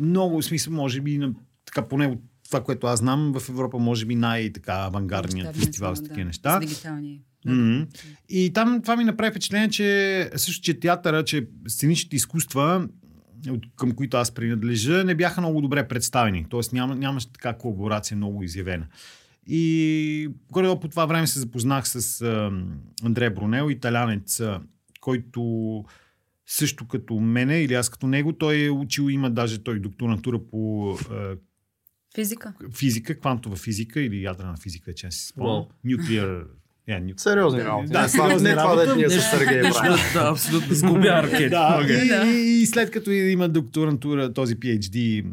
Много, 0.00 0.42
в 0.42 0.44
смисъл, 0.44 0.72
може 0.72 1.00
би, 1.00 1.18
на- 1.18 1.32
така 1.76 1.88
поне 1.88 2.06
от 2.06 2.18
това, 2.44 2.62
което 2.62 2.86
аз 2.86 2.98
знам, 2.98 3.32
в 3.38 3.48
Европа 3.48 3.78
може 3.78 4.06
би 4.06 4.14
най-така 4.14 4.72
авангардният 4.72 5.46
Мащабни 5.46 5.66
фестивал 5.66 5.96
с 5.96 6.00
да, 6.00 6.08
такива 6.08 6.24
неща. 6.24 6.56
С 6.56 6.60
дигитални. 6.60 7.20
Мгм. 7.46 7.82
И 8.28 8.52
там 8.52 8.82
това 8.82 8.96
ми 8.96 9.04
направи 9.04 9.30
впечатление, 9.30 9.68
че 9.68 10.30
също, 10.36 10.62
че 10.62 10.80
театъра, 10.80 11.24
че 11.24 11.46
сценичните 11.68 12.16
изкуства, 12.16 12.88
към 13.76 13.92
които 13.92 14.16
аз 14.16 14.30
принадлежа, 14.30 15.04
не 15.04 15.14
бяха 15.14 15.40
много 15.40 15.60
добре 15.60 15.88
представени. 15.88 16.46
Тоест 16.50 16.72
няма, 16.72 16.96
нямаше 16.96 17.32
така 17.32 17.52
колаборация 17.52 18.16
много 18.16 18.42
изявена. 18.42 18.86
И 19.46 20.28
горе 20.52 20.80
по 20.80 20.88
това 20.88 21.06
време 21.06 21.26
се 21.26 21.38
запознах 21.40 21.88
с 21.88 22.22
а, 22.22 22.52
Андрея 23.04 23.30
Бронел, 23.30 23.70
италянец, 23.70 24.42
който 25.00 25.84
също 26.46 26.88
като 26.88 27.14
мене 27.14 27.60
или 27.60 27.74
аз 27.74 27.88
като 27.88 28.06
него, 28.06 28.32
той 28.32 28.64
е 28.64 28.70
учил, 28.70 29.10
има 29.10 29.30
даже 29.30 29.64
той 29.64 29.80
докторантура 29.80 30.40
по 30.50 30.90
а, 31.10 31.36
Физика. 32.16 32.52
физика, 32.74 33.14
квантова 33.14 33.56
физика 33.56 34.00
или 34.00 34.22
ядрена 34.22 34.54
физика, 34.56 34.94
че 34.94 35.10
си 35.10 35.26
спомням. 35.26 35.64
Nuclear... 35.86 36.42
Yeah, 36.88 37.02
nu- 37.04 37.14
Сериозни 37.16 37.64
работи. 37.64 37.92
Да, 37.92 38.02
Не 38.02 38.08
това- 38.08 38.26
сериозни 38.26 38.48
не 38.48 38.54
това, 38.54 38.64
работи. 38.64 38.86
дето 38.86 38.96
ние 38.96 39.10
с 39.10 39.22
Сергей 39.22 39.62
правим. 39.62 39.96
Да, 40.14 40.28
абсолютно. 40.30 40.74
Сгубя. 40.74 41.00
Да, 41.50 41.80
Окей. 41.84 41.96
и, 42.04 42.08
Да. 42.08 42.26
и, 42.26 42.66
след 42.66 42.90
като 42.90 43.10
има 43.10 43.48
докторантура, 43.48 44.32
този 44.32 44.56
PhD, 44.56 45.24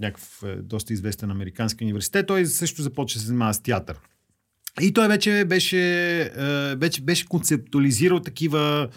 някакъв 0.00 0.42
е, 0.42 0.56
доста 0.56 0.92
известен 0.92 1.30
американски 1.30 1.84
университет, 1.84 2.26
той 2.26 2.46
също 2.46 2.82
започва 2.82 3.16
да 3.16 3.20
се 3.20 3.26
занимава 3.26 3.54
с 3.54 3.60
театър. 3.60 3.96
И 4.80 4.92
той 4.92 5.08
вече 5.08 5.44
беше, 5.46 5.80
е, 6.20 6.30
вече 6.76 7.00
беше 7.02 7.26
концептуализирал 7.26 8.20
такива 8.20 8.88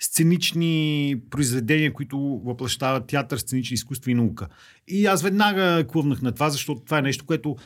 сценични 0.00 1.16
произведения, 1.30 1.92
които 1.92 2.18
въплащават 2.44 3.06
театър, 3.06 3.38
сценични 3.38 3.74
изкуства 3.74 4.10
и 4.10 4.14
наука. 4.14 4.48
И 4.88 5.06
аз 5.06 5.22
веднага 5.22 5.86
клъвнах 5.88 6.22
на 6.22 6.32
това, 6.32 6.50
защото 6.50 6.80
това 6.80 6.98
е 6.98 7.02
нещо, 7.02 7.26
което 7.26 7.56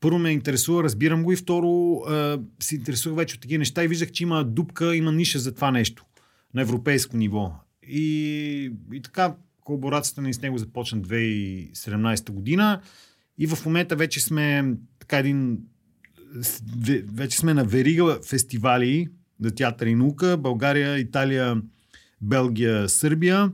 първо 0.00 0.18
ме 0.18 0.30
интересува, 0.30 0.84
разбирам 0.84 1.22
го 1.22 1.32
и 1.32 1.36
второ 1.36 2.02
е, 2.10 2.36
се 2.60 2.74
интересувах 2.74 3.16
вече 3.16 3.34
от 3.34 3.40
такива 3.40 3.58
неща 3.58 3.84
и 3.84 3.88
виждах, 3.88 4.10
че 4.10 4.22
има 4.22 4.44
дупка, 4.44 4.96
има 4.96 5.12
ниша 5.12 5.38
за 5.38 5.54
това 5.54 5.70
нещо 5.70 6.04
на 6.54 6.62
европейско 6.62 7.16
ниво. 7.16 7.52
И, 7.88 8.72
и 8.92 9.02
така 9.02 9.34
колаборацията 9.60 10.22
ни 10.22 10.34
с 10.34 10.42
него 10.42 10.58
започна 10.58 11.00
2017 11.00 12.30
година 12.30 12.80
и 13.38 13.46
в 13.46 13.64
момента 13.66 13.96
вече 13.96 14.20
сме 14.20 14.74
така 14.98 15.18
един 15.18 15.58
вече 17.04 17.38
сме 17.38 17.54
на 17.54 17.64
верига 17.64 18.18
фестивали 18.28 19.08
за 19.40 19.54
театър 19.54 19.86
и 19.86 19.94
наука. 19.94 20.36
България, 20.36 20.98
Италия, 20.98 21.62
Белгия, 22.20 22.88
Сърбия. 22.88 23.52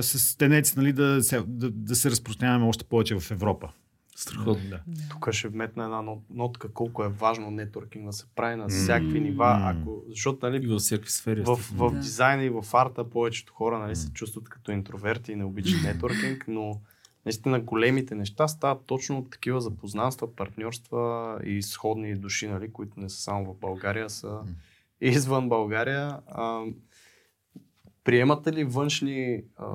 С 0.00 0.36
тенденция 0.38 0.74
нали, 0.76 0.92
да, 0.92 1.22
се, 1.22 1.42
да, 1.46 1.70
да 1.70 1.94
се 1.94 2.10
разпространяваме 2.10 2.66
още 2.66 2.84
повече 2.84 3.14
в 3.16 3.30
Европа. 3.30 3.70
Страхотно. 4.16 4.68
Да. 4.68 4.80
Тук 5.10 5.32
ще 5.32 5.48
вметна 5.48 5.84
една 5.84 5.96
нот- 5.98 6.22
нотка, 6.30 6.68
колко 6.68 7.04
е 7.04 7.08
важно 7.08 7.50
нетворкинг 7.50 8.06
да 8.06 8.12
се 8.12 8.24
прави 8.26 8.56
на 8.56 8.68
всякакви 8.68 9.20
нива, 9.20 9.58
ако, 9.64 10.02
защото 10.08 10.38
нали, 10.42 10.64
И 10.64 10.66
във 10.66 10.80
всякакви 10.80 11.10
сфери. 11.10 11.42
в, 11.42 11.56
в 11.72 11.90
Да. 11.90 11.98
дизайна 11.98 12.44
и 12.44 12.50
в 12.50 12.64
арта 12.72 13.10
повечето 13.10 13.52
хора 13.52 13.78
нали, 13.78 13.96
се 13.96 14.12
чувстват 14.12 14.48
като 14.48 14.72
интроверти 14.72 15.32
и 15.32 15.36
не 15.36 15.44
обичат 15.44 15.82
нетворкинг, 15.84 16.44
но 16.48 16.80
наистина 17.26 17.60
големите 17.60 18.14
неща 18.14 18.48
стават 18.48 18.84
точно 18.86 19.18
от 19.18 19.30
такива 19.30 19.60
запознанства, 19.60 20.34
партньорства 20.34 21.38
и 21.44 21.62
сходни 21.62 22.14
души, 22.14 22.48
нали, 22.48 22.72
които 22.72 23.00
не 23.00 23.08
са 23.08 23.16
само 23.16 23.44
в 23.44 23.56
България, 23.56 24.10
са 24.10 24.38
извън 25.00 25.48
България. 25.48 26.16
А, 26.28 26.62
приемате 28.04 28.52
ли 28.52 28.64
външни 28.64 29.42
а, 29.56 29.66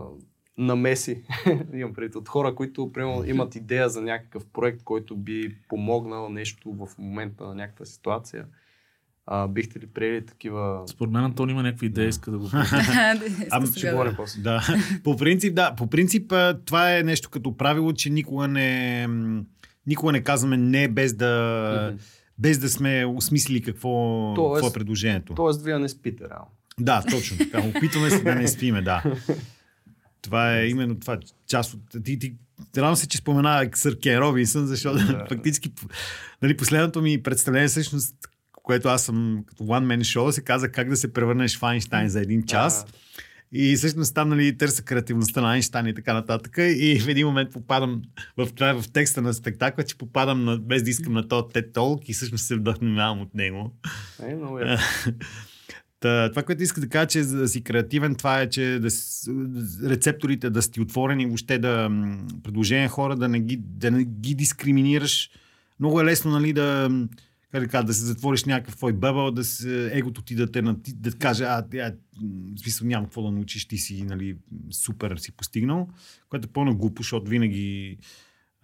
намеси, 0.57 1.23
имам 1.73 1.93
предвид, 1.93 2.15
от 2.15 2.29
хора, 2.29 2.55
които 2.55 2.91
примерно, 2.93 3.23
имат 3.25 3.55
идея 3.55 3.89
за 3.89 4.01
някакъв 4.01 4.45
проект, 4.45 4.83
който 4.83 5.15
би 5.15 5.55
помогнал 5.69 6.29
нещо 6.29 6.71
в 6.71 6.97
момента 6.97 7.43
на 7.43 7.55
някаква 7.55 7.85
ситуация? 7.85 8.45
А, 9.27 9.47
бихте 9.47 9.79
ли 9.79 9.87
приели 9.87 10.25
такива... 10.25 10.83
Според 10.87 11.13
мен 11.13 11.23
Антон 11.23 11.49
има 11.49 11.63
някаква 11.63 11.85
идея, 11.85 12.07
иска 12.07 12.31
да 12.31 12.37
го 12.37 12.45
Ам, 13.51 13.65
Ще 13.65 13.91
говоря 13.91 14.13
после. 14.15 14.41
Да, 14.41 14.61
по 15.03 15.17
принцип, 15.17 15.55
да. 15.55 15.75
По 15.75 15.87
принцип, 15.87 16.33
това 16.65 16.97
е 16.97 17.03
нещо 17.03 17.29
като 17.29 17.57
правило, 17.57 17.93
че 17.93 18.09
никога 18.09 18.47
не, 18.47 19.07
никога 19.87 20.11
не 20.11 20.23
казваме 20.23 20.57
не 20.57 20.87
без 20.87 21.13
да, 21.13 21.95
без 22.39 22.59
да 22.59 22.69
сме 22.69 23.05
осмислили 23.05 23.61
какво, 23.61 23.89
Тоест- 23.89 24.53
какво 24.53 24.67
е 24.67 24.73
предложението. 24.73 25.33
Тоест, 25.33 25.63
вие 25.63 25.79
не 25.79 25.89
спите 25.89 26.23
реално. 26.29 26.47
Да, 26.79 27.03
точно 27.11 27.37
така. 27.37 27.59
Опитваме 27.61 28.09
се 28.09 28.23
да 28.23 28.35
не 28.35 28.47
спиме, 28.47 28.81
да. 28.81 29.03
Това 30.21 30.57
е 30.57 30.67
именно 30.67 30.99
това 30.99 31.19
част 31.47 31.73
от... 31.73 32.03
Ти, 32.03 32.19
ти, 32.19 32.35
Радвам 32.77 32.95
се, 32.95 33.07
че 33.07 33.17
спомена 33.17 33.69
сър 33.73 33.99
Кен 33.99 34.19
Робинсън, 34.19 34.65
защото 34.65 34.97
Да. 34.97 35.25
фактически 35.29 35.71
нали, 36.41 36.57
последното 36.57 37.01
ми 37.01 37.23
представление 37.23 37.67
всъщност, 37.67 38.15
което 38.51 38.87
аз 38.87 39.03
съм 39.03 39.43
като 39.47 39.63
one 39.63 39.85
man 39.85 39.99
show, 39.99 40.31
се 40.31 40.41
каза 40.41 40.71
как 40.71 40.89
да 40.89 40.97
се 40.97 41.13
превърнеш 41.13 41.57
в 41.57 41.63
Айнштайн 41.63 42.09
за 42.09 42.21
един 42.21 42.43
час. 42.45 42.85
И 43.51 43.75
всъщност 43.75 44.15
там 44.15 44.29
нали, 44.29 44.57
търся 44.57 44.83
креативността 44.83 45.41
на 45.41 45.51
Айнштайн 45.51 45.87
и 45.87 45.93
така 45.93 46.13
нататък. 46.13 46.57
И 46.57 46.99
в 46.99 47.07
един 47.07 47.27
момент 47.27 47.51
попадам 47.51 48.01
в, 48.37 48.47
това, 48.55 48.81
в 48.81 48.91
текста 48.91 49.21
на 49.21 49.33
спектакла, 49.33 49.83
че 49.83 49.97
попадам 49.97 50.43
на, 50.43 50.57
без 50.57 50.83
да 50.83 50.89
искам 50.89 51.13
на 51.13 51.27
този 51.27 51.43
TED 51.43 51.71
Talk 51.71 52.05
и 52.05 52.13
всъщност 52.13 52.45
се 52.45 52.55
вдъхновявам 52.55 53.21
от 53.21 53.35
него. 53.35 53.73
Е, 54.23 54.35
много 54.35 54.59
е. 54.59 54.77
Та, 56.05 56.29
това, 56.29 56.43
което 56.43 56.63
иска 56.63 56.81
да 56.81 56.89
кажа, 56.89 57.07
че 57.07 57.23
за 57.23 57.37
да 57.37 57.47
си 57.47 57.61
креативен, 57.61 58.15
това 58.15 58.41
е, 58.41 58.49
че 58.49 58.79
да, 58.81 58.89
рецепторите 59.89 60.49
да 60.49 60.61
сти 60.61 60.81
отворени, 60.81 61.25
въобще 61.25 61.57
да 61.57 61.89
предложения 62.43 62.89
хора 62.89 63.15
да 63.15 63.27
не, 63.27 63.39
ги, 63.39 63.57
да 63.57 63.91
не 63.91 64.03
ги 64.03 64.35
дискриминираш. 64.35 65.29
Много 65.79 66.01
е 66.01 66.05
лесно, 66.05 66.31
нали, 66.31 66.53
да, 66.53 66.89
как 67.51 67.63
да, 67.63 67.67
кажа, 67.67 67.83
да 67.83 67.93
се 67.93 68.05
затвориш 68.05 68.43
някакъв 68.43 68.75
твой 68.75 68.93
бъбъл, 68.93 69.31
да 69.31 69.43
се, 69.43 69.89
егото 69.93 70.21
ти 70.21 70.35
да 70.35 70.51
те 70.51 70.61
да 70.95 71.11
каже, 71.11 71.43
а, 71.43 71.63
а, 71.73 71.93
в 72.55 72.59
смисъл 72.59 72.87
няма 72.87 73.05
какво 73.05 73.21
да 73.21 73.31
научиш, 73.31 73.65
ти 73.67 73.77
си 73.77 74.03
нали, 74.03 74.37
супер 74.71 75.17
си 75.17 75.31
постигнал, 75.31 75.89
което 76.29 76.45
е 76.45 76.53
пълно 76.53 76.77
глупо, 76.77 77.01
защото 77.01 77.29
винаги... 77.29 77.97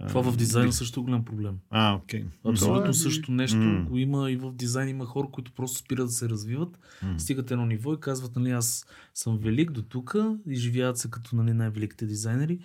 Това 0.08 0.22
в 0.24 0.38
дизайна 0.38 0.74
също 0.74 1.00
е 1.00 1.04
голям 1.04 1.26
проблем. 1.26 1.58
А, 1.70 1.96
окей. 1.96 2.26
Абсолютно 2.46 2.90
е- 2.90 2.94
също 2.94 3.32
нещо 3.32 3.58
М. 3.58 3.86
го 3.86 3.98
има 3.98 4.32
и 4.32 4.36
в 4.36 4.52
дизайн. 4.52 4.90
Има 4.90 5.06
хора, 5.06 5.28
които 5.32 5.52
просто 5.52 5.78
спират 5.78 6.06
да 6.06 6.12
се 6.12 6.30
развиват, 6.30 6.80
М. 7.04 7.20
стигат 7.20 7.52
едно 7.52 7.66
ниво 7.66 7.94
и 7.94 8.00
казват, 8.00 8.36
нали, 8.36 8.52
аз 8.52 8.86
съм 9.14 9.38
велик 9.38 9.72
до 9.72 9.82
тук, 9.82 10.16
изживяват 10.48 10.98
се 10.98 11.10
като 11.10 11.36
нали, 11.36 11.54
най-великите 11.54 12.06
дизайнери 12.06 12.60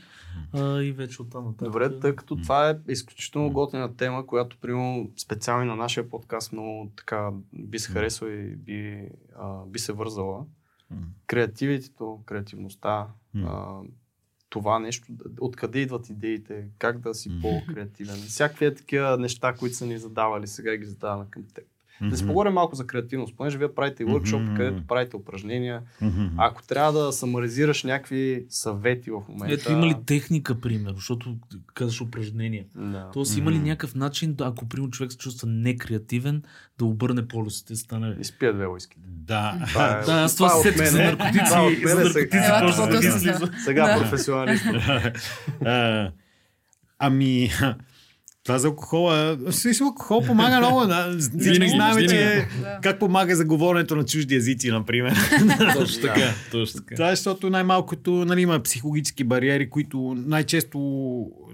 а, 0.52 0.80
и 0.80 0.92
вече 0.92 1.22
оттам 1.22 1.44
нататък. 1.44 1.64
Добре, 1.64 2.00
тъй 2.00 2.16
като 2.16 2.36
това 2.36 2.70
е 2.70 2.78
изключително 2.88 3.50
готина 3.50 3.96
тема, 3.96 4.26
която, 4.26 4.56
примерно, 4.58 5.10
специално 5.16 5.64
и 5.64 5.68
на 5.68 5.76
нашия 5.76 6.10
подкаст 6.10 6.52
много 6.52 6.92
така 6.96 7.30
би 7.54 7.78
се 7.78 7.92
харесала 7.92 8.32
и 8.32 8.56
би, 8.56 9.08
а, 9.38 9.66
би 9.66 9.78
се 9.78 9.92
вързала. 9.92 10.44
М. 10.90 10.96
Креативитето, 11.26 12.20
креативността, 12.26 13.06
М. 13.34 13.46
а, 13.46 13.80
това 14.56 14.78
нещо, 14.78 15.06
откъде 15.40 15.78
идват 15.78 16.08
идеите, 16.08 16.68
как 16.78 16.98
да 16.98 17.14
си 17.14 17.30
по-креативен. 17.42 18.16
Всякакви 18.16 18.74
такива 18.74 19.16
неща, 19.18 19.54
които 19.58 19.74
са 19.76 19.86
ни 19.86 19.98
задавали, 19.98 20.46
сега 20.46 20.76
ги 20.76 20.84
задаваме 20.84 21.26
към 21.30 21.44
теб. 21.54 21.64
Да 22.02 22.16
си 22.16 22.22
поговорим 22.22 22.52
малко 22.52 22.76
за 22.76 22.86
креативност, 22.86 23.36
понеже 23.36 23.58
вие 23.58 23.74
правите 23.74 24.02
и 24.02 24.06
workshop, 24.06 24.38
Мгм. 24.38 24.56
където 24.56 24.86
правите 24.86 25.16
упражнения. 25.16 25.82
Мгм. 26.00 26.26
Ако 26.36 26.62
трябва 26.62 26.92
да 26.94 27.12
самаризираш 27.12 27.84
някакви 27.84 28.44
съвети 28.50 29.10
в 29.10 29.22
момента... 29.28 29.54
Ето 29.54 29.72
има 29.72 29.86
ли 29.86 29.94
техника, 30.06 30.60
примерно, 30.60 30.96
защото 30.96 31.36
казваш 31.74 32.00
упражнения. 32.00 32.64
Да. 32.74 33.10
Тоест 33.12 33.36
има 33.36 33.52
ли 33.52 33.58
някакъв 33.58 33.94
начин, 33.94 34.34
да, 34.34 34.44
ако 34.46 34.68
примерно 34.68 34.90
човек 34.90 35.12
се 35.12 35.18
чувства 35.18 35.48
некреативен, 35.48 36.42
да 36.78 36.84
обърне 36.84 37.28
полюсите, 37.28 37.76
стане... 37.76 38.16
Изпия 38.20 38.54
две 38.54 38.66
уиски. 38.66 38.96
Да. 38.98 39.54
Това 39.68 39.86
е- 39.90 40.04
Да, 40.04 40.12
аз 40.22 40.36
това 40.36 40.48
това 40.48 40.60
се 40.62 40.68
е 40.68 40.72
сетих 40.72 40.86
за 40.86 40.98
наркотици. 40.98 41.44
Това 41.46 41.58
е 41.58 41.62
от 41.62 41.74
за 41.74 41.84
мене 41.86 42.04
наркотици 42.04 43.18
сега. 43.18 43.38
Да. 43.38 43.52
Сега 43.64 43.98
професионалист. 43.98 44.64
Ами, 46.98 47.50
това 48.46 48.58
за 48.58 48.68
алкохола. 48.68 49.38
Също 49.50 49.84
алкохол 49.84 50.22
помага 50.22 50.58
много. 50.58 50.86
Да. 50.86 51.16
Всички 51.18 51.36
Винаги, 51.50 51.70
знаем, 51.70 52.08
че 52.08 52.48
Да. 52.60 52.78
как 52.82 52.98
помага 52.98 53.36
за 53.36 53.44
говоренето 53.44 53.96
на 53.96 54.04
чужди 54.04 54.34
езици, 54.34 54.70
например. 54.70 55.12
Точно 55.74 56.02
така. 56.02 56.34
Точно 56.50 56.80
така. 56.80 56.94
Това 56.94 57.08
е 57.08 57.16
защото 57.16 57.50
най-малкото 57.50 58.10
нали, 58.10 58.40
има 58.40 58.62
психологически 58.62 59.24
бариери, 59.24 59.70
които 59.70 60.14
най-често 60.18 60.78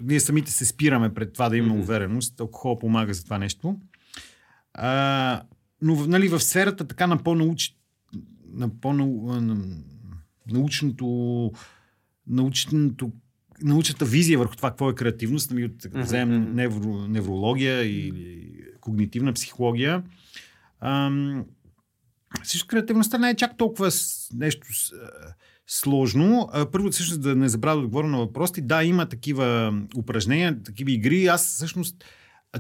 ние 0.03 0.21
самите 0.21 0.53
се 0.53 0.67
спираме 0.67 1.15
пред 1.15 1.33
това 1.33 1.49
да 1.49 1.57
имаме 1.57 1.81
увереност. 1.81 2.41
Алкохол 2.41 2.79
помага 2.79 3.15
за 3.15 3.25
това 3.25 3.39
нещо. 3.39 3.77
А, 4.75 5.43
но 5.83 6.07
нали, 6.07 6.29
в 6.29 6.41
сферата 6.41 6.85
така 6.85 7.07
на 7.07 7.19
по-науч... 7.19 7.75
на 8.55 8.81
по-научното 8.81 11.53
научното 12.27 13.11
научната 13.65 14.05
визия 14.05 14.39
върху 14.39 14.57
това 14.57 14.71
какво 14.71 14.91
е 14.91 14.95
креативност, 14.95 15.51
нали, 15.51 15.73
като 15.83 15.99
Мгм, 15.99 16.05
вземем 16.05 16.55
невро, 16.55 17.09
неврология 17.09 17.83
или 17.83 18.53
когнитивна 18.81 19.33
психология. 19.33 20.03
Ам, 20.81 21.45
също 22.43 22.67
креативността 22.67 23.19
не 23.19 23.31
е 23.31 23.37
чак 23.37 23.57
толкова 23.57 23.91
с, 23.91 24.29
нещо 24.35 24.67
с, 24.75 24.93
а, 24.93 25.35
сложно. 25.67 26.49
А, 26.53 26.71
първо, 26.71 26.91
всъщност, 26.91 27.23
да 27.23 27.37
не 27.37 27.49
забравя 27.49 27.77
да 27.77 27.83
отговоря 27.83 28.09
на 28.09 28.19
въпросите. 28.19 28.61
Да, 28.61 28.85
има 28.85 29.07
такива 29.07 29.75
упражнения, 29.97 30.63
такива 30.63 30.91
игри. 30.91 31.27
Аз 31.27 31.47
всъщност 31.47 32.05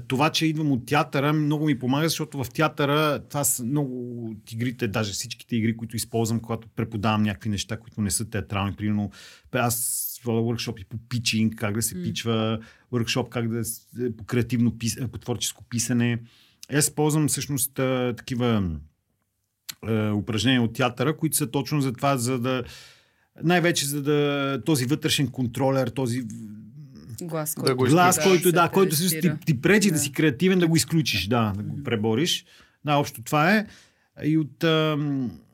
това, 0.08 0.30
че 0.30 0.46
идвам 0.46 0.72
от 0.72 0.86
театъра, 0.86 1.32
много 1.32 1.66
ми 1.66 1.78
помага, 1.78 2.08
защото 2.08 2.44
в 2.44 2.50
театъра 2.50 3.24
това 3.28 3.44
са 3.44 3.64
много 3.64 4.26
от 4.30 4.52
игрите, 4.52 4.88
даже 4.88 5.12
всичките 5.12 5.56
игри, 5.56 5.76
които 5.76 5.96
използвам, 5.96 6.40
когато 6.40 6.68
преподавам 6.76 7.22
някакви 7.22 7.50
неща, 7.50 7.76
които 7.76 8.00
не 8.00 8.10
са 8.10 8.30
театрални. 8.30 8.76
Примерно, 8.76 9.10
аз 9.52 10.08
водя 10.24 10.40
workshопи 10.40 10.84
по 10.84 10.96
питчинг, 11.08 11.54
как 11.54 11.74
да 11.74 11.82
се 11.82 11.96
М. 11.96 12.02
пичва, 12.02 12.58
workshop 12.92 13.28
как 13.28 13.48
да 13.48 13.64
с- 13.64 13.86
по 14.16 14.24
креативно 14.24 14.78
пис, 14.78 14.98
по 15.12 15.18
творческо 15.18 15.64
писане. 15.64 16.18
Аз 16.74 16.90
ползвам 16.90 17.28
всъщност 17.28 17.74
такива 18.16 18.70
е, 19.88 20.10
упражнения 20.10 20.62
от 20.62 20.72
театъра, 20.72 21.16
които 21.16 21.36
са 21.36 21.50
точно 21.50 21.80
за 21.80 21.92
това, 21.92 22.16
за 22.16 22.38
да 22.38 22.64
най-вече 23.44 23.86
за 23.86 24.02
да 24.02 24.60
този 24.66 24.86
вътрешен 24.86 25.28
контролер, 25.28 25.88
този 25.88 26.22
Глас, 27.22 27.54
Да 27.54 27.60
който, 27.60 27.76
го 27.76 27.84
глас, 27.84 28.16
да, 28.16 28.22
който, 28.22 28.42
се 28.42 28.52
да, 28.52 28.68
който 28.68 28.94
всъщност 28.94 29.20
ти, 29.20 29.46
ти 29.46 29.60
пречи 29.60 29.88
да. 29.88 29.94
Да. 29.94 29.98
си 30.00 30.12
креативен, 30.12 30.58
да 30.58 30.66
го 30.68 30.76
изключиш, 30.76 31.26
да, 31.26 31.52
да 31.56 31.62
го 31.62 31.82
пребориш. 31.82 32.44
Да, 32.84 32.94
общо 32.94 33.22
това 33.22 33.56
е. 33.56 33.66
И 34.24 34.38
от 34.38 34.54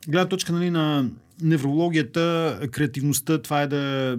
гледна 0.09 0.29
точка 0.29 0.53
нали, 0.53 0.71
на 0.71 1.11
неврологията, 1.43 2.59
креативността, 2.73 3.43
това 3.43 3.63
е 3.63 3.67
да, 3.67 4.17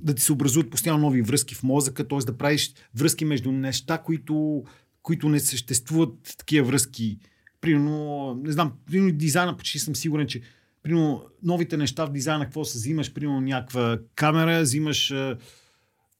да 0.00 0.14
ти 0.14 0.22
се 0.22 0.32
образуват 0.32 0.70
постоянно 0.70 1.00
нови 1.00 1.22
връзки 1.22 1.54
в 1.54 1.62
мозъка, 1.62 2.08
т.е. 2.08 2.18
да 2.18 2.38
правиш 2.38 2.74
връзки 2.94 3.24
между 3.24 3.52
неща, 3.52 3.98
които, 3.98 4.64
които 5.02 5.28
не 5.28 5.40
съществуват 5.40 6.34
такива 6.38 6.66
връзки. 6.66 7.18
Примерно, 7.60 8.34
не 8.44 8.52
знам, 8.52 8.72
примерно 8.86 9.12
дизайна, 9.12 9.56
почти 9.56 9.78
съм 9.78 9.96
сигурен, 9.96 10.26
че 10.26 10.40
примерно 10.82 11.24
новите 11.42 11.76
неща 11.76 12.04
в 12.04 12.12
дизайна, 12.12 12.44
какво 12.44 12.64
се 12.64 12.78
взимаш, 12.78 13.12
примерно 13.12 13.40
някаква 13.40 13.98
камера, 14.14 14.62
взимаш 14.62 15.14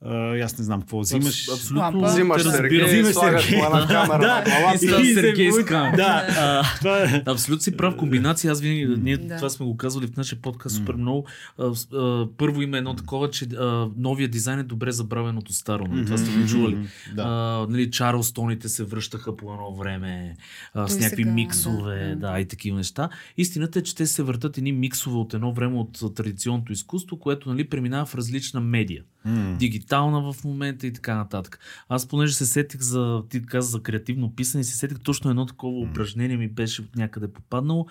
а, 0.05 0.38
аз 0.38 0.59
не 0.59 0.64
знам 0.64 0.80
какво 0.80 1.01
взимаш. 1.01 1.49
Абсолютно. 1.49 2.03
Взимаш 2.07 2.42
Сергей. 2.42 2.84
Взимаш 2.84 3.12
слагаш 3.12 3.42
Сергей. 3.42 3.61
на 3.61 3.86
камера 3.88 4.18
Да, 4.18 4.44
на 4.47 4.72
и 5.03 5.11
и 5.11 5.14
Сергей 5.14 5.53
с 5.53 5.64
камера. 5.64 5.97
Да. 5.97 6.26
А, 6.38 6.62
Това 6.78 7.03
е. 7.03 7.22
Абсолютно 7.26 7.62
си 7.62 7.76
прав 7.76 7.97
комбинация. 7.97 8.53
Аз 8.53 8.61
винаги, 8.61 9.01
ние 9.03 9.16
Да. 9.16 9.36
това 9.36 9.51
сме 9.51 9.66
го 9.66 9.76
казвали 9.76 10.07
в 10.07 10.16
нашия 10.16 10.38
подкаст 10.42 10.76
супер 10.76 10.94
много. 10.94 11.26
Първо 12.36 12.62
има 12.62 12.78
едно 12.78 12.94
такова, 12.97 13.30
че 13.30 13.47
новия 13.97 14.28
дизайн 14.28 14.59
е 14.59 14.62
добре 14.62 14.92
забравен 14.92 15.38
от 15.38 15.49
старо. 15.51 15.86
Нали? 15.86 16.05
Това 16.07 16.18
сте 16.18 16.40
го 16.40 16.47
чували. 16.47 16.78
Да. 17.14 17.26
Нали, 17.70 17.90
Чарлстоните 17.90 18.68
се 18.68 18.84
връщаха 18.84 19.36
по 19.36 19.53
едно 19.53 19.74
време 19.74 20.34
с 20.70 20.72
Той 20.72 20.82
някакви 20.82 21.22
сега, 21.22 21.32
миксове, 21.32 22.16
да. 22.20 22.32
да, 22.32 22.40
и 22.40 22.44
такива 22.44 22.76
неща. 22.76 23.09
Истината 23.36 23.78
е, 23.78 23.82
че 23.82 23.94
те 23.94 24.07
се 24.07 24.22
въртат 24.22 24.59
едни 24.59 24.72
миксове 24.72 25.16
от 25.16 25.34
едно 25.34 25.53
време 25.53 25.76
от 25.76 26.14
традиционното 26.14 26.72
изкуство, 26.72 27.18
което 27.18 27.49
нали, 27.49 27.68
преминава 27.68 28.07
в 28.07 28.14
различна 28.14 28.61
медия. 28.61 29.03
М. 29.24 29.57
Дигитална 29.87 30.32
в 30.32 30.45
момента 30.45 30.87
и 30.87 30.93
така 30.93 31.16
нататък. 31.16 31.59
Аз 31.89 32.09
понеже 32.09 32.34
се 32.34 32.47
сетих 32.47 32.80
за, 32.80 33.22
ти 33.30 33.43
каза 33.43 33.70
за 33.70 33.82
креативно 33.82 34.34
писане, 34.34 34.64
се 34.64 34.76
сетих 34.76 35.01
точно 35.01 35.30
едно 35.30 35.47
такова 35.47 35.80
упражнение 35.80 36.37
ми 36.37 36.49
беше 36.49 36.84
някъде 36.97 37.32
попаднало. 37.32 37.87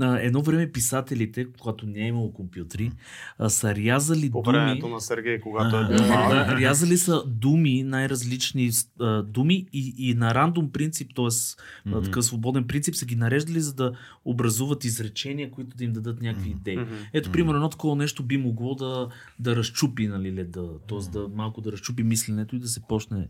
А, 0.00 0.18
едно 0.18 0.42
време 0.42 0.72
писателите, 0.72 1.46
когато 1.60 1.86
не 1.86 1.98
е 1.98 2.06
имало 2.06 2.32
компютри, 2.32 2.92
а, 3.38 3.48
са 3.48 3.74
рязали 3.74 4.30
По 4.30 4.42
думи. 4.42 4.58
времето 4.58 4.88
на 4.88 5.00
Сергей, 5.00 5.40
когато 5.40 5.76
е 5.76 5.88
бил 5.88 5.96
да, 5.96 6.56
рязали 6.60 6.96
са 6.96 7.22
думи, 7.26 7.82
най-различни 7.82 8.70
а, 9.00 9.22
думи 9.22 9.66
и, 9.72 9.94
и 9.98 10.14
на 10.14 10.34
рандом 10.34 10.72
принцип, 10.72 11.10
т.е. 11.16 11.24
mm 11.24 12.04
такъв 12.04 12.24
свободен 12.24 12.64
принцип, 12.64 12.94
са 12.94 13.06
ги 13.06 13.16
нареждали, 13.16 13.60
за 13.60 13.74
да 13.74 13.92
образуват 14.24 14.84
изречения, 14.84 15.50
които 15.50 15.76
да 15.76 15.84
им 15.84 15.92
дадат 15.92 16.22
някакви 16.22 16.50
идеи. 16.50 16.78
Ето, 17.12 17.32
примерно, 17.32 17.56
едно 17.56 17.68
такова 17.68 17.96
нещо 17.96 18.22
би 18.22 18.36
могло 18.36 18.74
да, 18.74 19.08
да 19.38 19.56
разчупи, 19.56 20.08
нали, 20.08 20.34
леда, 20.34 20.68
т.е. 20.88 21.10
да 21.10 21.28
малко 21.40 21.60
да 21.60 21.72
разчупи 21.72 22.02
мисленето 22.02 22.56
и 22.56 22.58
да 22.58 22.68
се 22.68 22.80
почне 22.88 23.28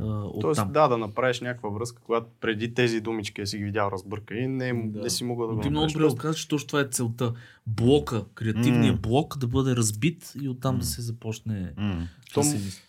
а, 0.00 0.04
от 0.04 0.40
Тоест, 0.40 0.58
там. 0.58 0.72
да, 0.72 0.88
да 0.88 0.98
направиш 0.98 1.40
някаква 1.40 1.68
връзка, 1.70 2.02
когато 2.02 2.26
преди 2.40 2.74
тези 2.74 3.00
думички 3.00 3.46
си 3.46 3.58
ги 3.58 3.64
видял 3.64 3.88
разбърка 3.92 4.34
и 4.34 4.48
не, 4.48 4.72
Да. 4.86 5.02
не 5.02 5.10
си 5.10 5.24
могъл 5.24 5.48
да 5.48 5.54
го 5.54 5.60
Ти 5.60 5.70
много 5.70 5.86
добре 5.86 6.08
го 6.08 6.16
казваш, 6.16 6.40
че 6.40 6.48
точно 6.48 6.66
това 6.66 6.80
е 6.80 6.88
целта. 6.90 7.32
Блока, 7.66 8.24
креативния 8.34 8.92
М. 8.92 8.98
блок 8.98 9.38
да 9.38 9.46
бъде 9.46 9.76
разбит 9.76 10.32
и 10.42 10.48
оттам 10.48 10.78
да 10.78 10.84
се 10.84 11.02
започне 11.02 11.72
М. 11.76 12.08
То, 12.34 12.42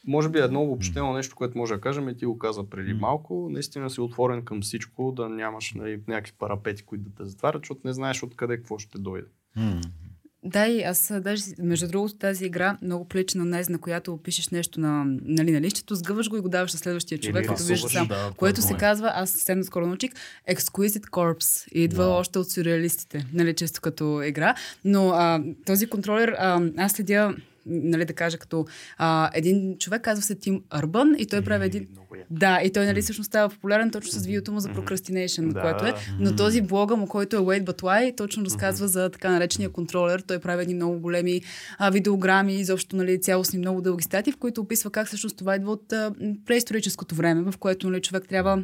може 0.08 0.30
би 0.30 0.40
едно 0.40 0.64
обобщено 0.64 1.14
нещо, 1.14 1.36
което 1.36 1.58
може 1.58 1.74
да 1.74 1.82
кажем, 1.82 2.10
и 2.10 2.18
ти 2.18 2.26
го 2.26 2.38
каза 2.38 2.70
преди 2.70 2.94
М. 2.94 3.00
малко, 3.00 3.48
наистина 3.52 3.90
си 3.90 4.02
отворен 4.02 4.42
към 4.46 4.62
всичко, 4.62 5.12
да 5.12 5.30
нямаш 5.30 5.74
нали, 5.74 6.02
някакви 6.08 6.34
парапети, 6.40 6.84
които 6.84 7.04
да 7.04 7.16
те 7.16 7.26
затварят, 7.26 7.62
защото 7.62 7.82
не 7.86 7.94
знаеш 7.94 8.24
откъде 8.24 8.58
какво 8.58 8.78
ще 8.78 8.98
дойде. 9.00 9.28
М. 9.56 9.82
Да, 10.44 10.68
и 10.68 10.84
аз 10.84 11.12
даже, 11.22 11.44
между 11.60 11.88
другото, 11.88 12.16
тази 12.16 12.46
игра 12.46 12.78
много 12.82 13.06
прилича 13.08 13.38
на 13.38 13.46
нез, 13.46 13.70
на 13.70 13.80
която 13.80 14.18
пишеш 14.18 14.50
нещо 14.50 14.80
на, 14.80 15.04
нали, 15.24 15.52
на 15.52 15.62
лището, 15.62 15.96
сгъваш 15.96 16.30
го 16.30 16.38
и 16.38 16.42
го 16.42 16.50
даваш 16.50 16.74
на 16.74 16.80
следващия 16.80 17.18
човек, 17.18 17.42
Или 17.44 17.48
като 17.48 17.64
вижда 17.64 17.74
рисуваш, 17.74 17.94
сам. 17.94 18.08
да, 18.08 18.32
което 18.38 18.60
е 18.60 18.64
се 18.64 18.74
мое. 18.74 18.80
казва, 18.80 19.12
аз 19.16 19.30
съвсем 19.30 19.64
скоро 19.64 19.88
научих, 19.88 20.12
Exquisite 20.52 21.10
Corpse. 21.10 21.68
И 21.72 21.84
идва 21.84 22.04
Вау. 22.06 22.14
още 22.20 22.40
от 22.40 22.52
сюрреалистите, 22.52 23.26
нали, 23.34 23.56
често 23.56 23.82
като 23.82 24.22
игра. 24.22 24.56
Но 24.86 25.10
а, 25.10 25.44
този 25.66 25.88
контролер, 25.88 26.36
а, 26.38 26.62
аз 26.78 26.92
следя, 26.92 27.36
нали, 27.68 28.06
да 28.06 28.14
кажа, 28.14 28.38
като 28.38 28.66
а, 28.98 29.30
един 29.34 29.78
човек, 29.78 30.02
казва 30.02 30.24
се 30.24 30.36
Тим 30.36 30.62
Арбън 30.70 31.16
и 31.18 31.26
той 31.26 31.42
прави 31.42 31.66
един... 31.66 31.88
Да, 32.30 32.62
и 32.64 32.72
той 32.72 32.86
нали 32.86 33.02
всъщност 33.02 33.28
става 33.28 33.50
популярен 33.50 33.92
точно 33.92 34.12
с 34.12 34.26
видеото 34.26 34.52
му 34.52 34.60
за 34.60 34.70
procrastination, 34.70 35.54
Да. 35.54 35.62
което 35.62 35.86
е. 35.86 35.94
Но 36.20 36.36
този 36.36 36.62
блога 36.62 36.96
му, 36.96 37.08
който 37.08 37.36
е 37.36 37.40
Wait 37.40 37.64
But 37.64 37.82
Why, 37.82 38.18
точно 38.18 38.46
разказва 38.46 38.88
за 38.88 39.10
така 39.10 39.32
наречения 39.32 39.70
контролер. 39.70 40.20
Той 40.20 40.40
прави 40.40 40.62
едни 40.62 40.74
много 40.74 41.00
големи 41.00 41.42
а, 41.78 41.90
видеограми, 41.90 42.56
изобщо 42.56 42.96
нали, 42.96 43.22
цялостни 43.22 43.60
много 43.60 43.82
дълги 43.82 44.04
статии, 44.04 44.34
в 44.34 44.38
които 44.38 44.62
описва 44.62 44.92
как 44.92 45.08
всъщност 45.08 45.38
това 45.38 45.56
идва 45.56 45.72
от 45.72 45.94
а, 45.94 46.14
преисторическото 46.46 47.16
време, 47.16 47.52
в 47.52 47.58
което 47.58 47.90
нали, 47.90 48.02
човек 48.02 48.24
трябва 48.30 48.64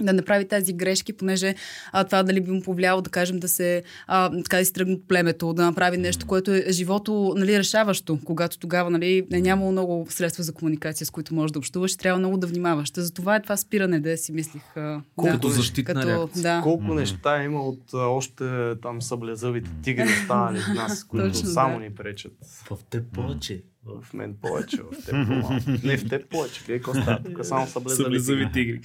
да 0.00 0.12
направи 0.12 0.48
тези 0.48 0.72
грешки, 0.72 1.12
понеже 1.12 1.54
а, 1.92 2.04
това 2.04 2.22
дали 2.22 2.40
би 2.40 2.50
му 2.50 2.62
повлияло, 2.62 3.02
да 3.02 3.10
кажем, 3.10 3.38
да 3.38 3.48
се 3.48 3.82
а, 4.06 4.42
така 4.42 4.58
да 4.58 4.64
си 4.64 4.72
тръгне 4.72 4.94
от 4.94 5.08
племето, 5.08 5.52
да 5.52 5.64
направи 5.64 5.96
нещо, 5.96 6.26
което 6.26 6.54
е 6.54 6.64
живото 6.70 7.34
нали, 7.36 7.58
решаващо, 7.58 8.18
когато 8.24 8.58
тогава 8.58 8.90
нали, 8.90 9.26
е 9.32 9.40
нямало 9.40 9.72
много 9.72 10.06
средства 10.10 10.44
за 10.44 10.52
комуникация, 10.52 11.06
с 11.06 11.10
които 11.10 11.34
можеш 11.34 11.52
да 11.52 11.58
общуваш, 11.58 11.92
и 11.92 11.98
трябва 11.98 12.18
много 12.18 12.36
да 12.36 12.46
внимаваш. 12.46 12.90
Та 12.90 13.02
затова 13.02 13.36
е 13.36 13.42
това 13.42 13.56
спиране, 13.56 14.00
да 14.00 14.16
си 14.16 14.32
мислих. 14.32 14.76
А, 14.76 15.00
Като 15.24 15.48
да, 15.48 15.54
защитна 15.54 15.94
като, 15.94 16.06
реакция. 16.08 16.42
да. 16.42 16.60
Колко 16.62 16.94
неща 16.94 17.42
има 17.42 17.62
от 17.62 17.94
а, 17.94 17.98
още 17.98 18.44
там 18.82 19.02
съблезъвите 19.02 19.70
тигри 19.82 20.04
останали 20.22 20.58
в 20.58 20.74
нас, 20.74 21.04
които 21.04 21.28
Точно, 21.28 21.48
само 21.48 21.78
да. 21.78 21.84
ни 21.84 21.94
пречат. 21.94 22.32
В 22.70 22.78
теб 22.90 23.04
повече. 23.12 23.62
В 23.86 24.14
мен 24.14 24.36
повече, 24.42 24.82
в 24.82 25.04
теб 25.04 25.26
по-малко. 25.26 25.70
Не 25.84 25.96
в 25.96 26.08
теб 26.08 26.28
повече. 26.30 26.62
Вие 26.66 26.76
какво 26.76 26.94
става? 26.94 27.22
Тук 27.22 27.44
само 27.44 27.66
съблезъви 27.66 28.04
Съблезъви 28.04 28.52
тигри. 28.52 28.80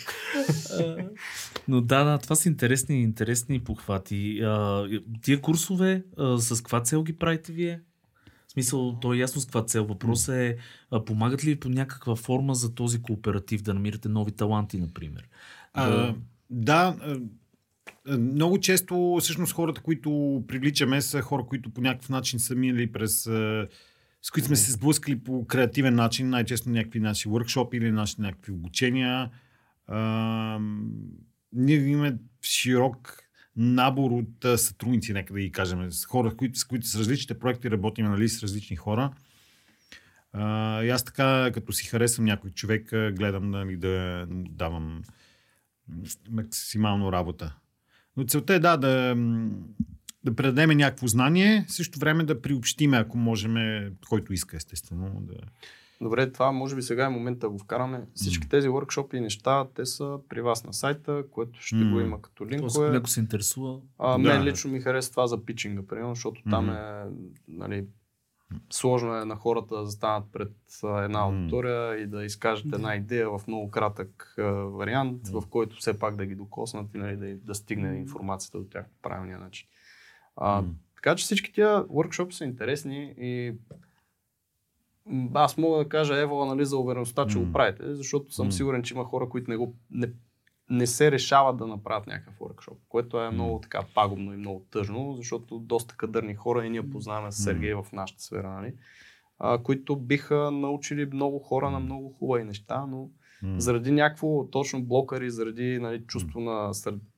Но 1.68 1.82
да, 1.82 2.04
да, 2.04 2.18
това 2.18 2.36
са 2.36 2.50
интересни, 2.50 3.02
интересни 3.02 3.60
похвати. 3.60 4.40
А, 4.44 4.88
Тия 5.22 5.42
курсове, 5.42 6.04
а, 6.18 6.38
с 6.38 6.62
каква 6.62 6.82
цел 6.82 7.04
ги 7.04 7.14
правите 7.14 7.52
вие? 7.52 7.82
В 8.48 8.52
смисъл, 8.52 9.00
то 9.00 9.14
е 9.14 9.18
ясно 9.18 9.42
с 9.42 9.46
каква 9.46 9.66
цел. 9.66 9.86
Въпросът 9.86 10.36
е, 10.36 10.58
а, 10.92 11.06
помагат 11.06 11.46
ли 11.46 11.60
по 11.60 11.70
някаква 11.70 12.16
форма 12.16 12.56
за 12.56 12.76
този 12.76 13.02
кооператив 13.02 13.62
да 13.62 13.74
намирате 13.74 14.10
нови 14.10 14.32
таланти, 14.32 14.78
например? 14.78 15.28
А, 15.74 16.16
да, 16.50 16.96
а, 17.02 17.18
а, 18.08 18.18
много 18.18 18.60
често 18.60 19.18
всъщност 19.22 19.54
хората, 19.54 19.82
които 19.82 20.44
привличаме 20.48 21.02
са 21.02 21.22
хора, 21.22 21.44
които 21.48 21.70
по 21.70 21.82
някакъв 21.82 22.10
начин 22.10 22.40
са 22.40 22.56
минали 22.56 22.92
през 22.92 23.28
а, 23.28 23.68
с 24.22 24.32
които 24.32 24.48
сме 24.48 24.56
се 24.56 24.72
сблъскали 24.72 25.20
по 25.20 25.48
креативен 25.48 25.96
начин, 25.96 26.30
най-често 26.30 26.70
някакви 26.70 27.00
наши 27.00 27.30
workshop 27.30 27.78
или 27.78 27.92
наши 27.92 28.16
някакви 28.20 28.52
обучения. 28.52 29.30
А, 29.88 30.60
ние 31.54 31.76
имаме 31.76 32.18
широк 32.42 33.18
набор 33.56 34.12
от 34.12 34.46
а, 34.46 34.58
сътрудници, 34.58 35.14
нека 35.14 35.34
да 35.34 35.40
ги 35.40 35.52
кажем, 35.52 35.92
с 35.92 36.06
хора, 36.06 36.36
които, 36.36 36.60
с 36.60 36.64
които 36.64 36.88
с 36.88 37.00
различните 37.00 37.40
проекти 37.40 37.72
работим 37.72 38.06
нали, 38.06 38.30
с 38.30 38.44
различни 38.44 38.76
хора. 38.76 39.12
А, 40.34 40.84
и 40.84 40.90
аз 40.90 41.04
така, 41.04 41.52
като 41.54 41.74
си 41.74 41.88
харесвам 41.88 42.26
някой 42.26 42.52
човек, 42.52 42.90
гледам 42.90 43.50
нали, 43.50 43.78
да 43.78 44.26
давам 44.30 45.02
максимално 46.30 47.12
работа. 47.12 47.56
Но 48.18 48.26
целта 48.26 48.54
е 48.54 48.60
да, 48.60 48.78
да, 48.78 49.16
да 50.24 50.36
предадем 50.36 50.70
някакво 50.70 51.08
знание, 51.08 51.66
в 51.68 51.74
същото 51.74 52.00
време 52.00 52.24
да 52.24 52.42
приобщиме, 52.42 52.98
ако 52.98 53.18
можем, 53.18 53.56
който 54.10 54.34
иска, 54.34 54.58
естествено. 54.58 55.10
Да... 55.22 55.34
Добре, 56.02 56.32
това 56.32 56.52
може 56.52 56.76
би 56.76 56.82
сега 56.82 57.06
е 57.06 57.10
момента 57.10 57.40
да 57.40 57.50
го 57.50 57.60
вкараме. 57.60 58.06
Всички 58.16 58.50
тези 58.50 58.68
workshop 58.68 59.14
и 59.14 59.20
неща, 59.20 59.66
те 59.76 59.86
са 59.86 60.20
при 60.30 60.42
вас 60.42 60.64
на 60.64 60.74
сайта, 60.74 61.24
което 61.32 61.62
ще 61.62 61.76
М. 61.76 61.92
го 61.92 62.00
има 62.00 62.22
като 62.22 62.44
ако 62.44 62.52
линкове. 62.54 62.90
някой 62.90 63.10
се 63.10 63.20
интересува, 63.20 63.80
А, 64.00 64.12
Да. 64.12 64.18
мен 64.18 64.44
лично 64.44 64.72
ми 64.72 64.80
харесва 64.80 65.12
това 65.12 65.28
за 65.28 65.46
питчинга, 65.46 65.82
примерно, 65.88 66.16
защото 66.16 66.42
там 66.50 66.66
Мгм. 66.66 66.74
е, 66.74 67.04
нали, 67.48 67.86
сложно 68.70 69.16
е 69.16 69.26
на 69.26 69.36
хората 69.36 69.76
да 69.76 69.86
застанат 69.86 70.24
пред 70.34 70.52
една 70.84 71.20
аудитория 71.20 71.98
и 71.98 72.08
да 72.08 72.24
изкажат 72.26 72.70
Да. 72.70 72.76
една 72.76 72.96
идея 72.96 73.30
в 73.30 73.48
много 73.48 73.72
кратък 73.72 74.36
а, 74.38 74.44
вариант, 74.52 75.28
в 75.28 75.44
който 75.50 75.76
все 75.76 76.00
пак 76.00 76.16
да 76.16 76.26
ги 76.26 76.36
докоснат 76.36 76.94
и 76.96 76.98
нали, 76.98 77.16
да, 77.16 77.36
да 77.36 77.56
стигне 77.56 77.98
информацията 77.98 78.58
до 78.58 78.64
тях 78.64 78.86
по 78.86 79.10
правилния 79.10 79.40
начин. 79.40 79.68
А, 80.36 80.62
М. 80.62 80.74
така 80.96 81.16
че 81.16 81.24
всички 81.24 81.54
тия 81.54 81.84
workshop 81.84 82.32
са 82.32 82.44
интересни 82.44 83.14
и 83.18 83.54
аз 85.34 85.58
мога 85.58 85.78
да 85.78 85.90
кажа 85.90 86.18
Ева 86.18 86.46
нали, 86.46 86.66
за 86.66 86.78
увереността, 86.78 87.28
че 87.28 87.38
М. 87.38 87.46
го 87.46 87.52
правите, 87.52 87.96
защото 87.96 88.34
съм 88.34 88.46
М. 88.46 88.52
сигурен, 88.52 88.84
че 88.84 88.94
има 88.94 89.06
хора, 89.06 89.30
които 89.30 89.52
не, 89.52 89.58
го, 89.58 89.76
не, 89.92 90.12
не 90.70 90.88
се 90.88 91.12
решават 91.12 91.58
да 91.58 91.68
направят 91.68 92.08
някакъв 92.08 92.40
workshop, 92.40 92.78
което 92.90 93.22
е 93.22 93.32
много 93.32 93.60
така 93.60 93.84
пагубно 93.96 94.34
и 94.34 94.38
много 94.38 94.66
тъжно, 94.72 95.14
защото 95.16 95.60
доста 95.60 95.96
кадърни 95.96 96.36
хора 96.36 96.66
и 96.66 96.70
ние 96.70 96.90
познаваме 96.90 97.32
с 97.32 97.44
Сергей 97.44 97.74
в 97.74 97.86
нашата 97.94 98.22
сфера, 98.22 98.50
нали, 98.50 98.74
а, 99.40 99.64
които 99.64 99.96
биха 99.96 100.52
научили 100.52 101.06
много 101.06 101.40
хора 101.40 101.72
на 101.72 101.80
много 101.80 102.10
хубави 102.10 102.44
неща, 102.44 102.86
но 102.86 103.10
М. 103.44 103.60
заради 103.60 103.92
някакво 103.92 104.48
точно 104.48 104.84
блокари, 104.84 105.32
заради 105.32 105.80
нали, 105.80 106.04
чувство 106.08 106.40
на 106.40 106.72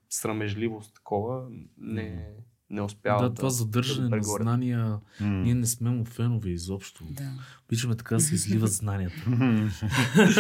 срамежливост 0.10 0.96
такова, 0.96 1.48
не, 1.78 2.28
не 2.74 2.82
успява 2.82 3.30
Да, 3.30 3.36
това 3.36 3.50
задържане 3.50 4.10
да 4.10 4.16
на 4.16 4.24
знания, 4.24 4.98
ние 5.22 5.56
не 5.56 5.66
сме 5.66 5.90
му 5.90 6.06
фенове 6.06 6.50
изобщо. 6.50 7.04
Да. 7.10 7.32
Обичаме 7.68 7.96
така 7.96 8.16
да 8.16 8.22
се 8.22 8.36
изливат 8.36 8.72
знанията. 8.72 9.30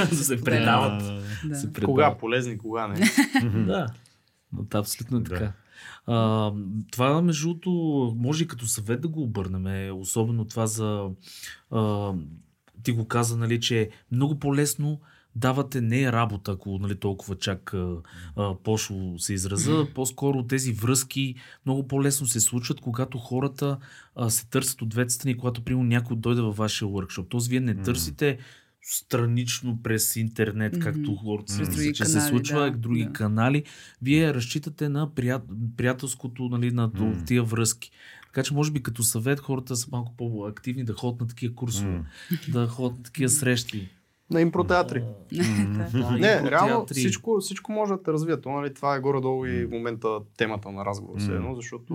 да 0.09 0.15
се 0.15 0.43
предават. 0.43 1.03
Да. 1.45 1.55
Се 1.55 1.73
предават. 1.73 1.85
Кога 1.85 2.17
полезни, 2.17 2.57
кога 2.57 2.87
не. 2.87 2.95
Да. 3.65 3.87
Но 4.53 4.63
да, 4.63 4.77
абсолютно 4.77 5.17
е 5.17 5.23
така. 5.23 5.53
А, 6.05 6.51
това, 6.91 7.21
между 7.21 7.47
другото, 7.47 7.71
може 8.17 8.43
и 8.43 8.47
като 8.47 8.67
съвет 8.67 9.01
да 9.01 9.07
го 9.07 9.23
обърнем. 9.23 9.97
Особено 9.99 10.45
това 10.45 10.67
за... 10.67 11.09
А, 11.71 12.13
ти 12.83 12.91
го 12.91 13.07
каза, 13.07 13.37
нали, 13.37 13.61
че 13.61 13.81
е 13.81 13.89
много 14.11 14.39
по-лесно 14.39 14.99
давате 15.35 15.81
не 15.81 16.11
работа, 16.11 16.51
ако 16.51 16.79
нали, 16.79 16.95
толкова 16.95 17.35
чак 17.35 17.73
а, 17.73 18.55
пошло 18.63 19.19
се 19.19 19.33
израза, 19.33 19.87
по-скоро 19.95 20.43
тези 20.43 20.73
връзки 20.73 21.35
много 21.65 21.87
по-лесно 21.87 22.27
се 22.27 22.39
случват, 22.39 22.81
когато 22.81 23.17
хората 23.17 23.77
а, 24.15 24.29
се 24.29 24.49
търсят 24.49 24.81
от 24.81 24.89
двете 24.89 25.13
страни, 25.13 25.37
когато 25.37 25.63
примерно 25.63 25.87
някой 25.87 26.17
дойде 26.17 26.41
във 26.41 26.57
вашия 26.57 26.87
workshop. 26.87 27.25
Тоест 27.29 27.47
вие 27.47 27.59
не 27.59 27.75
търсите 27.75 28.37
странично 28.81 29.79
през 29.83 30.15
интернет, 30.15 30.79
както 30.79 31.15
хората 31.15 31.53
мислят, 31.53 31.75
други 31.75 31.93
че 31.93 32.05
се 32.05 32.21
случва, 32.21 32.71
да, 32.71 32.77
други 32.77 33.05
да. 33.05 33.13
канали. 33.13 33.63
Вие 34.01 34.33
разчитате 34.33 34.89
на 34.89 35.15
прият, 35.15 35.43
приятелското, 35.77 36.49
нали, 36.49 36.71
на 36.71 36.91
тия 37.25 37.43
връзки. 37.43 37.91
Така 38.25 38.43
че 38.43 38.53
може 38.53 38.71
би 38.71 38.83
като 38.83 39.03
съвет 39.03 39.39
хората 39.39 39.75
са 39.75 39.87
малко 39.91 40.13
по-активни 40.17 40.83
да 40.83 40.93
ходят 40.93 41.21
на 41.21 41.27
такива 41.27 41.55
курсове, 41.55 42.01
да 42.47 42.67
ходят 42.67 42.97
на 42.97 43.03
такива 43.03 43.29
срещи. 43.29 43.89
На 44.33 44.41
импротеатри. 44.41 45.03
Не, 46.19 46.51
реално 46.51 46.85
всичко, 46.91 47.37
всичко 47.39 47.71
може 47.71 47.93
да 47.93 48.03
те 48.03 48.11
развие. 48.11 48.41
То, 48.41 48.51
нали, 48.51 48.73
това 48.73 48.95
е 48.95 48.99
горе-долу 48.99 49.45
и 49.45 49.65
в 49.65 49.69
момента 49.71 50.19
темата 50.37 50.71
на 50.71 50.85
разговор, 50.85 51.19
все 51.19 51.31
едно, 51.35 51.55
защото 51.55 51.93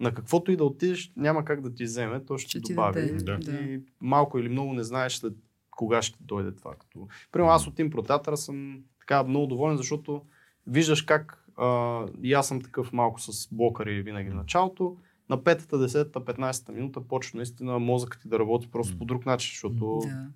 на 0.00 0.14
каквото 0.14 0.52
и 0.52 0.56
да 0.56 0.64
отидеш, 0.64 1.12
няма 1.16 1.44
как 1.44 1.60
да 1.60 1.74
ти 1.74 1.84
вземе, 1.84 2.24
то 2.24 2.38
ще, 2.38 2.48
Ще 2.50 2.60
добави. 2.60 3.00
да. 3.24 3.52
И 3.52 3.80
малко 4.00 4.38
или 4.38 4.48
много 4.48 4.72
не 4.72 4.82
знаеш 4.82 5.16
след 5.16 5.32
кога 5.70 6.02
ще 6.02 6.18
дойде 6.20 6.52
това. 6.54 6.74
Като... 6.74 7.08
Примерно 7.32 7.52
аз 7.52 7.66
от 7.66 7.78
импротеатъра 7.78 8.36
съм 8.36 8.78
така 9.00 9.22
много 9.22 9.46
доволен, 9.46 9.76
защото 9.76 10.22
виждаш 10.66 11.02
как 11.02 11.44
а, 11.56 12.00
и 12.22 12.32
аз 12.32 12.48
съм 12.48 12.60
такъв 12.62 12.92
малко 12.92 13.20
с 13.20 13.48
блокъри 13.54 14.02
винаги 14.02 14.30
в 14.30 14.34
началото. 14.34 14.96
На 15.30 15.38
5-та, 15.38 15.76
10-та, 15.76 16.20
15-та 16.20 16.72
минута 16.72 17.00
почва 17.00 17.36
наистина 17.36 17.78
мозъкът 17.78 18.22
ти 18.22 18.28
да 18.28 18.38
работи 18.38 18.70
просто 18.70 18.98
по 18.98 19.04
друг 19.04 19.26
начин, 19.26 19.48
защото 19.52 19.98
Да. 20.02 20.26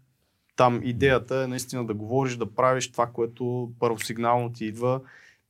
Там 0.56 0.80
идеята 0.84 1.36
е 1.36 1.46
наистина 1.46 1.86
да 1.86 1.94
говориш, 1.94 2.36
да 2.36 2.54
правиш 2.54 2.92
това, 2.92 3.06
което 3.06 3.72
първосигнално 3.78 4.52
ти 4.52 4.64
идва 4.64 5.00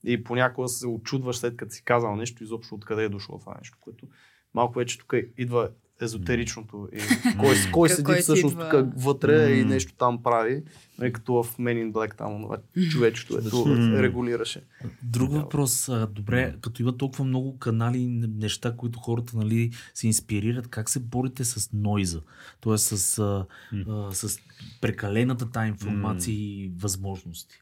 и 0.05 0.25
понякога 0.25 0.69
се 0.69 0.87
очудваш 0.87 1.37
след 1.37 1.57
като 1.57 1.73
си 1.73 1.85
казал 1.85 2.17
нещо, 2.17 2.45
изобщо 2.45 2.75
откъде 2.75 3.05
е 3.05 3.09
дошло 3.09 3.39
това 3.39 3.55
нещо, 3.59 3.79
което 3.81 4.07
малко 4.55 4.79
вече 4.79 4.99
тук 4.99 5.15
идва 5.39 5.71
езотеричното 6.05 6.89
и 6.93 6.99
кой, 7.39 7.55
кой 7.73 7.89
седи 7.89 8.05
Кой 8.05 8.17
всъщност 8.17 8.53
идва? 8.53 8.71
тук 8.71 8.93
вътре 8.97 9.53
и 9.53 9.65
нещо 9.65 9.95
там 9.99 10.23
прави, 10.23 10.63
не 10.99 11.13
като 11.13 11.43
в 11.43 11.57
Men 11.57 11.85
in 11.85 11.93
Black 11.93 12.17
там 12.17 12.47
човечето 12.91 13.39
ето 13.39 13.65
регулираше. 14.03 14.63
Друг 15.03 15.33
въпрос. 15.33 15.89
А, 15.89 16.07
добре, 16.07 16.55
като 16.61 16.83
има 16.83 16.97
толкова 16.97 17.25
много 17.25 17.59
канали 17.59 17.99
и 17.99 18.09
неща, 18.37 18.77
които 18.77 18.99
хората 18.99 19.37
нали, 19.37 19.71
се 19.95 20.07
инспирират, 20.07 20.69
как 20.69 20.91
се 20.91 21.01
борите 21.01 21.45
с 21.45 21.73
нойза? 21.73 22.21
Тоест 22.61 22.87
с, 22.87 23.19
а, 23.19 23.47
а, 23.89 24.13
с 24.13 24.39
прекалената 24.81 25.51
тази 25.51 25.69
информация 25.69 26.35
и 26.35 26.73
възможности. 26.79 27.61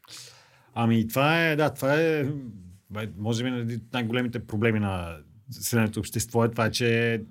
Ами 0.75 1.07
това 1.07 1.45
е, 1.45 1.55
да, 1.55 1.73
това 1.73 2.01
е, 2.01 2.25
може 3.17 3.43
би 3.43 3.49
един 3.49 3.77
от 3.77 3.93
най-големите 3.93 4.39
проблеми 4.39 4.79
на 4.79 5.17
съвременното 5.51 5.99
общество 5.99 6.45
е 6.45 6.51
това, 6.51 6.71
че 6.71 7.21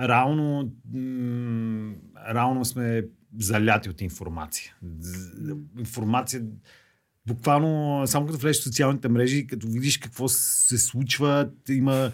реално, 0.00 0.72
м- 0.94 1.94
реално 2.34 2.64
сме 2.64 3.04
заляти 3.38 3.90
от 3.90 4.00
информация. 4.00 4.74
Информация, 5.78 6.42
буквално, 7.26 8.02
само 8.06 8.26
като 8.26 8.38
влезеш 8.38 8.60
в 8.60 8.64
социалните 8.64 9.08
мрежи, 9.08 9.46
като 9.46 9.66
видиш 9.66 9.98
какво 9.98 10.28
се 10.28 10.78
случва, 10.78 11.48
има 11.68 12.12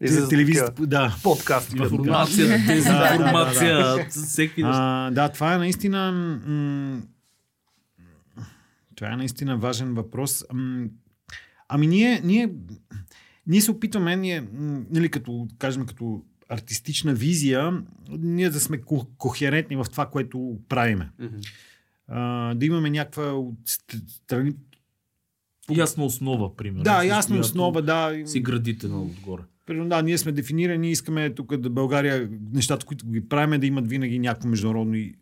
Излизат 0.00 0.30
телевизията, 0.30 0.86
да. 0.86 1.16
Подкасти. 1.22 1.76
да. 1.76 1.82
Информация, 1.84 2.46
дезинформация, 2.66 4.06
всеки 4.10 4.62
неща. 4.62 5.10
Да, 5.12 5.28
това 5.28 5.54
е 5.54 5.58
наистина. 5.58 6.12
М- 6.46 7.02
това 8.94 9.12
е 9.12 9.16
наистина 9.16 9.58
важен 9.58 9.94
въпрос. 9.94 10.44
Ами 11.68 11.86
ние, 11.86 12.20
ние, 12.24 12.50
ние 13.46 13.60
се 13.60 13.70
опитваме, 13.70 14.16
ние, 14.16 14.48
нали, 14.90 15.08
като, 15.08 15.48
кажем, 15.58 15.86
като 15.86 16.22
артистична 16.48 17.14
визия, 17.14 17.82
ние 18.10 18.50
да 18.50 18.60
сме 18.60 18.78
ко- 18.78 19.06
кохерентни 19.18 19.76
в 19.76 19.86
това, 19.90 20.06
което 20.06 20.58
правиме. 20.68 21.10
Мгм. 21.18 21.36
А, 22.08 22.54
да 22.54 22.66
имаме 22.66 22.90
някаква 22.90 23.32
от 23.32 23.58
ст- 23.60 24.08
страни. 24.08 24.52
Ясна 25.70 26.04
основа, 26.04 26.56
примерно. 26.56 26.82
Да, 26.82 27.04
ясна 27.04 27.38
основа, 27.38 27.82
да. 27.82 28.22
Си 28.26 28.40
градите 28.40 28.88
на 28.88 29.02
отгоре. 29.02 29.42
Примерно, 29.66 29.88
да, 29.88 30.02
ние 30.02 30.18
сме 30.18 30.32
дефинирани, 30.32 30.90
искаме 30.90 31.30
тук 31.30 31.56
да 31.56 31.70
България, 31.70 32.30
нещата, 32.52 32.86
които 32.86 33.06
ги 33.06 33.28
правим, 33.28 33.60
да 33.60 33.66
имат 33.66 33.88
винаги 33.88 34.18
някакво 34.18 34.48
международно 34.48 34.94
е, 34.94 35.12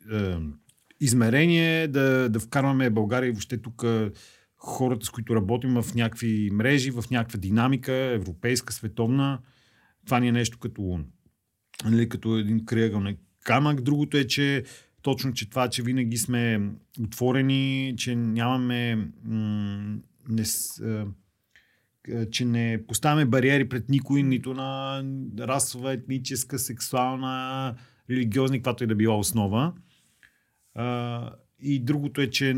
измерение, 1.01 1.89
да, 1.89 2.29
да 2.29 2.41
вкарваме 2.41 2.91
България 2.91 3.29
и 3.29 3.33
въобще 3.33 3.57
тук 3.57 3.83
е, 3.87 4.11
хората, 4.57 5.07
с 5.07 5.11
които 5.11 5.37
работим 5.37 5.70
в 5.72 5.95
някакви 5.95 6.51
мрежи, 6.53 6.91
в 6.91 7.05
някаква 7.11 7.39
динамика, 7.39 7.93
европейска, 7.93 8.72
световна. 8.72 9.39
Това 10.05 10.20
ни 10.20 10.29
е 10.29 10.33
нещо 10.33 10.59
като, 10.59 11.01
нали, 11.85 12.09
като 12.09 12.39
един 12.39 12.64
крайъгълник 12.64 13.20
камък. 13.45 13.83
Другото 13.83 14.16
е, 14.16 14.27
че 14.27 14.64
точно, 15.03 15.33
че 15.33 15.51
това, 15.51 15.68
че 15.68 15.83
винаги 15.83 16.16
сме 16.16 16.70
отворени, 17.01 17.95
че 17.99 18.16
нямаме 18.16 19.11
м- 19.24 19.99
не, 20.29 20.45
че 22.31 22.45
не 22.45 22.87
поставяме 22.87 23.24
бариери 23.24 23.68
пред 23.68 23.89
никой, 23.89 24.22
нито 24.22 24.55
на 24.55 25.03
расова, 25.39 25.93
етническа, 25.93 26.59
сексуална, 26.59 27.74
религиозна, 28.11 28.59
каквато 28.59 28.85
и 28.85 28.87
да 28.87 28.95
била 28.95 29.18
основа. 29.18 29.72
И 31.61 31.79
другото 31.81 32.20
е, 32.20 32.31
че 32.31 32.55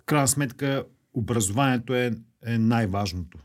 в 0.00 0.04
крайна 0.06 0.28
сметка 0.28 0.84
образованието 1.14 1.94
е, 1.94 2.12
е 2.46 2.58
най-важното. 2.58 3.38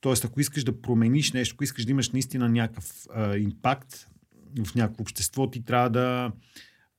Тоест, 0.00 0.24
ако 0.24 0.40
искаш 0.40 0.64
да 0.64 0.80
промениш 0.80 1.32
нещо, 1.32 1.54
ако 1.54 1.64
искаш 1.64 1.84
да 1.84 1.90
имаш 1.90 2.10
наистина 2.10 2.48
някакъв 2.48 3.06
а, 3.14 3.36
импакт 3.36 4.08
в 4.64 4.74
някакво 4.74 5.02
общество, 5.02 5.50
ти 5.50 5.64
трябва 5.64 5.90
да 5.90 6.32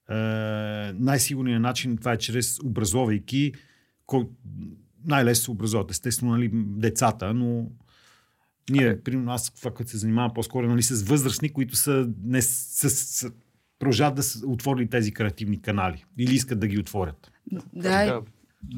а, 0.07 0.15
най-сигурният 0.95 1.61
начин 1.61 1.97
това 1.97 2.13
е 2.13 2.17
чрез 2.17 2.59
образовайки, 2.63 3.53
кой, 4.05 4.27
най-лесно 5.05 5.43
се 5.43 5.51
образуват. 5.51 5.91
Естествено, 5.91 6.31
нали, 6.31 6.51
децата, 6.53 7.33
но 7.33 7.71
ние, 8.69 9.01
примерно, 9.01 9.31
аз 9.31 9.49
това, 9.49 9.71
което 9.71 9.91
се 9.91 9.97
занимавам 9.97 10.33
по-скоро 10.33 10.67
нали, 10.67 10.83
с 10.83 11.03
възрастни, 11.03 11.49
които 11.49 11.75
са, 11.75 12.09
не, 12.23 12.41
с, 12.41 12.89
с, 12.89 13.31
продължават 13.79 14.15
да 14.15 14.23
са 14.23 14.47
отворили 14.47 14.89
тези 14.89 15.11
креативни 15.11 15.61
канали 15.61 16.05
или 16.17 16.33
искат 16.33 16.59
да 16.59 16.67
ги 16.67 16.79
отворят. 16.79 17.31
Да, 17.73 18.21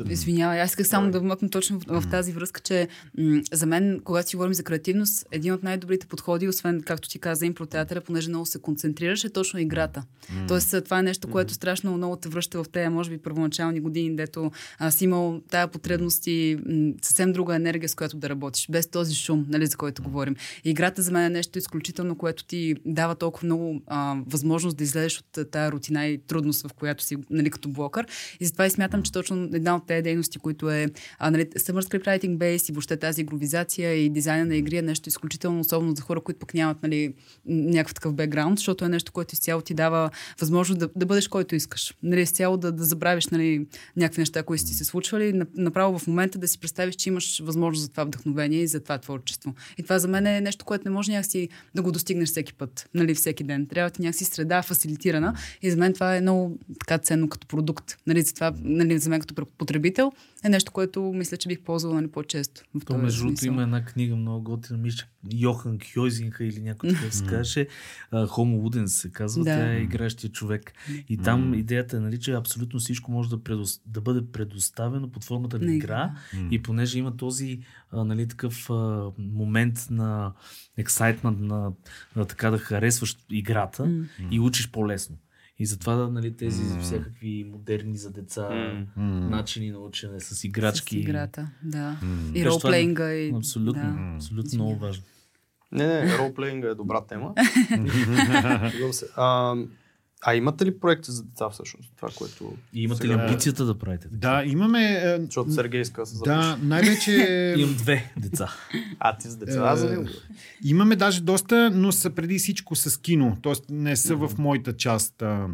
Извинявай, 0.09 0.61
аз 0.61 0.69
исках 0.69 0.87
само 0.87 1.11
да 1.11 1.19
вмъкна 1.19 1.49
точно 1.49 1.79
в, 1.79 2.01
в 2.01 2.09
тази 2.11 2.31
връзка, 2.31 2.61
че 2.61 2.87
м- 3.17 3.41
за 3.51 3.65
мен, 3.65 3.99
когато 4.03 4.29
си 4.29 4.35
говорим 4.35 4.53
за 4.53 4.63
креативност, 4.63 5.25
един 5.31 5.53
от 5.53 5.63
най-добрите 5.63 6.07
подходи, 6.07 6.47
освен, 6.47 6.81
както 6.81 7.09
ти 7.09 7.19
каза, 7.19 7.45
импротеатъра, 7.45 8.01
понеже 8.01 8.29
много 8.29 8.45
се 8.45 8.61
концентрираш, 8.61 9.23
е 9.23 9.29
точно 9.29 9.59
играта. 9.59 10.03
Mm. 10.31 10.47
Тоест, 10.47 10.75
това 10.83 10.99
е 10.99 11.03
нещо, 11.03 11.27
което 11.27 11.53
страшно 11.53 11.97
много 11.97 12.15
те 12.15 12.29
връща 12.29 12.63
в 12.63 12.69
тези, 12.69 12.89
може 12.89 13.09
би, 13.09 13.17
първоначални 13.17 13.79
години, 13.79 14.15
дето 14.15 14.51
си 14.89 15.03
имал 15.03 15.41
тая 15.49 15.67
потребност 15.67 16.27
и 16.27 16.57
м- 16.65 16.93
съвсем 17.01 17.33
друга 17.33 17.55
енергия, 17.55 17.89
с 17.89 17.95
която 17.95 18.17
да 18.17 18.29
работиш, 18.29 18.67
без 18.71 18.87
този 18.87 19.15
шум, 19.15 19.45
нали, 19.49 19.65
за 19.65 19.77
който 19.77 20.03
говорим. 20.03 20.35
И 20.63 20.69
играта 20.69 21.01
за 21.01 21.11
мен 21.11 21.25
е 21.25 21.29
нещо 21.29 21.57
изключително, 21.57 22.15
което 22.15 22.43
ти 22.43 22.75
дава 22.85 23.15
толкова 23.15 23.45
много 23.45 23.81
а, 23.87 24.17
възможност 24.25 24.77
да 24.77 24.83
излезеш 24.83 25.19
от 25.19 25.51
тая 25.51 25.71
рутина 25.71 26.07
и 26.07 26.17
трудност, 26.17 26.67
в 26.67 26.73
която 26.73 27.03
си, 27.03 27.17
нали, 27.29 27.49
като 27.49 27.69
блокър. 27.69 28.05
И 28.39 28.45
затова 28.45 28.65
и 28.65 28.69
смятам, 28.69 29.03
че 29.03 29.11
точно 29.11 29.49
една 29.53 29.68
от 29.75 29.87
тези 29.87 30.03
дейности, 30.03 30.39
които 30.39 30.69
е 30.69 30.87
а, 31.19 31.31
нали, 31.31 31.45
Summer 31.45 31.81
Script 31.81 32.05
Writing 32.05 32.37
Base 32.37 32.69
и 32.69 32.73
въобще 32.73 32.97
тази 32.97 33.21
игровизация 33.21 33.93
и 33.93 34.09
дизайна 34.09 34.45
на 34.45 34.55
игри 34.55 34.77
е 34.77 34.81
нещо 34.81 35.09
изключително 35.09 35.59
особено 35.59 35.95
за 35.95 36.01
хора, 36.01 36.21
които 36.21 36.39
пък 36.39 36.53
нямат 36.53 36.83
нали, 36.83 37.13
някакъв 37.45 37.93
такъв 37.93 38.13
бекграунд, 38.13 38.59
защото 38.59 38.85
е 38.85 38.89
нещо, 38.89 39.11
което 39.11 39.33
изцяло 39.33 39.61
ти 39.61 39.73
дава 39.73 40.09
възможност 40.39 40.79
да, 40.79 40.89
да 40.95 41.05
бъдеш 41.05 41.27
който 41.27 41.55
искаш. 41.55 41.93
Нали, 42.03 42.21
изцяло 42.21 42.57
да, 42.57 42.71
да 42.71 42.83
забравиш 42.83 43.27
нали, 43.27 43.67
някакви 43.97 44.21
неща, 44.21 44.43
които 44.43 44.63
си 44.63 44.73
се 44.73 44.85
случвали, 44.85 45.33
на- 45.33 45.45
направо 45.55 45.99
в 45.99 46.07
момента 46.07 46.39
да 46.39 46.47
си 46.47 46.59
представиш, 46.59 46.95
че 46.95 47.09
имаш 47.09 47.39
възможност 47.39 47.83
за 47.83 47.89
това 47.89 48.03
вдъхновение 48.03 48.59
и 48.59 48.67
за 48.67 48.79
това 48.79 48.97
творчество. 48.97 49.53
И 49.77 49.83
това 49.83 49.99
за 49.99 50.07
мен 50.07 50.27
е 50.27 50.41
нещо, 50.41 50.65
което 50.65 50.83
не 50.85 50.91
може 50.91 51.11
някакси 51.11 51.49
да 51.75 51.81
го 51.81 51.91
достигнеш 51.91 52.29
всеки 52.29 52.53
път, 52.53 52.89
нали, 52.93 53.15
всеки 53.15 53.43
ден. 53.43 53.67
Трябва 53.67 53.89
ти 53.89 54.01
някакси 54.01 54.25
среда 54.25 54.61
фасилитирана 54.61 55.33
и 55.61 55.71
за 55.71 55.77
мен 55.77 55.93
това 55.93 56.15
е 56.15 56.21
много 56.21 56.57
така 56.79 56.97
ценно 56.97 57.29
като 57.29 57.47
продукт. 57.47 57.97
Нали, 58.07 58.21
за 58.21 58.33
това, 58.33 58.53
нали, 58.61 58.99
за 58.99 59.09
мен 59.09 59.19
като 59.19 59.33
потребител, 59.59 60.11
е 60.43 60.49
нещо, 60.49 60.71
което 60.71 61.01
мисля, 61.01 61.37
че 61.37 61.47
бих 61.47 61.61
ползвала 61.61 61.95
нали, 61.95 62.07
по-често. 62.07 62.61
В 62.75 62.85
То, 62.85 62.97
между 62.97 63.23
другото, 63.23 63.47
има 63.47 63.63
една 63.63 63.85
книга 63.85 64.15
много 64.15 64.43
готина, 64.43 64.79
мисля, 64.79 65.05
Йохан 65.33 65.79
Кьойзинга 65.79 66.45
или 66.45 66.61
някой 66.61 66.89
такъв 66.89 67.15
се 67.15 67.25
казваше. 67.25 67.67
Homo 68.11 68.61
Ludens 68.61 68.85
се 68.85 69.11
казва, 69.11 69.43
Да. 69.43 69.49
тя 69.51 69.73
е 69.73 69.81
игращия 69.81 70.31
човек. 70.31 70.73
И 71.09 71.17
там 71.17 71.53
идеята 71.53 71.97
е, 71.97 71.99
нали, 71.99 72.19
че 72.19 72.33
абсолютно 72.33 72.79
всичко 72.79 73.11
може 73.11 73.29
да, 73.29 73.43
предос... 73.43 73.81
да 73.85 74.01
бъде 74.01 74.31
предоставено 74.31 75.11
под 75.11 75.23
формата 75.23 75.59
на 75.59 75.65
На 75.65 75.75
игра. 75.75 76.15
И 76.51 76.61
понеже 76.61 76.99
има 76.99 77.17
този 77.17 77.59
а, 77.91 78.03
нали, 78.03 78.27
такъв 78.27 78.69
а, 78.69 79.11
момент 79.17 79.87
на 79.91 80.33
ексайтмент, 80.77 81.39
на, 81.39 81.71
на 82.15 82.25
така 82.25 82.51
да 82.51 82.57
харесваш 82.57 83.17
играта 83.29 84.05
и 84.31 84.39
учиш 84.39 84.71
по-лесно. 84.71 85.17
И 85.59 85.65
затова 85.65 86.09
нали, 86.09 86.37
тези 86.37 86.79
всякакви 86.81 87.47
модерни 87.51 87.97
за 87.97 88.11
деца 88.11 88.49
начини 88.95 89.71
на 89.71 89.79
учене 89.79 90.19
с 90.19 90.43
играчки. 90.43 90.95
С 90.95 90.99
играта, 90.99 91.49
да. 91.63 91.97
И 92.03 92.31
Беше 92.31 92.43
това 92.43 92.51
ролплейнга. 92.51 93.13
И... 93.13 93.33
Абсолютно, 93.35 93.81
Да. 93.81 94.15
абсолютно 94.15 94.55
много 94.55 94.75
важно. 94.75 95.03
Не, 95.71 95.87
не, 95.87 96.17
ролплеинга 96.17 96.69
е 96.69 96.75
добра 96.75 97.01
тема. 97.05 97.33
А, 99.15 99.55
а 100.21 100.35
имате 100.35 100.65
ли 100.65 100.79
проекти 100.79 101.11
за 101.11 101.23
деца 101.23 101.49
всъщност? 101.49 101.93
Това, 101.95 102.09
което... 102.17 102.53
И 102.73 102.83
имате 102.83 103.07
ли 103.07 103.11
сега- 103.11 103.23
амбицията 103.23 103.65
да 103.65 103.79
правите? 103.79 104.03
така? 104.03 104.17
Да, 104.17 104.43
имаме... 104.45 104.83
е, 104.93 105.19
Защото 105.25 105.51
Сергей 105.51 105.81
иска 105.81 106.01
да 106.01 106.05
се. 106.05 106.23
Да, 106.23 106.59
най-вече... 106.61 107.11
Имам 107.57 107.73
две 107.75 108.13
деца. 108.17 108.53
А, 108.99 109.17
ти 109.17 109.27
с 109.27 109.35
деца. 109.37 109.59
Аз 109.63 109.79
за 109.79 109.89
него. 109.89 110.05
Имаме 110.63 110.95
даже 110.95 111.21
доста, 111.21 111.71
но 111.73 111.91
са 111.91 112.09
преди 112.09 112.37
всичко 112.37 112.75
с 112.75 113.01
кино. 113.01 113.37
Тоест 113.41 113.65
не 113.69 113.95
са 113.95 114.15
в 114.15 114.31
моята 114.37 114.77
част. 114.77 115.21
А, 115.21 115.47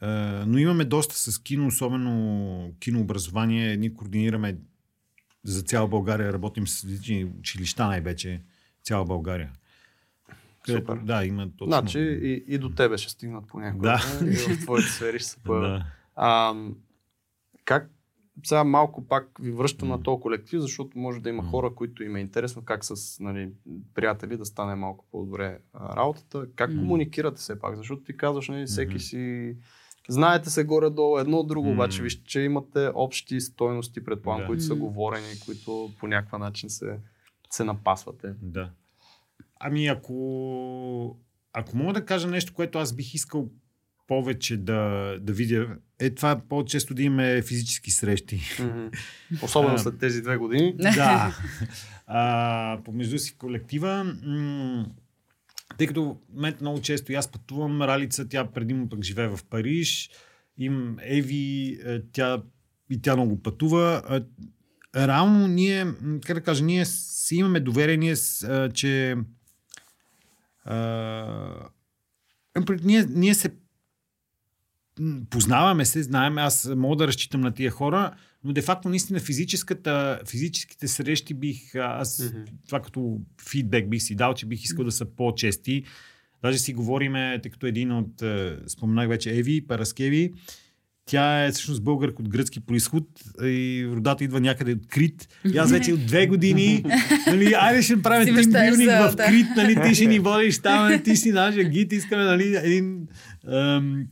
а, 0.00 0.10
но 0.46 0.58
имаме 0.58 0.84
доста 0.84 1.14
с 1.18 1.38
кино, 1.38 1.66
особено 1.66 2.72
кинообразование. 2.80 3.76
Ние 3.76 3.94
координираме 3.94 4.56
за 5.44 5.62
цяла 5.62 5.88
България, 5.88 6.32
работим 6.32 6.68
с 6.68 6.84
различни 6.84 7.24
училища 7.24 7.86
най-вече. 7.86 8.40
Цяла 8.84 9.04
България. 9.04 9.50
Където, 10.64 10.92
Супер. 10.92 11.02
да, 11.04 11.24
има 11.24 11.48
точно. 11.56 11.66
Значи 11.66 11.98
и, 12.00 12.44
и 12.54 12.58
до 12.58 12.70
тебе 12.70 12.98
ще 12.98 13.12
стигнат 13.12 13.46
понякога. 13.46 13.82
Да. 13.88 14.26
И 14.30 14.34
в 14.36 14.60
твоите 14.60 14.88
сфери 14.88 15.18
ще 15.18 15.28
се 15.28 15.40
появят. 15.44 15.70
да. 15.70 15.86
А, 16.14 16.54
как 17.64 17.90
сега 18.44 18.64
малко 18.64 19.06
пак 19.08 19.28
ви 19.40 19.50
връщам 19.50 19.88
на 19.88 20.02
този 20.02 20.20
колектив, 20.22 20.60
защото 20.60 20.98
може 20.98 21.20
да 21.20 21.28
има 21.28 21.42
хора, 21.42 21.74
които 21.74 22.02
им 22.02 22.16
е 22.16 22.20
интересно 22.20 22.62
как 22.64 22.84
с 22.84 23.20
нали, 23.20 23.50
приятели 23.94 24.36
да 24.36 24.44
стане 24.44 24.74
малко 24.74 25.04
по-добре 25.12 25.58
а, 25.72 25.96
работата. 25.96 26.46
Как 26.56 26.70
комуникирате 26.70 27.36
все 27.36 27.58
пак? 27.60 27.76
Защото 27.76 28.02
ти 28.02 28.16
казваш, 28.16 28.48
нали, 28.48 28.66
всеки 28.66 28.98
си... 28.98 29.56
Знаете 30.08 30.50
се 30.50 30.64
горе-долу 30.64 31.18
едно 31.18 31.36
от 31.38 31.48
друго, 31.48 31.70
обаче 31.70 32.02
вижте, 32.02 32.24
че 32.24 32.40
имате 32.40 32.90
общи 32.94 33.40
стойности, 33.40 34.04
предполагам, 34.04 34.42
Да. 34.42 34.46
които 34.46 34.62
са 34.62 34.74
говорени, 34.74 35.40
които 35.44 35.90
по 36.00 36.06
някакъв 36.06 36.40
начин 36.40 36.70
се, 36.70 36.98
се 37.50 37.64
напасвате. 37.64 38.34
Да. 38.42 38.70
Ами 39.66 39.86
ако, 39.86 41.18
ако 41.52 41.76
мога 41.76 41.92
да 41.92 42.04
кажа 42.04 42.28
нещо, 42.28 42.54
което 42.54 42.78
аз 42.78 42.92
бих 42.92 43.14
искал 43.14 43.50
повече 44.06 44.56
да, 44.56 45.14
да 45.20 45.32
видя, 45.32 45.76
е 45.98 46.10
това 46.10 46.40
по-често 46.48 46.94
да 46.94 47.02
имаме 47.02 47.42
физически 47.42 47.90
срещи. 47.90 48.40
Мгм. 48.60 48.86
Особено 49.42 49.74
А, 49.74 49.78
след 49.78 49.98
тези 49.98 50.22
две 50.22 50.36
години. 50.36 50.74
да. 50.78 51.38
А, 52.06 52.78
помежду 52.84 53.18
си 53.18 53.38
колектива. 53.38 54.14
М- 54.24 54.86
тъй 55.78 55.86
като 55.86 56.20
момента 56.34 56.58
много 56.60 56.80
често 56.80 57.12
и 57.12 57.14
аз 57.14 57.28
пътувам, 57.28 57.82
Ралица, 57.82 58.28
тя 58.28 58.44
предимно 58.44 58.88
пък 58.88 59.02
живее 59.02 59.28
в 59.28 59.40
Париж, 59.50 60.10
им 60.58 60.96
Еви, 61.02 61.78
е, 61.86 62.00
тя 62.12 62.42
и 62.90 63.02
тя 63.02 63.16
много 63.16 63.42
пътува. 63.42 64.02
Реално 64.96 65.48
ние, 65.48 65.86
как 66.26 66.36
да 66.36 66.42
кажа, 66.42 66.64
ние 66.64 66.84
си 66.84 67.36
имаме 67.36 67.60
доверие, 67.60 67.96
ние, 67.96 68.14
че 68.74 69.16
а, 70.64 71.68
пред- 72.66 72.84
ние, 72.84 73.06
ние 73.08 73.34
се 73.34 73.50
познаваме 75.30 75.84
се, 75.84 76.02
знаем, 76.02 76.38
аз 76.38 76.70
мога 76.76 76.96
да 76.96 77.06
разчитам 77.06 77.40
на 77.40 77.52
тия 77.52 77.70
хора, 77.70 78.14
но 78.44 78.52
де-факто 78.52 78.88
наистина 78.88 79.20
физическата, 79.20 80.20
физическите 80.28 80.88
срещи 80.88 81.34
бих, 81.34 81.74
аз 81.74 82.30
Мгм. 82.34 82.42
това 82.66 82.82
като 82.82 83.20
фидбек 83.48 83.88
бих 83.88 84.02
си 84.02 84.14
дал, 84.14 84.34
че 84.34 84.46
бих 84.46 84.62
искал 84.64 84.84
да 84.84 84.92
са 84.92 85.04
по-чести. 85.06 85.84
Даже 86.42 86.58
си 86.58 86.74
говориме, 86.74 87.40
тъй 87.42 87.50
като 87.50 87.66
един 87.66 87.92
от, 87.92 88.22
е, 88.22 88.58
споменах 88.66 89.08
вече 89.08 89.30
Еви, 89.30 89.66
Параскеви, 89.66 90.32
тя 91.06 91.44
е 91.44 91.52
всъщност 91.52 91.84
българка 91.84 92.22
от 92.22 92.28
гръцки 92.28 92.60
происход 92.60 93.04
и 93.42 93.86
родата 93.92 94.24
идва 94.24 94.40
някъде 94.40 94.72
от 94.72 94.86
Крит. 94.88 95.28
И 95.54 95.58
аз 95.58 95.70
вече 95.70 95.92
от 95.92 96.06
две 96.06 96.26
години, 96.26 96.84
нали, 97.26 97.54
айде 97.60 97.82
ще 97.82 97.86
Си 97.86 97.96
направим 97.96 98.34
за- 98.74 99.08
в. 99.10 99.16
Крит, 99.16 99.46
нали, 99.56 99.88
ти 99.88 99.94
ще 99.94 100.06
ни 100.06 100.18
водиш 100.18 100.58
там, 100.58 100.82
нали, 100.82 101.02
ти 101.02 101.16
си 101.16 101.32
нашия 101.32 101.68
гид, 101.68 101.92
искаме 101.92 102.24
нали, 102.24 102.56
един 102.62 103.08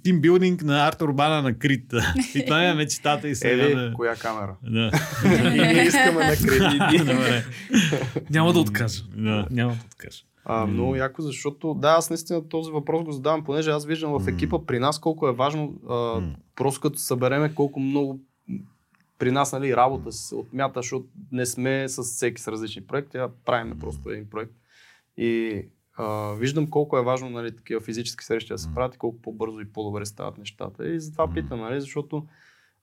тимбилдинг 0.05 0.63
на 0.63 0.89
арт 0.89 1.03
урбана 1.03 1.43
на 1.43 1.59
Крит. 1.59 1.93
И 2.35 2.45
това 2.45 2.65
е 2.65 2.75
мечтата 2.75 3.29
и 3.29 3.35
сега. 3.35 3.65
Еви, 3.65 3.75
да. 3.75 3.93
коя 3.95 4.15
камера? 4.17 4.57
Да. 4.63 4.91
И 5.55 5.59
ние 5.59 5.87
искаме 5.87 6.25
на. 6.25 6.99
Добре. 6.99 7.45
Няма 8.31 8.53
да 8.53 8.59
откажа. 8.59 9.03
Да. 9.17 9.47
Няма 9.51 9.73
да 9.73 9.79
откажа. 9.87 10.23
А, 10.45 10.67
много 10.67 10.97
яко, 10.97 11.23
защото 11.23 11.75
да, 11.75 11.89
аз 11.89 12.11
наистина 12.11 12.49
този 12.49 12.71
въпрос 12.71 13.05
го 13.05 13.13
задавам, 13.13 13.45
понеже 13.45 13.71
аз 13.71 13.87
виждам 13.87 14.21
в 14.21 14.29
екипа 14.29 14.59
при 14.67 14.79
нас 14.79 14.99
колко 14.99 15.29
е 15.29 15.33
важно, 15.33 15.75
а, 15.89 16.23
просто 16.57 16.81
като 16.81 16.99
събереме 16.99 17.55
колко 17.55 17.81
много 17.81 18.21
при 19.19 19.31
нас 19.31 19.53
нали, 19.53 19.77
работа 19.77 20.13
се 20.13 20.35
отмята, 20.35 20.79
защото 20.79 21.07
не 21.33 21.47
сме 21.47 21.89
с 21.89 22.03
всеки 22.03 22.43
с 22.43 22.49
различни 22.49 22.83
проекти, 22.83 23.17
а 23.17 23.31
правиме 23.45 23.79
просто 23.79 24.11
един 24.11 24.31
проект. 24.31 24.53
И 25.17 25.63
а, 25.97 26.33
виждам 26.33 26.71
колко 26.71 26.99
е 26.99 27.03
важно 27.03 27.31
нали, 27.31 27.57
такива 27.57 27.81
физически 27.81 28.25
срещи 28.25 28.53
да 28.53 28.59
се 28.59 28.75
правят 28.75 28.95
и 28.95 28.99
колко 28.99 29.23
по-бързо 29.23 29.61
и 29.61 29.73
по-добре 29.73 30.07
стават 30.07 30.39
нещата. 30.39 30.89
И 30.89 31.01
затова 31.01 31.33
питам, 31.35 31.61
нали, 31.61 31.81
защото 31.81 32.27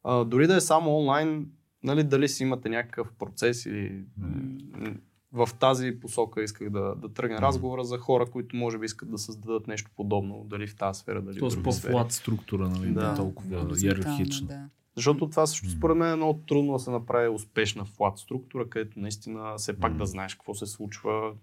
а, 0.03 0.25
дори 0.25 0.47
да 0.47 0.55
е 0.55 0.61
само 0.61 0.97
онлайн, 0.97 1.51
нали, 1.83 2.03
дали 2.03 2.27
си 2.27 2.43
имате 2.43 2.69
някакъв 2.69 3.11
процес 3.19 3.65
или 3.65 4.03
в 5.31 5.49
тази 5.59 5.99
посока 6.01 6.43
исках 6.43 6.69
да, 6.69 6.95
да 6.95 7.13
тръгне 7.13 7.37
разговора 7.37 7.83
за 7.83 7.97
хора, 7.97 8.25
които 8.25 8.55
може 8.55 8.77
би 8.77 8.85
искат 8.85 9.11
да 9.11 9.17
създадат 9.17 9.67
нещо 9.67 9.91
подобно, 9.95 10.43
дали 10.45 10.67
в 10.67 10.75
тази 10.75 10.99
сфера, 10.99 11.21
дали 11.21 11.35
в 11.35 11.39
Тоест 11.39 11.57
други 11.57 11.71
сфери. 11.73 11.91
по-флат 11.91 12.11
структура, 12.11 12.69
нали? 12.69 12.87
Да. 12.87 13.01
Да. 13.01 13.15
толкова 13.15 13.75
иерархична. 13.81 14.47
да. 14.47 14.69
Защото 14.95 15.29
това 15.29 15.47
също 15.47 15.69
според 15.69 15.97
мен 15.97 16.11
е 16.11 16.15
много 16.15 16.39
трудно 16.39 16.73
да 16.73 16.79
се 16.79 16.91
направи 16.91 17.29
успешна 17.29 17.85
флат 17.85 18.17
структура, 18.17 18.69
където 18.69 18.99
наистина 18.99 19.55
все 19.57 19.79
пак 19.79 19.97
да 19.97 20.05
знаеш 20.05 20.35
какво 20.35 20.53
се 20.53 20.65
случва. 20.65 21.33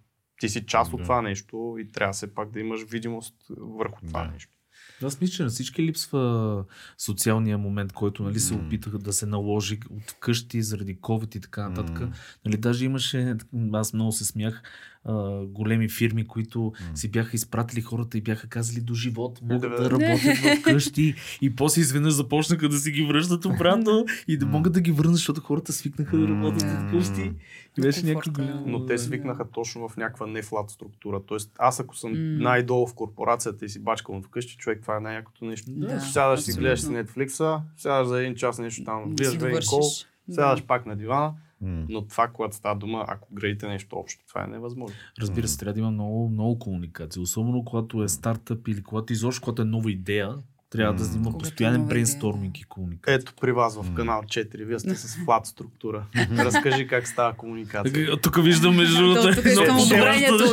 Ти 0.41 0.49
си 0.49 0.67
част 0.67 0.93
от 0.93 0.99
Да. 0.99 1.03
това 1.03 1.23
нещо 1.23 1.77
и 1.79 1.91
трябва 1.91 2.13
все 2.13 2.35
пак 2.35 2.51
да 2.51 2.61
имаш 2.61 2.83
видимост 2.83 3.35
върху 3.51 4.07
това 4.07 4.23
Да. 4.23 4.31
нещо. 4.31 4.56
Аз 5.03 5.21
мисля, 5.21 5.35
че 5.35 5.43
на 5.43 5.49
всички 5.49 5.83
липсва 5.83 6.65
социалния 6.99 7.59
момент, 7.59 7.93
който 7.93 8.23
нали, 8.23 8.41
се 8.41 8.55
опитаха 8.55 8.99
да 8.99 9.13
се 9.13 9.27
наложи 9.27 9.81
от 9.91 10.11
вкъщи 10.11 10.63
заради 10.63 10.97
COVID 10.97 11.37
и 11.37 11.41
така 11.41 11.69
нататък. 11.69 12.09
Нали, 12.45 12.57
даже 12.57 12.85
имаше, 12.85 13.37
аз 13.73 13.93
много 13.93 14.13
се 14.13 14.25
смях, 14.25 14.63
а, 15.09 15.45
големи 15.47 15.89
фирми, 15.89 16.27
които 16.27 16.73
си 16.95 17.11
бяха 17.11 17.31
изпратили 17.37 17.81
хората 17.81 18.19
и 18.19 18.21
бяха 18.21 18.49
казали 18.49 18.81
до 18.81 18.95
живот, 18.95 19.41
могат 19.43 19.61
Да, 19.61 19.69
да, 19.83 19.91
работят 19.91 20.37
в 20.37 20.63
къщи 20.63 21.15
и 21.43 21.57
после 21.57 21.81
изведнъж 21.81 22.13
започнаха 22.13 22.69
да 22.69 22.77
си 22.77 22.91
ги 22.91 23.03
връщат 23.03 23.45
обратно 23.45 24.05
и 24.29 24.37
да 24.39 24.47
могат 24.47 24.73
да 24.73 24.81
ги 24.81 24.93
върнат, 24.93 25.15
защото 25.15 25.41
хората 25.41 25.73
свикнаха 25.73 26.17
да 26.19 26.29
работят 26.29 26.69
Да. 26.69 26.85
от 26.85 26.91
къщи. 26.91 27.33
И 27.79 27.83
беше 27.83 28.07
някакво 28.07 28.33
голямо. 28.33 28.63
Но 28.67 28.87
те 28.87 28.99
свикнаха 28.99 29.51
точно 29.51 29.89
в 29.89 29.97
някаква 29.97 30.27
нефлат 30.27 30.71
структура. 30.71 31.21
Тоест, 31.27 31.53
аз 31.59 31.81
ако 31.81 31.97
съм 31.97 32.39
най-долу 32.39 32.87
в 32.87 32.95
корпорацията 32.95 33.65
и 33.65 33.69
си 33.69 33.83
бачкам 33.83 34.23
вкъщи, 34.23 34.57
човек, 34.57 34.79
това 34.83 34.97
е 34.97 35.01
най-якото 35.01 35.45
нещо. 35.45 35.71
Да, 35.71 36.01
сядаш 36.01 36.41
си, 36.41 36.53
гледаш 36.59 36.81
си 36.81 36.87
Netflix, 36.87 37.61
сядаш 37.77 38.09
за 38.09 38.21
един 38.21 38.35
час 38.35 38.59
нещо 38.59 38.85
там, 38.85 39.15
си 39.23 39.35
един 39.35 39.59
кол, 39.69 39.81
Да. 40.29 40.35
сядаш 40.35 40.63
пак 40.65 40.87
на 40.87 40.97
дивана, 40.97 41.33
Но 41.61 42.07
това, 42.07 42.29
когато 42.29 42.57
става 42.57 42.77
дума, 42.77 43.05
ако 43.09 43.29
градите 43.35 43.69
нещо 43.69 43.97
общо, 43.97 44.25
това 44.29 44.45
е 44.45 44.47
невъзможно. 44.47 44.97
Разбира 45.21 45.49
се, 45.49 45.59
трябва 45.59 45.73
да 45.73 45.81
има 45.81 45.91
много, 45.91 46.29
много 46.31 46.59
комуникация. 46.59 47.23
Особено 47.23 47.65
когато 47.65 48.03
е 48.03 48.09
стартъп 48.09 48.69
или 48.69 48.83
когато 48.83 49.13
изобщо, 49.13 49.43
когато 49.43 49.63
е 49.63 49.65
нова 49.65 49.91
идея, 49.91 50.35
трябва 50.71 50.95
да 50.95 51.17
има 51.17 51.31
е 51.31 51.39
постоянен 51.39 51.85
брейнсторминг 51.85 52.59
и 52.59 52.65
комуникация. 52.65 53.15
Ето 53.15 53.33
при 53.41 53.53
вас 53.53 53.77
в 53.77 53.95
канал 53.95 54.23
4, 54.23 54.65
вие 54.65 54.79
сте 54.79 54.95
с 54.95 55.17
флат 55.25 55.47
структура. 55.47 56.07
Разкажи 56.39 56.87
как 56.87 57.09
става 57.09 57.33
комуникация. 57.33 58.17
Тук 58.17 58.43
виждам 58.43 58.77
между 58.77 58.97
другото. 58.97 59.23
То, 59.23 59.35
тук 59.35 59.45
искам 59.45 59.81
одобрението, 59.81 60.45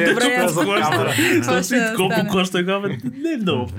колко 1.96 2.14
стане? 2.14 2.30
плаща 2.32 2.64
гавен? 2.64 3.02
Не 3.04 3.34
е 3.34 3.38
много. 3.38 3.72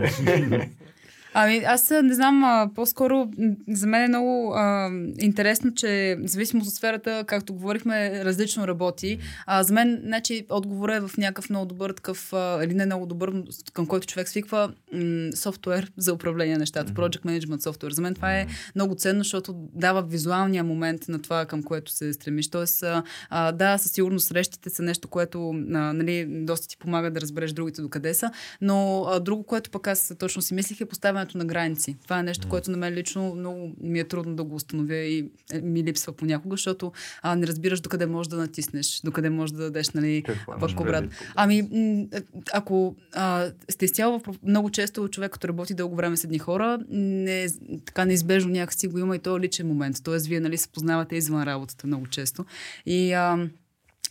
Ами, 1.36 1.62
аз 1.66 1.90
не 1.90 2.14
знам, 2.14 2.44
а, 2.44 2.70
по-скоро 2.74 3.30
за 3.68 3.86
мен 3.86 4.02
е 4.02 4.08
много 4.08 4.52
а, 4.54 4.90
интересно, 5.18 5.74
че 5.74 6.16
зависимо 6.24 6.62
от 6.62 6.74
сферата, 6.74 7.24
както 7.26 7.54
говорихме, 7.54 8.24
различно 8.24 8.68
работи. 8.68 9.18
А, 9.46 9.62
за 9.62 9.72
мен, 9.72 10.00
значи, 10.04 10.46
отговорът 10.50 10.96
е 10.96 11.00
в 11.08 11.16
някакъв 11.18 11.50
много 11.50 11.66
добър 11.66 11.92
такъв, 11.92 12.32
а, 12.32 12.64
или 12.64 12.74
не 12.74 12.86
много 12.86 13.06
добър, 13.06 13.32
към 13.72 13.86
който 13.86 14.06
човек 14.06 14.28
свиква 14.28 14.72
м- 14.92 15.30
софтуер 15.36 15.92
за 15.96 16.12
управление 16.12 16.54
на 16.54 16.58
нещата, 16.58 16.92
Project 16.92 17.24
Management 17.24 17.62
софтуер. 17.62 17.92
За 17.92 18.02
мен 18.02 18.14
това 18.14 18.38
е 18.38 18.46
много 18.74 18.94
ценно, 18.94 19.18
защото 19.18 19.54
дава 19.72 20.02
визуалния 20.02 20.64
момент 20.64 21.08
на 21.08 21.22
това, 21.22 21.46
към 21.46 21.62
което 21.62 21.92
се 21.92 22.12
стремиш. 22.12 22.50
Тоест, 22.50 22.84
а, 23.30 23.52
да, 23.52 23.78
със 23.78 23.92
сигурност 23.92 24.26
срещите 24.26 24.70
са 24.70 24.82
нещо, 24.82 25.08
което 25.08 25.50
а, 25.50 25.52
нали, 25.92 26.26
доста 26.44 26.68
ти 26.68 26.76
помага 26.76 27.10
да 27.10 27.20
разбереш 27.20 27.52
другите 27.52 27.82
докъде 27.82 28.14
са, 28.14 28.30
но 28.60 29.04
а, 29.08 29.20
друго, 29.20 29.44
което 29.44 29.70
пък 29.70 29.86
аз 29.86 30.14
точно 30.18 30.42
си 30.42 30.54
мислих 30.54 30.80
е 30.80 30.84
поставянето 31.24 31.38
на 31.38 31.44
граници. 31.44 31.96
Това 32.02 32.18
е 32.18 32.22
нещо, 32.22 32.48
което 32.48 32.70
на 32.70 32.76
мен 32.76 32.94
лично 32.94 33.34
много 33.34 33.72
ми 33.80 34.00
е 34.00 34.04
трудно 34.04 34.36
да 34.36 34.44
го 34.44 34.54
установя 34.54 34.96
и 34.96 35.30
е, 35.52 35.60
ми 35.60 35.84
липсва 35.84 36.12
понякога, 36.12 36.54
защото 36.54 36.92
а, 37.22 37.36
не 37.36 37.46
разбираш 37.46 37.80
докъде 37.80 38.06
можеш 38.06 38.28
да 38.28 38.36
натиснеш, 38.36 39.00
докъде 39.04 39.30
можеш 39.30 39.52
да 39.52 39.62
дадеш, 39.62 39.90
нали, 39.90 40.24
пък 40.60 40.80
обрат. 40.80 41.04
Ами, 41.34 41.62
м- 41.62 42.20
ако 42.52 42.96
а, 43.14 43.50
сте 43.70 43.84
изцяло 43.84 44.18
в 44.18 44.22
много 44.42 44.70
често 44.70 45.08
човек, 45.08 45.32
като 45.32 45.48
работи 45.48 45.74
дълго 45.74 45.96
време 45.96 46.16
с 46.16 46.24
едни 46.24 46.38
хора, 46.38 46.78
не, 46.88 47.46
така 47.86 48.04
неизбежно 48.04 48.50
някакси 48.50 48.88
го 48.88 48.98
има 48.98 49.16
и 49.16 49.18
то 49.18 49.40
личен 49.40 49.66
момент. 49.66 49.96
Тоест, 50.04 50.26
вие 50.26 50.40
нали, 50.40 50.56
се 50.56 50.68
познавате 50.68 51.16
извън 51.16 51.42
работата 51.42 51.86
много 51.86 52.06
често. 52.06 52.44
И 52.86 53.12
а, 53.12 53.48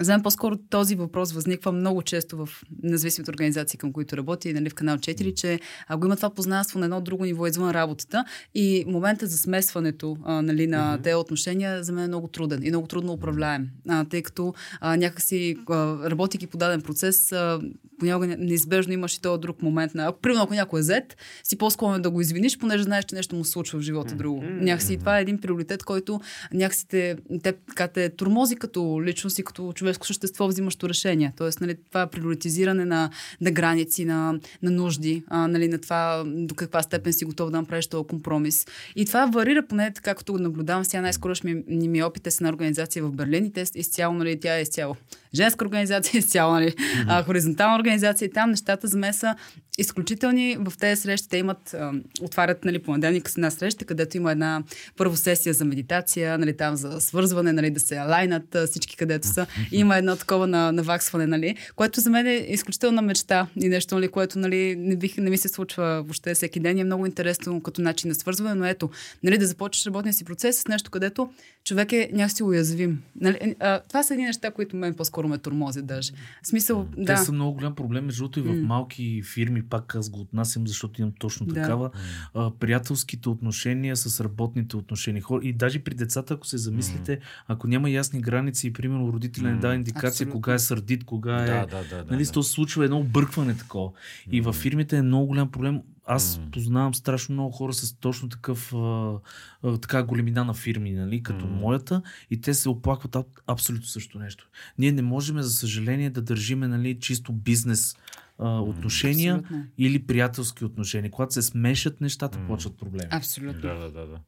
за 0.01 0.11
мен 0.11 0.23
по-скоро 0.23 0.57
този 0.57 0.95
въпрос 0.95 1.31
възниква 1.31 1.71
много 1.71 2.01
често 2.01 2.37
в 2.37 2.49
независимите 2.83 3.31
организации, 3.31 3.79
към 3.79 3.93
които 3.93 4.17
работи, 4.17 4.53
нали, 4.53 4.69
в 4.69 4.73
канал 4.73 4.97
4, 4.97 5.33
че 5.33 5.59
а, 5.87 5.97
го 5.97 6.05
има 6.05 6.15
това 6.15 6.29
познанство 6.29 6.79
на 6.79 6.85
едно 6.85 7.01
друго 7.01 7.25
ниво 7.25 7.47
извън 7.47 7.71
работата 7.71 8.25
и 8.55 8.85
момента 8.87 9.27
за 9.27 9.37
смесването 9.37 10.17
а, 10.23 10.41
нали, 10.41 10.67
на 10.67 10.97
mm-hmm. 10.97 11.03
тези 11.03 11.15
отношения 11.15 11.83
за 11.83 11.93
мен 11.93 12.03
е 12.03 12.07
много 12.07 12.27
труден 12.27 12.63
и 12.63 12.69
много 12.69 12.87
трудно 12.87 13.13
управляем, 13.13 13.69
а, 13.89 14.05
тъй 14.05 14.21
като 14.21 14.53
а, 14.81 14.97
някакси 14.97 15.55
а, 15.69 16.09
работейки 16.09 16.47
по 16.47 16.57
даден 16.57 16.81
процес, 16.81 17.31
а, 17.31 17.61
понякога 17.99 18.27
неизбежно 18.39 18.93
имаш 18.93 19.15
и 19.15 19.21
този 19.21 19.41
друг 19.41 19.61
момент 19.61 19.95
на, 19.95 20.05
ако 20.05 20.19
примерно 20.19 20.43
ако 20.43 20.53
някой 20.53 20.79
е 20.79 20.83
зет, 20.83 21.17
си 21.43 21.57
по-склонен 21.57 22.01
да 22.01 22.09
го 22.09 22.21
извиниш, 22.21 22.57
понеже 22.57 22.83
знаеш, 22.83 23.05
че 23.05 23.15
нещо 23.15 23.35
му 23.35 23.45
случва 23.45 23.79
в 23.79 23.81
живота 23.81 24.15
друго. 24.15 24.41
Mm-hmm. 24.41 24.61
Някакси 24.61 24.97
това 24.97 25.19
е 25.19 25.21
един 25.21 25.37
приоритет, 25.37 25.83
който 25.83 26.21
някакси 26.53 26.87
те, 26.87 27.15
те, 27.43 27.51
така, 27.51 27.87
те 27.87 28.09
турмози 28.09 28.55
като 28.55 29.01
личност 29.03 29.39
и 29.39 29.43
като 29.43 29.73
човешко 29.83 30.07
същество, 30.07 30.47
взимащо 30.47 30.89
решение. 30.89 31.33
Тоест, 31.37 31.61
нали, 31.61 31.75
това 31.89 32.01
е 32.01 32.09
приоритизиране 32.09 32.85
на, 32.85 33.09
на 33.41 33.51
граници, 33.51 34.05
на, 34.05 34.39
на 34.61 34.71
нужди, 34.71 35.23
а, 35.27 35.47
нали, 35.47 35.67
на 35.67 35.77
това 35.77 36.23
до 36.25 36.55
каква 36.55 36.83
степен 36.83 37.13
си 37.13 37.25
готов 37.25 37.51
да 37.51 37.57
направиш 37.57 37.87
този 37.87 38.07
компромис. 38.07 38.65
И 38.95 39.05
това 39.05 39.25
варира 39.25 39.67
поне 39.67 39.93
така, 39.93 40.15
като 40.15 40.33
го 40.33 40.39
наблюдавам. 40.39 40.85
Сега 40.85 41.01
най-скоро 41.01 41.33
ми, 41.43 41.63
ми, 41.67 42.03
опит 42.03 42.27
е 42.27 42.31
с 42.31 42.41
една 42.41 42.49
организация 42.49 43.03
в 43.03 43.11
Берлин 43.11 43.45
и 43.45 43.53
те 43.53 43.65
изцяло, 43.75 44.13
нали, 44.13 44.39
тя 44.39 44.57
е 44.57 44.61
изцяло 44.61 44.95
женска 45.35 45.65
организация, 45.65 46.17
изцяло, 46.19 46.53
нали, 46.53 46.71
mm-hmm. 46.71 47.05
а, 47.07 47.23
хоризонтална 47.23 47.75
организация 47.75 48.25
и 48.25 48.31
там 48.31 48.49
нещата 48.49 48.87
за 48.87 48.97
мен 48.97 49.13
са 49.13 49.35
изключителни. 49.77 50.57
В 50.59 50.73
тези 50.79 51.01
срещи 51.01 51.29
те 51.29 51.37
имат, 51.37 51.73
а, 51.73 51.91
отварят 52.21 52.65
нали, 52.65 52.79
понеделник 52.79 53.29
с 53.29 53.37
една 53.37 53.51
среща, 53.51 53.85
където 53.85 54.17
има 54.17 54.31
една 54.31 54.63
първо 54.97 55.15
сесия 55.15 55.53
за 55.53 55.65
медитация, 55.65 56.37
нали, 56.37 56.57
там 56.57 56.75
за 56.75 57.01
свързване, 57.01 57.51
нали, 57.51 57.71
да 57.71 57.79
се 57.79 57.99
лайнат 57.99 58.57
всички 58.69 58.97
където 58.97 59.27
са. 59.27 59.45
И 59.71 59.79
има 59.79 59.97
едно 59.97 60.15
такова 60.15 60.47
на, 60.47 60.71
наваксване, 60.71 61.27
нали, 61.27 61.55
което 61.75 62.01
за 62.01 62.09
мен 62.09 62.27
е 62.27 62.33
изключителна 62.33 63.01
мечта 63.01 63.47
и 63.61 63.69
нещо, 63.69 63.95
нали, 63.95 64.07
което 64.07 64.39
нали, 64.39 64.75
не, 64.75 64.95
бих, 64.95 65.17
не 65.17 65.29
ми 65.29 65.37
се 65.37 65.47
случва 65.47 65.83
въобще 65.83 66.33
всеки 66.33 66.59
ден. 66.59 66.77
И 66.77 66.81
е 66.81 66.83
много 66.83 67.05
интересно 67.05 67.61
като 67.61 67.81
начин 67.81 68.09
на 68.09 68.15
свързване, 68.15 68.55
но 68.55 68.65
ето, 68.65 68.89
нали, 69.23 69.37
да 69.37 69.47
започнеш 69.47 69.85
работния 69.85 70.13
си 70.13 70.25
процес 70.25 70.59
с 70.59 70.67
нещо, 70.67 70.91
където 70.91 71.29
човек 71.63 71.91
е 71.91 72.09
някакси 72.13 72.43
уязвим. 72.43 73.01
Нали, 73.21 73.55
а, 73.59 73.79
това 73.79 74.03
са 74.03 74.13
едни 74.13 74.25
неща, 74.25 74.51
които 74.51 74.75
мен 74.75 74.93
по-скоро 74.93 75.27
ме 75.27 75.37
тормозят 75.37 75.85
даже. 75.85 76.11
В 76.43 76.47
смисъл, 76.47 76.87
Те 76.95 77.03
да. 77.03 77.17
са 77.17 77.31
много 77.31 77.53
голям 77.53 77.75
проблем, 77.75 78.05
между 78.05 78.23
другото 78.23 78.39
и 78.39 78.43
в 78.43 78.61
малки 78.63 79.21
фирми, 79.23 79.63
пак 79.63 79.95
аз 79.95 80.09
го 80.09 80.19
отнасям, 80.21 80.67
защото 80.67 81.01
имам 81.01 81.13
точно 81.19 81.45
Да. 81.45 81.53
такава. 81.53 81.89
А, 82.33 82.51
приятелските 82.51 83.29
отношения 83.29 83.95
с 83.95 84.21
работните 84.21 84.77
отношения. 84.77 85.23
И 85.41 85.53
даже 85.53 85.79
при 85.79 85.93
децата, 85.93 86.33
ако 86.33 86.47
се 86.47 86.57
замислите, 86.57 87.19
ако 87.47 87.67
няма 87.67 87.89
ясни 87.89 88.21
граници 88.21 88.67
и 88.67 88.73
примерно 88.73 89.13
родителя 89.13 89.51
не 89.51 89.57
дава 89.57 89.75
индикация 89.75 90.09
Абсолютно. 90.09 90.33
кога 90.33 90.53
е 90.53 90.59
сърдит, 90.59 91.03
кога 91.03 91.35
е... 91.35 91.45
Да, 91.45 91.65
да, 91.65 91.83
да. 91.89 92.03
да, 92.03 92.11
Нали, 92.11 92.23
да. 92.23 92.31
то 92.31 92.43
се 92.43 92.51
случва 92.51 92.85
едно 92.85 92.99
объркване 92.99 93.57
такова. 93.57 93.91
И 94.31 94.41
във 94.41 94.55
фирмите 94.55 94.97
е 94.97 95.01
много 95.01 95.25
голям 95.27 95.51
проблем. 95.51 95.81
Аз 96.05 96.41
познавам 96.51 96.93
страшно 96.93 97.33
много 97.33 97.51
хора 97.51 97.73
с 97.73 97.93
точно 97.93 98.29
такъв 98.29 98.73
а, 98.73 99.19
а, 99.63 99.77
така 99.77 100.03
големина 100.03 100.43
на 100.43 100.53
фирми, 100.53 100.91
нали, 100.91 101.23
като 101.23 101.47
моята, 101.47 102.01
и 102.31 102.41
те 102.41 102.53
се 102.53 102.69
оплакват 102.69 103.15
аб, 103.15 103.27
абсолютно 103.47 103.87
също 103.87 104.19
нещо. 104.19 104.49
Ние 104.77 104.91
не 104.91 105.01
можем, 105.01 105.41
за 105.41 105.51
съжаление, 105.51 106.09
да 106.09 106.21
държиме 106.21 106.67
нали, 106.67 106.99
чисто 106.99 107.33
бизнес 107.33 107.95
а, 108.39 108.59
отношения 108.59 109.35
Абсолютно. 109.35 109.65
или 109.77 110.05
приятелски 110.05 110.65
отношения. 110.65 111.11
Когато 111.11 111.33
се 111.33 111.41
смешат 111.41 112.01
нещата, 112.01 112.39
почват 112.47 112.77
проблеми. 112.77 113.09
Абсолютно. 113.11 113.61
Да, 113.61 113.73
да, 113.73 113.91
да, 113.91 114.07
да. 114.07 114.19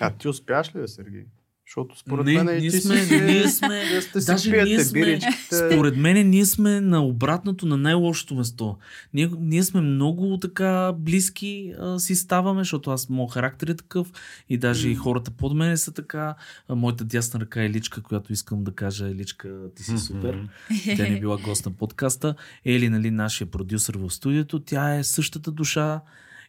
А 0.00 0.10
ти 0.10 0.28
успяваш 0.28 0.74
ли, 0.74 0.80
да, 0.80 0.88
Сергей? 0.88 1.24
Защото 1.70 1.98
според 1.98 2.26
Не, 2.26 2.42
мен 2.42 2.56
и 2.56 2.60
ние 2.60 2.70
сме- 2.70 2.96
си, 2.96 3.20
ние 3.20 3.48
сме- 3.48 4.00
сте 4.00 4.20
си 4.20 4.26
даже 4.26 4.50
пиете 4.50 4.64
ние 4.66 4.80
сме- 4.80 5.00
биричките. 5.00 5.56
Според 5.56 5.96
мен 5.96 6.30
ние 6.30 6.46
сме 6.46 6.80
на 6.80 7.04
обратното, 7.04 7.66
на 7.66 7.76
най-лошото 7.76 8.34
место. 8.34 8.76
Ние, 9.14 9.30
ние 9.40 9.62
сме 9.62 9.80
много 9.80 10.38
така 10.38 10.92
близки 10.92 11.74
а, 11.80 11.98
си 11.98 12.16
ставаме, 12.16 12.60
защото 12.60 12.90
аз 12.90 13.08
моят 13.08 13.32
характер 13.32 13.66
е 13.66 13.74
такъв 13.74 14.12
и 14.48 14.58
даже 14.58 14.88
и 14.88 14.94
хората 14.94 15.30
под 15.30 15.54
мене 15.54 15.76
са 15.76 15.92
така. 15.92 16.34
А, 16.68 16.74
моята 16.74 17.04
дясна 17.04 17.40
ръка 17.40 17.64
е 17.64 17.70
Личка, 17.70 18.02
която 18.02 18.32
искам 18.32 18.64
да 18.64 18.72
кажа 18.72 19.06
Личка, 19.06 19.48
ти 19.76 19.82
си 19.82 19.98
супер. 19.98 20.48
Тя 20.86 21.02
не 21.02 21.16
е 21.16 21.20
била 21.20 21.36
гост 21.36 21.66
на 21.66 21.72
подкаста. 21.72 22.34
Ели, 22.64 22.88
нали, 22.88 23.10
нашия 23.10 23.46
продюсър 23.46 23.96
в 23.96 24.10
студиото, 24.10 24.60
тя 24.60 24.94
е 24.94 25.04
същата 25.04 25.50
душа. 25.50 26.00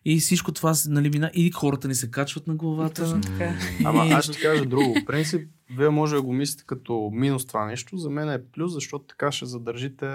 И 0.06 0.20
всичко 0.20 0.52
това, 0.52 0.74
нали, 0.88 1.10
мина, 1.10 1.32
и 1.34 1.52
хората 1.52 1.88
ни 1.88 1.96
се 1.96 2.12
качват 2.12 2.48
на 2.48 2.56
главата. 2.56 3.04
Точно 3.04 3.22
така. 3.22 3.54
Ама 3.86 4.04
аз 4.04 4.26
ще 4.26 4.42
кажа 4.42 4.66
друго. 4.66 4.96
В 5.02 5.06
принцип, 5.06 5.50
вие 5.78 5.90
може 5.90 6.16
да 6.16 6.22
го 6.22 6.34
мислите 6.34 6.64
като 6.68 7.10
минус 7.14 7.46
това 7.46 7.66
нещо. 7.66 7.98
За 7.98 8.10
мен 8.10 8.30
е 8.30 8.44
плюс, 8.44 8.74
защото 8.74 9.06
така 9.06 9.32
ще 9.32 9.46
задържите 9.46 10.06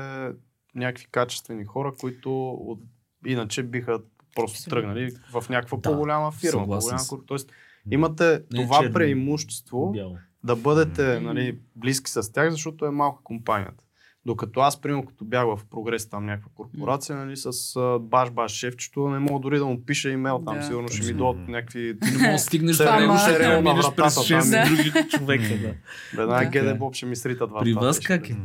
някакви 0.74 1.06
качествени 1.10 1.64
хора, 1.64 1.92
които 2.00 2.50
от... 2.50 2.80
иначе 3.26 3.62
биха 3.62 4.00
просто 4.34 4.54
Абсолютно. 4.54 4.70
тръгнали 4.70 5.10
в 5.32 5.48
някаква 5.48 5.78
Да, 5.78 5.82
по-голяма 5.82 6.32
фирма. 6.32 6.60
По-голяма... 6.60 7.00
Тоест, 7.26 7.52
имате 7.90 8.42
Не 8.52 8.62
това 8.62 8.80
черно. 8.80 8.92
преимущество 8.94 9.92
Бяло. 9.92 10.16
да 10.44 10.56
бъдете 10.56 11.20
нали, 11.20 11.58
близки 11.76 12.10
с 12.10 12.32
тях, 12.32 12.50
защото 12.50 12.86
е 12.86 12.90
малка 12.90 13.22
компанията. 13.22 13.84
Докато 14.26 14.60
аз, 14.60 14.80
примерно, 14.80 15.06
като 15.06 15.24
бях 15.24 15.44
в 15.46 15.60
прогрес 15.66 16.06
там 16.06 16.26
някаква 16.26 16.50
корпорация, 16.54 17.16
нали, 17.16 17.36
с 17.36 17.52
баш-баш 18.00 18.48
шефчето, 18.48 19.08
не 19.08 19.18
мога 19.18 19.40
дори 19.40 19.58
да 19.58 19.66
му 19.66 19.80
пиша 19.80 20.10
имейл 20.10 20.42
там, 20.46 20.56
Да. 20.56 20.62
сигурно 20.62 20.88
ще 20.88 21.06
ми 21.06 21.12
дойдат 21.12 21.48
някакви... 21.48 21.98
Ти 22.00 22.10
не 22.10 22.18
можеш 22.18 22.32
да 22.32 22.38
стигнеш 22.38 22.78
него, 22.78 22.90
ревно- 22.90 23.18
ще 23.18 23.30
ще 23.30 23.38
ревно 23.40 23.62
на 23.64 23.74
вратата 23.74 23.96
през 23.96 24.14
там. 24.14 24.24
6 24.24 24.50
Да. 24.50 24.66
други 24.66 25.08
човека. 25.10 25.58
Да. 25.58 25.74
Веднага 26.16 26.50
Да. 26.52 26.62
ГД 26.64 26.78
Боб 26.78 26.94
ще 26.94 27.06
ми 27.06 27.16
сритат 27.16 27.50
вратата. 27.50 27.64
При 27.64 27.74
вас 27.74 28.00
как 28.00 28.30
е? 28.30 28.36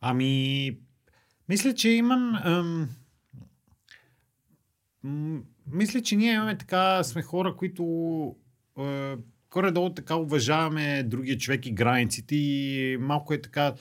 Ами, 0.00 0.76
мисля, 1.48 1.74
че 1.74 1.88
имам... 1.90 2.34
Ам, 2.44 2.88
мисля, 5.66 6.00
че 6.00 6.16
ние 6.16 6.32
имаме 6.32 6.58
така, 6.58 7.02
сме 7.02 7.22
хора, 7.22 7.56
които 7.56 7.84
е, 8.78 9.16
горе-долу 9.50 9.90
така 9.90 10.16
уважаваме 10.16 11.02
другия 11.02 11.38
човек 11.38 11.66
и 11.66 11.72
границите 11.72 12.36
и 12.36 12.96
малко 13.00 13.34
е 13.34 13.40
така 13.40 13.72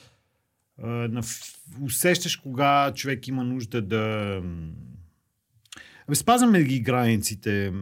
на, 0.88 1.21
усещаш 1.82 2.36
кога 2.36 2.91
човек 2.95 3.27
има 3.27 3.43
нужда 3.43 3.82
да... 3.82 4.36
Абе, 6.07 6.15
спазваме 6.15 6.63
ги 6.63 6.79
границите. 6.79 7.73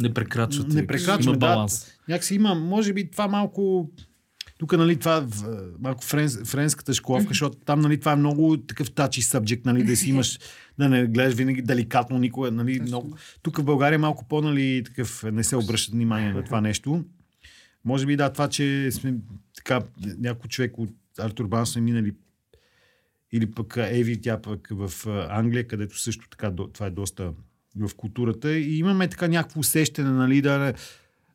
Не 0.00 0.14
прекрачвате. 0.14 0.74
Не 0.74 0.86
прекрачваме, 0.86 1.24
Има 1.24 1.32
да. 1.32 1.38
баланс. 1.38 1.86
Някакси 2.08 2.34
има, 2.34 2.54
може 2.54 2.92
би 2.92 3.10
това 3.10 3.28
малко... 3.28 3.90
Тук, 4.58 4.72
нали, 4.72 4.96
това 4.96 5.26
малко 5.80 6.04
френс, 6.04 6.38
френската 6.44 6.94
школовка, 6.94 7.28
защото 7.28 7.58
там, 7.58 7.80
нали, 7.80 8.00
това 8.00 8.12
е 8.12 8.16
много 8.16 8.56
такъв 8.56 8.90
тачи 8.90 9.22
subject, 9.22 9.66
нали, 9.66 9.84
да 9.84 9.96
си 9.96 10.10
имаш, 10.10 10.38
да 10.78 10.88
не 10.88 11.06
гледаш 11.06 11.34
винаги 11.34 11.62
деликатно 11.62 12.18
никога, 12.18 12.50
нали, 12.50 12.80
много. 12.80 13.16
Тук 13.42 13.58
в 13.58 13.64
България 13.64 13.94
е 13.94 13.98
малко 13.98 14.28
по, 14.28 14.42
нали, 14.42 14.82
такъв, 14.84 15.24
не 15.32 15.44
се 15.44 15.56
обръща 15.56 15.92
внимание 15.92 16.32
на 16.32 16.44
това 16.44 16.60
нещо. 16.60 17.04
Може 17.84 18.06
би, 18.06 18.16
да, 18.16 18.32
това, 18.32 18.48
че 18.48 18.90
сме 18.92 19.14
така, 19.56 19.80
някой 20.18 20.48
човек 20.48 20.78
от 20.78 20.90
Артур 21.18 21.46
Бан 21.46 21.66
сме 21.66 21.82
минали 21.82 22.12
или 23.32 23.50
пък 23.50 23.76
Еви, 23.76 24.20
тя 24.20 24.42
пък 24.42 24.68
в 24.70 25.06
Англия, 25.30 25.68
където 25.68 25.98
също 25.98 26.28
така, 26.28 26.52
това 26.72 26.86
е 26.86 26.90
доста 26.90 27.32
в 27.76 27.94
културата. 27.96 28.52
И 28.52 28.78
имаме 28.78 29.08
така 29.08 29.28
някакво 29.28 29.60
усещане, 29.60 30.10
нали, 30.10 30.40
да, 30.40 30.74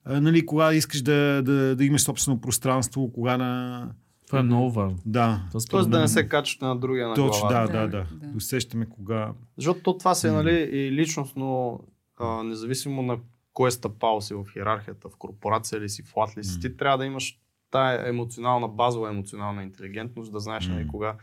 нали, 0.05 0.45
кога 0.45 0.73
искаш 0.73 1.01
да, 1.01 1.41
да, 1.43 1.75
да 1.75 1.85
имаш 1.85 2.01
собствено 2.01 2.41
пространство, 2.41 3.11
кога 3.11 3.37
на... 3.37 3.91
Това 4.27 4.39
е 4.39 4.43
много 4.43 4.71
важно. 4.71 4.99
Да, 5.05 5.43
според 5.49 5.69
Тоест 5.69 5.89
да 5.89 5.99
не 5.99 6.07
се 6.07 6.29
качвате 6.29 6.65
на 6.65 6.79
другия 6.79 7.07
на 7.07 7.15
точно, 7.15 7.49
да, 7.49 7.67
да, 7.67 7.87
Да, 7.87 7.87
да. 7.87 8.07
Усещаме 8.35 8.85
кога... 8.89 9.33
Защото 9.57 9.79
то 9.79 9.97
това 9.97 10.15
се 10.15 10.27
е 10.27 10.31
нали, 10.31 10.69
и 10.71 10.91
личностно 10.91 11.79
а, 12.19 12.43
независимо 12.43 13.01
на 13.01 13.17
кой 13.53 13.67
е 13.67 13.71
стъпал 13.71 14.21
си 14.21 14.33
в 14.33 14.45
иерархията, 14.55 15.09
в 15.09 15.17
корпорация 15.17 15.81
ли 15.81 15.89
си, 15.89 16.03
в 16.03 16.17
лат 16.17 16.37
ли 16.37 16.43
си, 16.43 16.59
ти 16.59 16.77
трябва 16.77 16.97
да 16.97 17.05
имаш 17.05 17.39
тая 17.71 18.09
емоционална, 18.09 18.67
базова 18.67 19.09
емоционална 19.09 19.63
интелигентност, 19.63 20.31
да 20.31 20.39
знаеш 20.39 20.67
нали, 20.67 20.87
кога 20.87 21.15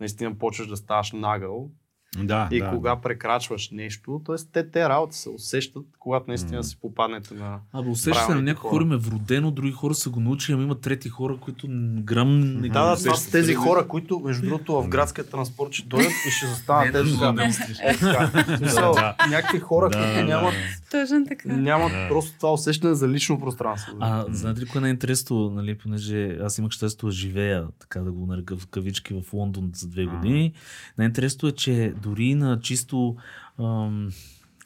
наистина 0.00 0.38
почваш 0.38 0.68
да 0.68 0.76
ставаш 0.76 1.12
нагъл 1.12 1.70
Да, 2.18 2.48
и 2.52 2.60
да. 2.60 2.70
кога 2.70 2.96
прекрачваш 2.96 3.70
нещо. 3.70 4.22
Т.е. 4.26 4.36
те, 4.52 4.70
те 4.70 4.88
работи 4.88 5.16
се 5.16 5.28
усещат, 5.30 5.86
когато 5.98 6.24
наистина 6.28 6.64
си 6.64 6.80
попаднете 6.80 7.34
на... 7.34 7.60
Абе, 7.72 7.88
усещате 7.90 8.20
на 8.20 8.26
правилните 8.26 8.50
някои 8.50 8.60
хора. 8.62 8.70
хора 8.70 8.84
им 8.84 8.92
е 8.92 8.96
вродено, 8.96 9.50
други 9.50 9.72
хора 9.72 9.94
са 9.94 10.10
го 10.10 10.20
научили, 10.20 10.54
ама 10.54 10.62
има 10.62 10.80
трети 10.80 11.08
хора, 11.08 11.36
които 11.40 11.66
грам 12.02 12.40
не 12.60 12.68
Да, 12.68 12.84
да, 12.84 12.96
това 12.96 13.14
са 13.14 13.30
тези 13.30 13.54
хора, 13.54 13.88
които, 13.88 14.20
между 14.20 14.46
другото, 14.46 14.82
в 14.82 14.88
градския 14.88 15.30
транспорт 15.30 15.72
ще 15.72 15.88
дойдат 15.88 16.12
и 16.28 16.30
ще 16.30 16.46
застанат 16.46 16.92
те 16.92 17.02
да, 17.02 17.18
така. 17.18 17.32
да, 17.32 17.50
Е, 17.82 18.68
Да. 18.74 19.16
Някакви 19.30 19.58
хора, 19.58 19.90
Да, 19.90 19.98
които 19.98 20.14
да. 20.14 20.24
нямат, 20.24 20.54
Точно 20.90 21.26
така. 21.28 21.48
нямат 21.56 21.92
просто 22.08 22.36
това 22.36 22.52
усещане 22.52 22.94
за 22.94 23.08
лично 23.08 23.40
пространство. 23.40 23.96
А, 24.00 24.24
знаете 24.30 24.60
ли 24.60 24.66
кое 24.66 24.88
е 24.88 24.90
интересно, 24.90 25.50
нали, 25.50 25.78
понеже 25.78 26.38
аз 26.42 26.58
имах 26.58 26.72
щастието 26.72 27.06
да 27.06 27.12
живея, 27.12 27.66
така 27.78 28.00
да 28.00 28.12
го 28.12 28.26
нарека 28.26 28.56
в 28.56 28.66
кавички 28.66 29.14
в 29.14 29.32
Лондон 29.32 29.70
за 29.74 29.88
две 29.88 30.06
години. 30.06 30.52
Най-интересното 30.98 31.46
е, 31.46 31.52
че 31.52 31.94
дори 32.02 32.34
на 32.34 32.60
чисто, 32.60 33.16
ам, 33.60 34.10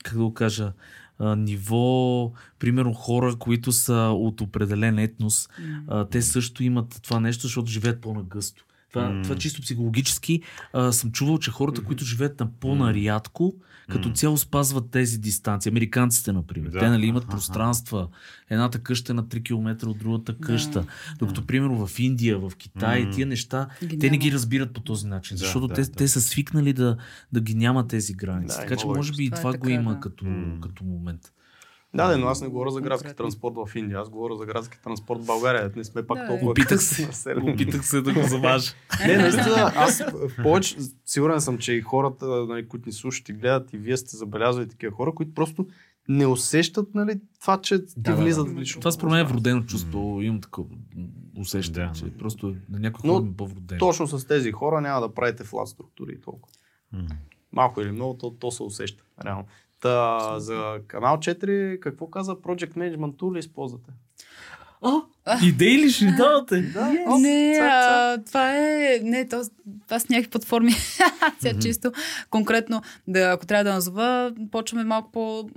как 0.02 0.14
да 0.14 0.22
го 0.22 0.34
кажа, 0.34 0.72
ниво, 1.20 2.32
примерно 2.58 2.92
хора, 2.92 3.36
които 3.38 3.72
са 3.72 3.94
от 4.14 4.40
определен 4.40 4.98
етнос, 4.98 5.48
а, 5.88 6.04
те 6.04 6.22
също 6.22 6.64
имат 6.64 7.00
това 7.02 7.20
нещо, 7.20 7.42
защото 7.42 7.70
живеят 7.70 8.00
по-нагъсто. 8.00 8.64
Това, 8.92 9.10
М. 9.10 9.22
това 9.22 9.36
чисто 9.36 9.62
психологически 9.62 10.42
а, 10.72 10.92
съм 10.92 11.12
чувал, 11.12 11.38
че 11.38 11.50
хората, 11.50 11.84
които 11.84 12.04
живеят 12.04 12.40
на 12.40 12.50
по-нарядко, 12.60 13.54
като 13.88 14.12
цяло 14.12 14.38
спазват 14.38 14.90
тези 14.90 15.18
дистанции. 15.18 15.70
Американците, 15.70 16.32
например. 16.32 16.70
Да. 16.70 16.78
Те 16.78 16.88
нали, 16.88 17.06
имат 17.06 17.28
пространства. 17.28 18.08
Едната 18.50 18.78
къща 18.78 19.12
е 19.12 19.14
на 19.14 19.24
3 19.24 19.44
км 19.44 19.86
от 19.86 19.98
другата 19.98 20.38
къща. 20.38 20.84
Докато, 21.18 21.46
примерно, 21.46 21.86
в 21.86 21.98
Индия, 21.98 22.38
в 22.38 22.52
Китай, 22.58 23.10
тия 23.10 23.26
неща, 23.26 23.68
Ги 23.84 23.98
те 23.98 24.10
не 24.10 24.18
ги 24.18 24.32
разбират 24.32 24.72
по 24.72 24.80
този 24.80 25.06
начин. 25.06 25.34
Да, 25.34 25.38
защото 25.38 25.68
да, 25.68 25.74
те, 25.74 25.82
да. 25.82 25.92
те 25.92 26.08
са 26.08 26.20
свикнали 26.20 26.72
да, 26.72 26.96
да 27.32 27.40
ги 27.40 27.54
няма 27.54 27.88
тези 27.88 28.14
граници. 28.14 28.56
Да, 28.56 28.62
така 28.62 28.76
че, 28.76 28.86
може 28.86 29.12
би 29.12 29.24
и 29.24 29.30
Това 29.30 29.38
е 29.38 29.40
това 29.40 29.52
го 29.52 29.62
така, 29.64 29.74
има 29.74 29.94
да. 29.94 30.00
като, 30.00 30.24
М. 30.24 30.60
като 30.60 30.84
момент. 30.84 31.32
Да, 31.94 32.08
да, 32.08 32.18
но 32.18 32.26
аз 32.26 32.40
не 32.42 32.48
говоря 32.48 32.70
за 32.70 32.80
градски 32.80 33.06
Конкретно. 33.06 33.24
транспорт 33.24 33.54
в 33.56 33.76
Индия, 33.76 34.00
аз 34.00 34.08
говоря 34.10 34.36
за 34.36 34.46
градски 34.46 34.78
транспорт 34.82 35.20
в 35.20 35.26
България. 35.26 35.72
Не 35.76 35.84
сме 35.84 36.06
пак 36.06 36.18
Да, 36.18 36.26
толкова 36.26 36.50
Опитах 36.50 36.82
се. 36.82 37.08
Опитах 37.42 37.86
се 37.86 38.00
да 38.00 38.12
го 38.12 38.22
заважа. 38.22 38.72
Не, 39.06 39.16
наистина, 39.16 39.72
аз 39.76 40.02
в 40.02 40.42
повече, 40.42 40.76
сигурен 41.06 41.40
съм, 41.40 41.58
че 41.58 41.72
и 41.72 41.80
хората, 41.80 42.26
нали, 42.26 42.68
които 42.68 42.88
ни 42.88 42.92
слушат 42.92 43.28
и 43.28 43.32
гледат, 43.32 43.72
и 43.72 43.78
вие 43.78 43.96
сте 43.96 44.16
забелязали 44.16 44.68
такива 44.68 44.92
хора, 44.92 45.12
които 45.14 45.34
просто 45.34 45.66
не 46.08 46.26
усещат 46.26 46.94
нали, 46.94 47.20
това, 47.40 47.60
че 47.60 47.86
ти 47.86 47.92
Да, 47.96 48.10
да, 48.16 48.22
влизат 48.22 48.46
да. 48.46 48.52
в 48.52 48.56
лично. 48.56 48.80
Това 48.80 48.92
според 48.92 49.10
мен 49.12 49.20
е 49.20 49.24
вродено 49.24 49.62
чувство. 49.62 50.18
Имам 50.22 50.40
такова 50.40 50.68
усещане, 51.38 51.86
Да. 51.86 51.92
че 51.92 52.16
просто 52.18 52.46
на 52.68 52.78
някои 52.78 53.10
хора 53.10 53.24
е 53.32 53.36
по-вродено. 53.36 53.78
Точно 53.78 54.06
с 54.08 54.26
тези 54.26 54.52
хора 54.52 54.80
няма 54.80 55.00
да 55.00 55.14
правите 55.14 55.44
флат 55.44 55.68
структури 55.68 56.12
и 56.12 56.20
толкова. 56.20 56.54
М. 56.92 57.06
Малко 57.52 57.80
или 57.80 57.90
много, 57.92 58.14
то, 58.18 58.30
то 58.30 58.50
се 58.50 58.62
усеща. 58.62 59.04
Реално. 59.24 59.44
Та, 59.82 60.34
за 60.40 60.78
канал 60.86 61.16
4, 61.16 61.80
какво 61.80 62.06
каза 62.06 62.32
Project 62.32 62.74
Management 62.74 63.12
Tool 63.16 63.38
използвате? 63.38 63.90
А, 65.24 65.46
идеи 65.46 65.78
ли 65.78 65.90
ще 65.90 66.04
давате? 66.06 66.60
Да, 66.60 66.88
Не, 67.18 67.54
цак, 67.58 67.64
цак. 67.64 67.90
а, 67.90 68.22
това 68.26 68.56
е... 68.56 69.00
Не, 69.02 69.28
то, 69.28 69.42
това 69.86 69.98
с 69.98 70.08
някакви 70.08 70.30
платформи. 70.30 70.72
Сега 71.40 71.58
чисто 71.60 71.92
конкретно, 72.30 72.82
да, 73.08 73.30
ако 73.30 73.46
трябва 73.46 73.64
да 73.64 73.72
назова, 73.74 74.32
почваме 74.50 74.84
малко 74.84 75.12
по 75.12 75.50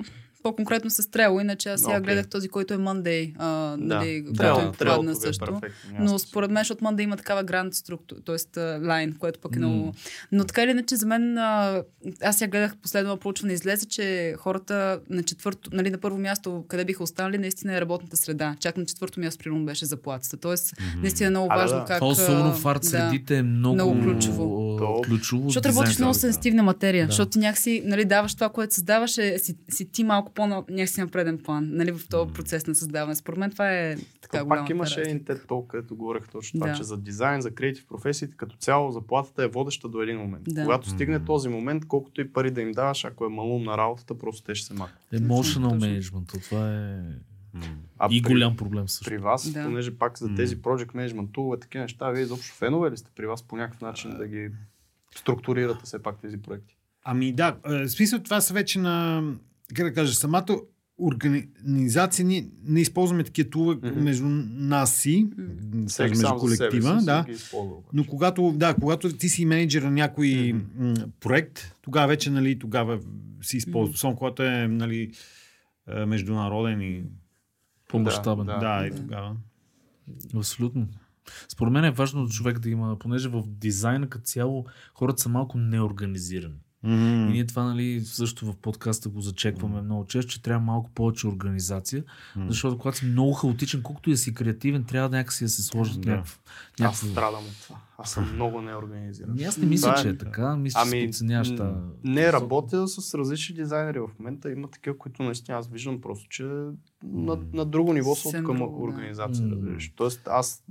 по-конкретно 0.45 0.89
с 0.89 1.03
Trello, 1.03 1.41
иначе 1.41 1.69
аз 1.69 1.81
сега 1.81 1.91
Окей. 1.91 2.01
гледах 2.01 2.27
този, 2.27 2.49
който 2.49 2.73
е 2.73 2.77
Monday, 2.77 3.33
а, 3.37 3.75
нали, 3.79 4.21
да, 4.21 4.51
който 4.53 4.83
Trello, 4.83 5.03
е 5.03 5.05
ви 5.05 5.11
е 5.11 5.15
също. 5.15 5.45
перфектно, 5.45 5.91
няма 5.91 6.11
Но 6.11 6.19
според 6.19 6.51
мен, 6.51 6.61
защото 6.61 6.85
Monday 6.85 7.01
има 7.01 7.17
такава 7.17 7.43
гранд 7.43 7.73
структура, 7.73 8.19
т.е. 8.21 8.59
лайн, 8.87 9.15
което 9.19 9.39
пък 9.39 9.55
е 9.55 9.59
много... 9.59 9.93
Но 10.31 10.43
така 10.43 10.63
или 10.63 10.71
иначе, 10.71 10.95
за 10.95 11.05
мен, 11.05 11.37
а, 11.37 11.81
аз 12.23 12.37
сега 12.37 12.51
гледах 12.51 12.77
последно 12.77 13.17
проучване, 13.17 13.53
излезе, 13.53 13.85
че 13.85 14.35
хората 14.37 14.99
на 15.09 15.23
четвърто, 15.23 15.69
нали, 15.73 15.89
на 15.89 15.97
първо 15.97 16.17
място, 16.17 16.65
къде 16.67 16.85
биха 16.85 17.03
останали, 17.03 17.37
наистина 17.37 17.77
е 17.77 17.81
работната 17.81 18.17
среда. 18.17 18.55
Чак 18.59 18.77
на 18.77 18.85
четвърто 18.85 19.19
място, 19.19 19.43
примерно, 19.43 19.65
беше 19.65 19.85
заплатата. 19.85 20.37
Тоест, 20.37 20.73
наистина 21.01 21.27
е 21.27 21.29
много 21.29 21.47
А, 21.51 21.55
да, 21.55 21.61
важно 21.61 21.77
да. 21.79 21.85
как... 21.85 21.97
Това 21.97 22.07
особено 22.11 22.49
а, 22.49 22.53
в 22.53 22.65
арт 22.65 22.81
да. 22.81 22.87
средите 22.87 23.37
е 23.37 23.43
много, 23.43 23.75
Много 23.75 24.01
ключово. 24.03 24.75
а, 24.75 24.77
То- 24.77 25.01
ключово. 25.05 25.49
Защото 25.49 25.69
работиш 25.69 25.97
много 25.99 26.13
сенситивна 26.13 26.63
материя, 26.63 27.05
Да. 27.05 27.11
защото 27.11 27.31
ти 27.31 27.39
някакси 27.39 27.81
нали, 27.85 28.05
даваш 28.05 28.35
това, 28.35 28.49
което 28.49 28.73
създаваш, 28.73 29.17
е, 29.17 29.39
си, 29.39 29.55
си 29.69 29.91
ти 29.91 30.03
малко 30.03 30.31
по 30.35 30.47
някакси 30.47 31.01
на 31.01 31.07
преден 31.07 31.37
план, 31.37 31.69
нали, 31.71 31.91
в 31.91 32.09
този 32.09 32.33
процес 32.33 32.67
на 32.67 32.75
създаване. 32.75 33.15
Според 33.15 33.39
мен 33.39 33.51
това 33.51 33.71
е 33.73 33.97
така 34.21 34.43
голяма 34.43 34.61
пак 34.61 34.69
имаше 34.69 35.01
един 35.01 35.19
TED 35.19 35.45
Talk, 35.45 35.67
където 35.67 35.95
говорех 35.95 36.23
точно 36.29 36.59
това, 36.59 36.71
Да. 36.71 36.77
че 36.77 36.83
за 36.83 36.97
дизайн, 36.97 37.41
за 37.41 37.51
креатив 37.51 37.85
професиите, 37.87 38.37
като 38.37 38.55
цяло 38.55 38.91
заплатата 38.91 39.43
е 39.43 39.47
водеща 39.47 39.89
до 39.89 40.01
един 40.01 40.17
момент. 40.17 40.43
Да. 40.47 40.63
Когато 40.63 40.89
стигне 40.89 41.25
този 41.25 41.49
момент, 41.49 41.85
колкото 41.87 42.21
и 42.21 42.33
пари 42.33 42.51
да 42.51 42.61
им 42.61 42.71
даваш, 42.71 43.05
ако 43.05 43.25
е 43.25 43.29
малум 43.29 43.63
на 43.63 43.77
работата, 43.77 44.17
просто 44.17 44.43
те 44.43 44.55
ще 44.55 44.67
се 44.67 44.73
макнат. 44.73 44.99
Emotional 45.13 45.69
Точно. 45.69 45.79
management. 45.81 46.43
Това 46.43 46.73
е 46.73 46.99
А 47.99 48.07
и 48.11 48.21
при, 48.21 48.29
голям 48.33 48.57
проблем 48.57 48.89
също. 48.89 49.05
при 49.05 49.17
вас, 49.17 49.51
Да. 49.51 49.63
понеже 49.63 49.97
пак 49.97 50.17
за 50.17 50.35
тези 50.35 50.57
project 50.57 50.91
management 50.91 51.27
tool, 51.27 51.61
такива 51.61 51.81
неща, 51.81 52.09
вие 52.11 52.21
изобщо 52.23 52.55
фенове 52.55 52.91
ли 52.91 52.97
сте 52.97 53.09
при 53.15 53.25
вас 53.25 53.43
по 53.43 53.55
някакъв 53.57 53.81
начин 53.81 54.17
да 54.17 54.27
ги 54.27 54.49
структурирате 55.15 55.79
все 55.83 56.03
пак 56.03 56.19
тези 56.21 56.41
проекти? 56.41 56.77
Ами 57.03 57.33
да, 57.33 57.57
е, 57.65 57.83
в 57.83 57.89
смисъл 57.89 58.19
това 58.19 58.41
са 58.41 58.53
вече 58.53 58.79
на, 58.79 59.23
как 59.73 59.85
да 59.85 59.93
кажа, 59.93 60.13
самата 60.13 60.57
организация, 60.97 62.25
ние 62.25 62.49
не 62.63 62.81
използваме 62.81 63.23
такива 63.23 63.49
тулове 63.49 63.91
Мгм. 63.91 64.03
между 64.03 64.25
нас 64.27 64.95
си, 64.95 65.29
Всеки 65.87 66.09
между 66.09 66.35
колектива, 66.35 66.99
си 66.99 67.05
да. 67.05 67.25
използва. 67.29 67.75
Но 67.93 68.05
когато, 68.05 68.53
да, 68.55 68.73
когато 68.73 69.17
ти 69.17 69.29
си 69.29 69.45
менеджер 69.45 69.81
на 69.81 69.91
някой 69.91 70.53
м, 70.75 70.93
проект, 71.19 71.75
тогава 71.81 72.07
вече, 72.07 72.29
нали, 72.31 72.59
тогава 72.59 72.99
си 73.41 73.57
използва. 73.57 73.93
Особено 73.93 74.17
когато 74.17 74.43
е, 74.43 74.67
нали, 74.67 75.11
е, 75.87 76.05
международен 76.05 76.81
и... 76.81 77.03
По-мащабен. 77.89 78.45
Да, 78.45 78.57
Да, 78.57 78.87
и 78.87 78.95
тогава. 78.95 79.35
Абсолютно. 80.35 80.87
Според 81.49 81.73
мен 81.73 81.85
е 81.85 81.91
важно 81.91 82.29
човек 82.29 82.59
да 82.59 82.69
има, 82.69 82.99
понеже 82.99 83.29
в 83.29 83.43
дизайна 83.47 84.09
като 84.09 84.25
цяло 84.25 84.65
хората 84.93 85.21
са 85.21 85.29
малко 85.29 85.57
неорганизирани. 85.57 86.59
И 86.85 87.31
ние 87.31 87.45
това, 87.45 87.63
нали, 87.63 88.01
също 88.01 88.45
в 88.45 88.55
подкаста 88.55 89.09
го 89.09 89.21
зачекваме 89.21 89.81
много 89.81 90.05
често, 90.05 90.31
че 90.31 90.41
трябва 90.41 90.65
малко 90.65 90.89
повече 90.95 91.27
организация, 91.27 92.03
защото 92.47 92.77
когато 92.77 92.97
си 92.97 93.05
много 93.05 93.33
хаотичен, 93.33 93.81
колкото 93.81 94.09
и 94.09 94.13
да 94.13 94.17
си 94.17 94.33
креативен, 94.33 94.83
трябва 94.83 95.09
да 95.09 95.17
някакси 95.17 95.43
да 95.43 95.49
се 95.49 95.63
сложат 95.63 96.01
Да. 96.01 96.09
някакво. 96.09 96.39
Аз 96.73 96.79
някакво... 96.79 97.07
страдам 97.07 97.43
от 97.43 97.61
това. 97.63 97.75
Аз 97.97 98.11
съм 98.11 98.33
много 98.33 98.61
неорганизиран. 98.61 99.29
Ами 99.31 99.43
Аз 99.43 99.57
не 99.57 99.65
мисля, 99.65 99.89
Да, 99.95 100.01
че 100.01 100.09
е 100.09 100.13
да. 100.13 100.25
така. 100.25 100.55
Мисля, 100.55 100.81
че 100.83 100.89
Ами, 100.97 101.05
подценяваш 101.07 101.49
м, 101.49 101.55
тази- 101.57 101.79
не 102.03 102.33
работя 102.33 102.87
с 102.87 103.13
различни 103.13 103.55
дизайнери 103.55 103.99
в 103.99 104.09
момента. 104.19 104.51
Има 104.51 104.67
такива, 104.71 104.97
които 104.97 105.23
наистина 105.23 105.57
аз 105.57 105.67
виждам 105.67 106.01
просто, 106.01 106.29
че 106.29 106.43
на, 107.03 107.39
на 107.53 107.65
друго 107.65 107.93
ниво 107.93 108.15
са 108.15 108.27
от 108.27 108.33
към 108.33 108.57
друго, 108.57 108.77
да. 108.77 108.83
организация. 108.83 109.47
Разбираш. 109.49 109.93
Тоест 109.95 110.21
аз 110.27 110.63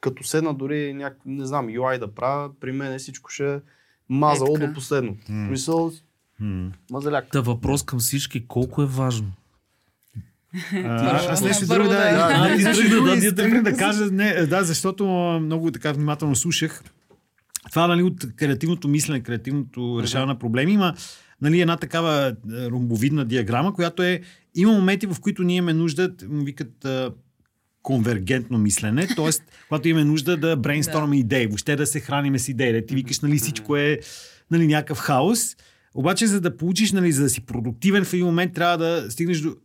като 0.00 0.24
седна 0.24 0.54
дори 0.54 0.94
няк... 0.94 1.18
не 1.26 1.46
знам, 1.46 1.66
UI 1.66 1.98
да 1.98 2.14
правя, 2.14 2.50
при 2.60 2.72
мен 2.72 2.98
всичко 2.98 3.30
ще 3.30 3.54
е 3.54 3.60
мазало 4.08 4.56
Е, 4.56 4.66
до 4.66 4.72
последно. 4.72 5.16
В 5.28 5.30
Мисъл, 5.30 5.92
М. 6.40 6.70
мазаляк. 6.90 7.30
Та 7.32 7.40
въпрос 7.40 7.82
към 7.82 7.98
всички, 7.98 8.46
колко 8.46 8.82
е 8.82 8.86
важно? 8.86 9.32
А, 10.74 11.32
аз 11.32 11.42
нещо 11.42 11.66
друго 11.66 11.88
да, 11.88 11.96
тръгна, 13.34 13.62
да, 13.62 13.76
кажа, 13.76 14.06
не, 14.06 14.46
да, 14.46 14.64
защото 14.64 15.06
много 15.42 15.70
така 15.70 15.92
внимателно 15.92 16.36
слушах. 16.36 16.82
Това 17.70 17.86
нали, 17.86 18.02
от 18.02 18.36
креативното 18.36 18.88
мислене, 18.88 19.22
креативното 19.22 20.00
решаване 20.02 20.32
на 20.32 20.38
проблеми 20.38 20.72
има 20.72 20.94
нали, 21.42 21.60
една 21.60 21.76
такава 21.76 22.12
а, 22.12 22.34
ромбовидна 22.70 23.24
диаграма, 23.24 23.74
която 23.74 24.02
е 24.02 24.20
има 24.54 24.72
моменти, 24.72 25.06
в 25.06 25.16
които 25.20 25.42
ние 25.42 25.56
имаме 25.56 25.72
нужда, 25.72 26.14
му 26.28 26.44
викат 26.44 26.86
конвергентно 27.88 28.58
мислене, 28.58 29.06
т.е. 29.16 29.30
когато 29.68 29.88
имаме 29.88 30.04
нужда 30.04 30.36
да 30.36 30.56
брейнстормаме 30.56 31.18
идеи, 31.18 31.46
въобще 31.46 31.76
да 31.76 31.86
се 31.86 32.00
храниме 32.00 32.38
с 32.38 32.48
идеи. 32.48 32.72
Да 32.72 32.86
ти 32.86 32.94
викаш, 32.94 33.20
нали, 33.20 33.38
всичко 33.38 33.76
е 33.76 33.98
нали, 34.50 34.66
някакъв 34.66 34.98
хаос. 34.98 35.56
Обаче, 35.94 36.26
за 36.26 36.40
да 36.40 36.56
получиш, 36.56 36.92
нали, 36.92 37.12
за 37.12 37.22
да 37.22 37.30
си 37.30 37.40
продуктивен 37.40 38.04
в 38.04 38.12
един 38.12 38.26
момент, 38.26 38.54
трябва 38.54 38.78
да 38.78 39.10
стигнеш 39.10 39.40
до 39.40 39.56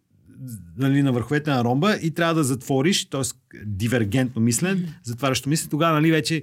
нали, 0.78 1.04
на 1.04 1.12
върховете 1.12 1.50
на 1.50 1.64
ромба 1.64 1.98
и 2.02 2.12
трябва 2.12 2.34
да 2.34 2.44
затвориш, 2.44 3.06
т.е. 3.06 3.22
дивергентно 3.66 4.42
мислене, 4.42 5.00
затварящо 5.04 5.50
мислене, 5.50 5.70
тогава 5.70 5.94
нали, 5.94 6.12
вече 6.12 6.42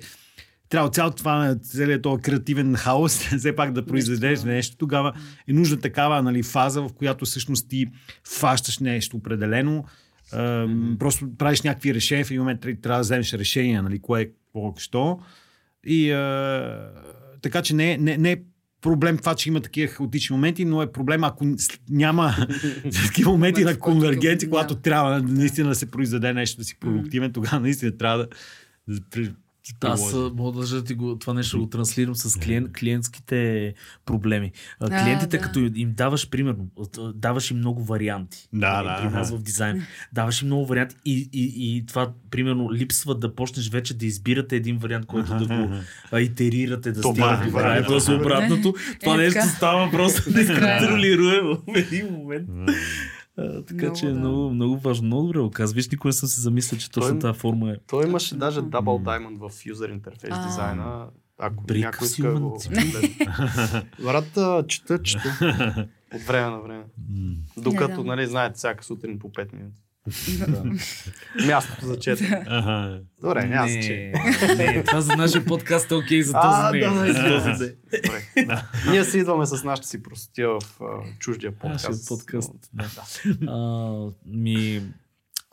трябва 0.68 0.91
цялото 0.91 1.16
това, 1.16 1.57
целият 1.62 2.03
този 2.03 2.22
креативен 2.22 2.74
хаос, 2.74 3.18
все 3.39 3.57
пак 3.57 3.72
да 3.72 3.87
произведеш 3.87 4.43
нещо, 4.43 4.76
тогава 4.76 5.12
е 5.49 5.53
нужда 5.53 5.76
такава 5.76 6.22
нали, 6.22 6.43
фаза, 6.43 6.83
в 6.83 6.91
която 6.93 7.24
всъщност 7.24 7.68
ти 7.68 7.87
фащаш 8.24 8.78
нещо 8.78 9.16
определено, 9.16 9.85
а, 10.33 10.68
просто 10.99 11.37
правиш 11.39 11.62
някакви 11.62 11.95
решения, 11.95 12.24
в 12.24 12.31
един 12.31 12.41
момент 12.41 12.61
трябва 12.61 12.99
да 12.99 13.01
вземеш 13.01 13.33
решение, 13.33 13.83
нали, 13.83 13.99
кое 13.99 14.20
е 14.20 14.26
какво, 14.26 14.74
що. 14.78 15.18
И 15.85 16.11
а, 16.11 16.91
така 17.43 17.62
че 17.62 17.74
не, 17.74 17.97
не, 17.99 18.16
не 18.16 18.33
е 18.33 18.37
проблем 18.81 19.18
това, 19.18 19.35
че 19.35 19.49
има 19.49 19.61
такива 19.61 19.93
хаотични 19.93 20.37
моменти, 20.37 20.64
но 20.64 20.83
е 20.83 20.93
проблем, 20.93 21.24
ако 21.24 21.47
няма 21.91 22.35
такива 23.07 23.31
моменти 23.31 23.64
на 23.64 23.78
конвергенция, 23.78 24.51
когато 24.51 24.74
трябва 24.74 25.22
наистина 25.22 25.68
да 25.68 25.74
се 25.74 25.91
произведе 25.91 26.33
нещо, 26.33 26.59
да 26.59 26.64
си 26.64 26.78
продуктивен, 26.81 27.33
тогава 27.33 27.61
наистина 27.61 27.99
трябва 27.99 28.18
да, 28.18 28.28
аз 29.81 30.14
мога 30.35 30.66
да 30.66 30.85
ти 30.85 30.95
го, 30.95 31.18
това 31.18 31.35
нещо 31.35 31.59
го 31.59 31.66
транслирам 31.66 32.14
с 32.14 32.41
клиент, 32.41 32.73
клиентските 32.73 33.75
проблеми. 34.05 34.53
А, 34.81 35.05
клиентите, 35.05 35.39
да. 35.39 35.43
като 35.43 35.59
им 35.59 35.93
даваш, 35.93 36.31
примерно, 36.31 36.66
даваш 37.14 37.51
им 37.51 37.57
много 37.57 37.85
варианти. 37.85 38.49
Да, 38.53 38.83
да. 38.83 38.99
При 39.03 39.09
нас 39.09 39.31
в 39.31 39.43
дизайн. 39.43 39.87
Даваш 40.12 40.43
им 40.43 40.47
много 40.47 40.66
варианти 40.66 40.97
и, 41.05 41.31
и, 41.33 41.77
и 41.77 41.87
това, 41.87 42.12
примерно, 42.31 42.73
липсва 42.73 43.14
да 43.14 43.35
почнеш 43.35 43.71
вече 43.71 43.95
да 43.95 44.07
избирате 44.07 44.57
един 44.57 44.79
вариант, 44.79 45.07
който 45.07 45.35
да 45.37 45.47
го 45.47 45.75
а, 46.12 46.21
итерирате, 46.21 46.93
да 46.93 47.03
стигне 47.03 47.83
до 47.89 48.01
да 48.01 48.14
обратното. 48.14 48.75
Това 49.01 49.14
е, 49.14 49.18
нещо 49.18 49.41
става 49.57 49.91
просто 49.91 50.31
неконтролируемо 50.31 51.55
в 51.55 51.77
един 51.77 52.07
момент. 52.12 52.49
А, 53.41 53.62
така 53.62 53.84
много, 53.84 53.99
че 53.99 54.07
е 54.07 54.11
да. 54.11 54.18
много, 54.18 54.51
много 54.51 54.78
важно. 54.78 55.07
Много 55.07 55.26
добре 55.26 55.38
оказва. 55.38 55.74
Виж, 55.74 55.88
никога 55.88 56.09
не 56.09 56.12
съм 56.12 56.28
се 56.28 56.41
замислил, 56.41 56.78
че 56.78 56.91
точно 56.91 57.18
тази 57.18 57.38
форма 57.38 57.70
е. 57.70 57.76
Той 57.86 58.07
имаше 58.07 58.34
даже 58.36 58.61
Double 58.61 59.03
Diamond 59.03 59.38
в 59.38 59.51
User 59.51 60.01
Interface 60.01 60.47
дизайна. 60.47 61.07
Ако 61.38 61.64
Брик, 61.64 61.84
някой 61.84 62.07
иска 62.07 62.41
го... 62.41 62.61
Брат, 64.03 64.68
чета, 64.68 65.03
чета. 65.03 65.88
От 66.14 66.22
време 66.22 66.51
на 66.51 66.61
време. 66.61 66.84
Докато, 67.57 68.05
нали, 68.05 68.26
знаете, 68.26 68.55
всяка 68.57 68.84
сутрин 68.84 69.18
по 69.18 69.30
5 69.30 69.55
минути. 69.55 69.76
Мястото 71.46 71.86
за 71.86 71.98
четене. 71.98 72.44
Ага. 72.46 73.01
Добре, 73.22 73.46
няма 73.46 73.66
не, 73.66 73.82
че. 73.82 74.12
Не, 74.57 74.84
това 74.84 75.01
за 75.01 75.16
нашия 75.16 75.44
подкаст 75.44 75.90
е 75.90 75.94
окей 75.94 76.22
за 76.22 76.32
този 76.32 76.46
а, 76.46 76.72
да, 76.72 77.12
за 77.12 77.53
този. 77.53 77.74
Да. 78.46 78.70
Ние 78.90 79.05
си 79.05 79.18
идваме 79.18 79.46
с 79.46 79.64
нашата 79.64 79.88
си 79.88 80.03
простотия 80.03 80.48
в 80.48 80.61
uh, 80.78 81.18
чуждия 81.18 81.53
подкаст. 81.53 81.88
Нашия 81.88 82.07
подкаст. 82.09 82.53
Но, 82.74 82.84
да. 82.84 83.53
А, 83.53 84.11
ми, 84.26 84.82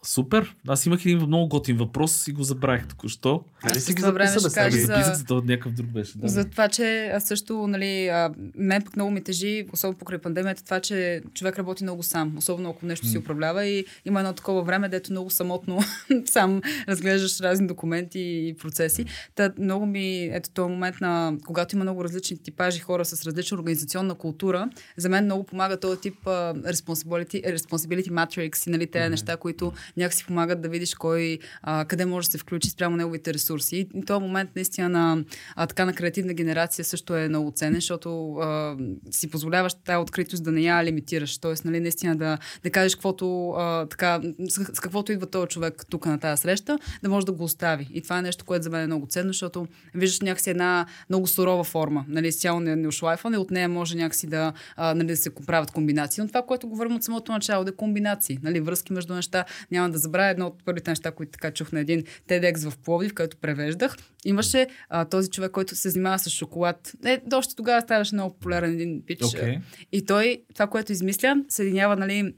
Супер. 0.08 0.56
Аз 0.68 0.86
имах 0.86 1.06
един 1.06 1.18
много 1.18 1.48
готин 1.48 1.78
въпрос 1.78 2.28
и 2.28 2.32
го 2.32 2.44
забравих 2.44 2.88
току-що. 2.88 3.44
Нали 3.64 3.80
си 3.80 3.94
ги 3.94 4.02
записа 4.02 4.42
да 4.50 4.54
кажа 4.54 4.78
за... 4.78 5.14
за... 5.16 5.26
Това 5.26 5.42
някакъв 5.46 5.74
друг 5.74 5.88
беше. 5.88 6.18
Да. 6.18 6.28
За 6.28 6.46
това, 6.46 6.68
че 6.68 7.12
аз 7.14 7.24
също, 7.24 7.68
нали, 7.68 8.08
а, 8.08 8.32
мен 8.56 8.82
пък 8.82 8.96
много 8.96 9.12
ми 9.12 9.24
тежи, 9.24 9.66
особено 9.74 9.98
покрай 9.98 10.20
пандемията, 10.20 10.64
това, 10.64 10.80
че 10.80 11.22
човек 11.34 11.58
работи 11.58 11.84
много 11.84 12.04
сам, 12.04 12.38
особено 12.38 12.70
ако 12.70 12.86
нещо 12.86 13.08
си 13.08 13.18
управлява 13.18 13.66
и 13.66 13.86
има 14.06 14.20
едно 14.20 14.34
такова 14.34 14.62
време, 14.62 14.90
дето 14.90 15.12
много 15.12 15.30
самотно 15.30 15.80
сам 16.26 16.62
разглеждаш 16.90 17.40
разни 17.40 17.68
документи 17.68 18.20
и 18.20 18.56
процеси. 18.60 19.06
Та 19.36 19.52
много 19.60 19.86
ми, 19.86 20.24
ето 20.24 20.50
този 20.50 20.70
момент 20.70 20.96
на, 21.02 21.34
когато 21.46 21.76
има 21.76 21.84
много 21.84 22.04
различни 22.04 22.38
типажи 22.38 22.80
хора 22.80 23.06
с 23.06 23.26
различна 23.26 23.58
организационна 23.58 24.16
култура, 24.16 24.70
за 24.98 25.10
мен 25.10 25.26
много 25.26 25.44
помага 25.44 25.80
този 25.80 26.02
тип 26.02 26.16
uh, 26.26 26.74
responsibility, 26.74 27.58
responsibility 27.58 28.10
matrix 28.10 28.68
и 28.68 28.70
нали, 28.70 28.88
тези 28.88 29.04
mm-hmm. 29.04 29.10
неща, 29.10 29.38
които 29.38 29.74
някакси 29.98 30.26
помагат 30.26 30.62
да 30.62 30.70
видиш 30.70 30.96
кой, 30.96 31.40
а, 31.62 31.86
къде 31.86 32.06
може 32.06 32.28
да 32.28 32.32
се 32.32 32.38
включи 32.38 32.70
спрямо 32.70 32.98
неговите 32.98 33.34
ресурси. 33.34 33.47
И 33.72 33.90
този 34.08 34.22
момент 34.22 34.50
наистина 34.56 34.90
на, 34.90 35.24
а, 35.56 35.68
така 35.68 35.86
на 35.86 35.94
креативна 35.94 36.34
генерация 36.34 36.86
също 36.86 37.16
е 37.16 37.30
много 37.30 37.52
ценен, 37.52 37.76
защото 37.76 38.34
а, 38.34 38.78
си 39.12 39.30
позволяваш 39.30 39.74
тази 39.74 39.98
откритост 39.98 40.44
да 40.44 40.52
не 40.52 40.62
я 40.62 40.84
лимитираш. 40.84 41.38
Тоест, 41.38 41.66
нали, 41.66 41.80
наистина 41.80 42.16
да, 42.16 42.38
да 42.64 42.70
кажеш 42.70 42.96
каквото, 42.96 43.50
а, 43.50 43.86
така, 43.86 44.22
с, 44.50 44.76
с 44.76 44.80
каквото 44.80 45.12
идва 45.12 45.26
този 45.26 45.48
човек 45.48 45.86
тук 45.90 46.06
на 46.06 46.20
тази 46.20 46.42
среща, 46.42 46.80
да 47.04 47.10
може 47.10 47.26
да 47.26 47.32
го 47.32 47.44
остави. 47.44 47.88
И 47.94 48.02
това 48.02 48.20
е 48.20 48.22
нещо, 48.22 48.46
което 48.46 48.64
за 48.64 48.70
мен 48.70 48.82
е 48.82 48.88
много 48.88 49.08
ценно, 49.08 49.28
защото 49.28 49.68
виждаш 49.96 50.22
някакси 50.22 50.50
една 50.50 50.86
много 51.10 51.28
сурова 51.28 51.64
форма, 51.64 52.06
нали, 52.08 52.32
цяло 52.32 52.60
не, 52.60 52.76
не 52.76 52.88
ошлайфане, 52.88 53.38
от 53.38 53.52
нея 53.52 53.70
може 53.70 53.98
някакси 53.98 54.28
да, 54.28 54.54
а, 54.76 54.94
нали, 54.94 55.08
да 55.08 55.18
се 55.18 55.36
правят 55.36 55.72
комбинации. 55.72 56.22
Но 56.22 56.28
това, 56.28 56.42
което 56.42 56.68
говорим 56.68 56.96
от 56.96 57.04
самото 57.04 57.32
начало, 57.32 57.64
да 57.64 57.70
е 57.70 57.76
комбинации, 57.76 58.40
нали, 58.44 58.60
връзки 58.60 58.94
между 58.94 59.14
неща. 59.14 59.46
Няма 59.72 59.90
да 59.90 59.98
забравя 59.98 60.30
едно 60.30 60.48
от 60.48 60.64
първите 60.66 60.92
неща, 60.92 61.12
които 61.12 61.32
така 61.32 61.52
чух 61.52 61.72
на 61.72 61.80
един 61.80 62.04
TEDx 62.30 62.70
в 62.70 62.78
Пловдив, 62.78 63.14
който 63.38 63.42
превеждах. 63.42 63.98
Имаше 64.26 64.68
а, 64.90 65.06
този 65.06 65.30
човек, 65.30 65.52
който 65.52 65.76
се 65.76 65.90
занимава 65.90 66.20
с 66.20 66.30
шоколад. 66.30 66.94
Е, 67.06 67.22
още 67.34 67.56
тогава 67.56 67.82
ставаше 67.82 68.16
много 68.16 68.34
популярен 68.34 68.74
един 68.74 69.04
пич. 69.06 69.20
Okay. 69.20 69.60
И 69.92 70.06
той, 70.06 70.42
това, 70.54 70.68
което 70.68 70.92
измисля, 70.92 71.36
съединява, 71.50 71.96
нали, 71.96 72.34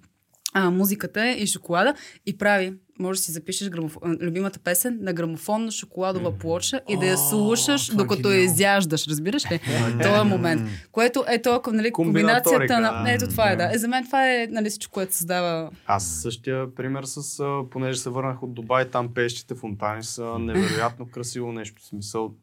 а, 0.54 0.70
музиката 0.70 1.32
и 1.32 1.48
шоколада 1.48 1.94
и 2.26 2.38
прави 2.38 2.74
може 3.00 3.20
да 3.20 3.24
си 3.24 3.32
запишеш 3.32 3.70
грамоф... 3.70 3.98
любимата 4.22 4.60
песен 4.60 4.98
на 5.02 5.14
грамофонна 5.14 5.72
шоколадова 5.72 6.38
плоча 6.38 6.82
и 6.90 6.98
да 6.98 7.06
я 7.06 7.18
слушаш, 7.18 7.96
докато 7.96 8.32
я 8.32 8.42
изяждаш. 8.42 9.08
Разбираш 9.08 9.52
ли? 9.52 9.60
Това 10.02 10.20
е 10.20 10.24
момент. 10.24 10.62
Което 10.92 11.26
е 11.28 11.42
толкова, 11.42 11.76
нали, 11.76 11.92
комбинацията 11.92 12.80
на... 12.80 13.14
Ето 13.14 13.28
това 13.28 13.52
е, 13.52 13.56
да. 13.56 13.70
Е, 13.74 13.78
за 13.78 13.88
мен 13.88 14.06
това 14.06 14.34
е, 14.34 14.48
нали, 14.52 14.70
всичко, 14.70 14.94
което 14.94 15.16
създава... 15.16 15.70
Аз 15.86 16.08
същия 16.22 16.76
пример 16.76 17.04
с, 17.04 17.44
понеже 17.72 18.00
се 18.00 18.10
върнах 18.10 18.44
от 18.44 18.54
Дубай, 18.54 18.90
там 18.90 19.14
пещите 19.14 19.56
фонтани 19.56 20.04
са 20.04 20.40
невероятно 20.40 21.08
красиво 21.12 21.52
нещо. 21.52 21.82
В 21.82 21.86
смисъл, 21.86 22.34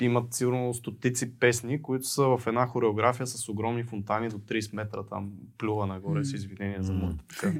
имат 0.00 0.34
сигурно 0.34 0.74
стотици 0.74 1.38
песни, 1.38 1.82
които 1.82 2.06
са 2.06 2.22
в 2.22 2.46
една 2.46 2.66
хореография 2.66 3.26
с 3.26 3.48
огромни 3.48 3.82
фонтани 3.82 4.28
до 4.28 4.36
30 4.36 4.76
метра 4.76 5.02
там 5.02 5.30
плюва 5.58 5.86
нагоре 5.86 6.24
с 6.24 6.32
извинения 6.32 6.82
за 6.82 6.92
моите 6.92 7.24
така 7.28 7.52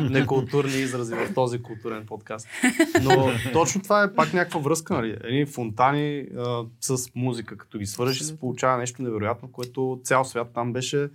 некултурни 0.10 0.76
изрази 0.76 1.14
в 1.14 1.34
този 1.34 1.62
културен 1.62 2.06
подкаст. 2.06 2.48
Но 3.02 3.30
точно 3.52 3.82
това 3.82 4.02
е 4.02 4.14
пак 4.14 4.34
някаква 4.34 4.60
връзка, 4.60 4.94
нали? 4.94 5.16
Едни 5.24 5.46
фонтани 5.46 6.26
а, 6.36 6.64
с 6.80 7.14
музика, 7.14 7.56
като 7.56 7.78
ги 7.78 7.86
свържеш 7.86 8.22
се 8.22 8.38
получава 8.38 8.78
нещо 8.78 9.02
невероятно, 9.02 9.52
което 9.52 10.00
цял 10.04 10.24
свят 10.24 10.50
там 10.54 10.72
беше 10.72 11.10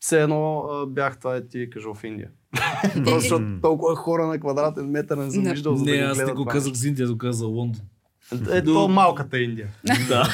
все 0.00 0.22
едно 0.22 0.58
а, 0.58 0.86
бях 0.86 1.18
това 1.18 1.36
е 1.36 1.48
ти 1.48 1.70
кажа 1.70 1.94
в 1.94 2.04
Индия. 2.04 2.30
Просто 3.04 3.42
толкова 3.62 3.96
хора 3.96 4.26
на 4.26 4.38
квадратен 4.38 4.90
метър 4.90 5.16
не 5.16 5.30
съм 5.30 5.44
виждал. 5.44 5.74
Не, 5.74 5.92
аз 5.92 6.18
не 6.18 6.32
го 6.32 6.44
казах 6.44 6.74
с 6.74 6.84
Индия, 6.84 7.08
го 7.08 7.18
казах 7.18 7.48
Лондон. 7.48 7.82
Е, 8.50 8.64
то 8.64 8.88
малката 8.88 9.38
Индия. 9.38 9.68
да. 10.08 10.28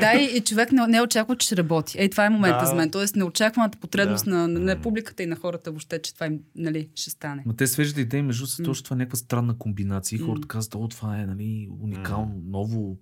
да, 0.00 0.12
и, 0.12 0.36
и 0.36 0.40
човек 0.40 0.72
не, 0.72 0.86
не 0.86 1.02
очаква, 1.02 1.36
че 1.36 1.46
ще 1.46 1.56
работи. 1.56 1.98
Ей, 1.98 2.10
това 2.10 2.26
е 2.26 2.30
момента 2.30 2.60
да. 2.60 2.66
за 2.66 2.74
мен. 2.74 2.90
Тоест, 2.90 3.16
неочакваната 3.16 3.78
потребност 3.78 4.24
да. 4.24 4.30
на, 4.30 4.48
на, 4.48 4.60
на 4.60 4.80
публиката 4.80 5.22
и 5.22 5.26
на 5.26 5.36
хората 5.36 5.70
въобще, 5.70 6.02
че 6.02 6.14
това 6.14 6.26
им 6.26 6.38
нали, 6.56 6.88
ще 6.94 7.10
стане. 7.10 7.42
Но 7.46 7.52
те 7.52 7.66
свеждат 7.66 7.98
идеи, 7.98 8.22
между 8.22 8.46
mm. 8.46 8.64
точно 8.64 8.84
това 8.84 8.94
е 8.94 8.98
някаква 8.98 9.16
странна 9.16 9.58
комбинация. 9.58 10.18
Хората 10.18 10.48
казват, 10.48 10.74
о, 10.74 10.88
това 10.88 11.20
е 11.20 11.26
нали, 11.26 11.68
уникално, 11.82 12.34
mm. 12.34 12.50
ново. 12.50 12.96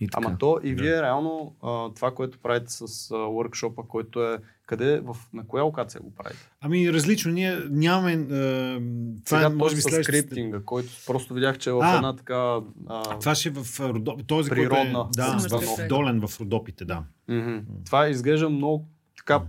И 0.00 0.08
така. 0.08 0.26
Ама 0.26 0.38
то 0.38 0.60
и 0.62 0.74
вие 0.74 0.94
да. 0.94 1.02
реално 1.02 1.54
а, 1.62 1.94
това, 1.94 2.14
което 2.14 2.38
правите 2.38 2.72
с 2.72 3.10
а, 3.10 3.84
който 3.88 4.24
е 4.24 4.38
къде, 4.66 5.00
в, 5.00 5.16
на 5.32 5.46
коя 5.46 5.62
локация 5.62 6.00
го 6.00 6.14
правите? 6.14 6.50
Ами 6.60 6.92
различно, 6.92 7.32
ние 7.32 7.58
нямаме... 7.70 8.12
А, 8.12 8.80
това 9.24 9.38
Сега, 9.38 9.46
е, 9.46 9.48
може 9.48 9.74
би 9.74 9.80
с 9.80 10.02
скриптинга, 10.02 10.60
който 10.64 10.88
просто 11.06 11.34
видях, 11.34 11.58
че 11.58 11.70
е 11.70 11.72
в 11.72 11.80
а, 11.82 11.96
една 11.96 12.16
така... 12.16 12.58
А, 12.86 13.18
това 13.18 13.34
ще 13.34 13.48
е 13.48 13.52
в 13.52 13.80
Родоп, 13.80 14.26
този, 14.26 14.50
природна. 14.50 14.92
Който 14.92 15.08
е, 15.08 15.48
да, 15.48 15.58
в, 15.58 15.88
Долен 15.88 16.26
в 16.26 16.40
Родопите, 16.40 16.84
да. 16.84 17.02
Mm-hmm. 17.30 17.62
Това 17.84 18.08
изглежда 18.08 18.50
много 18.50 18.88
така 19.16 19.42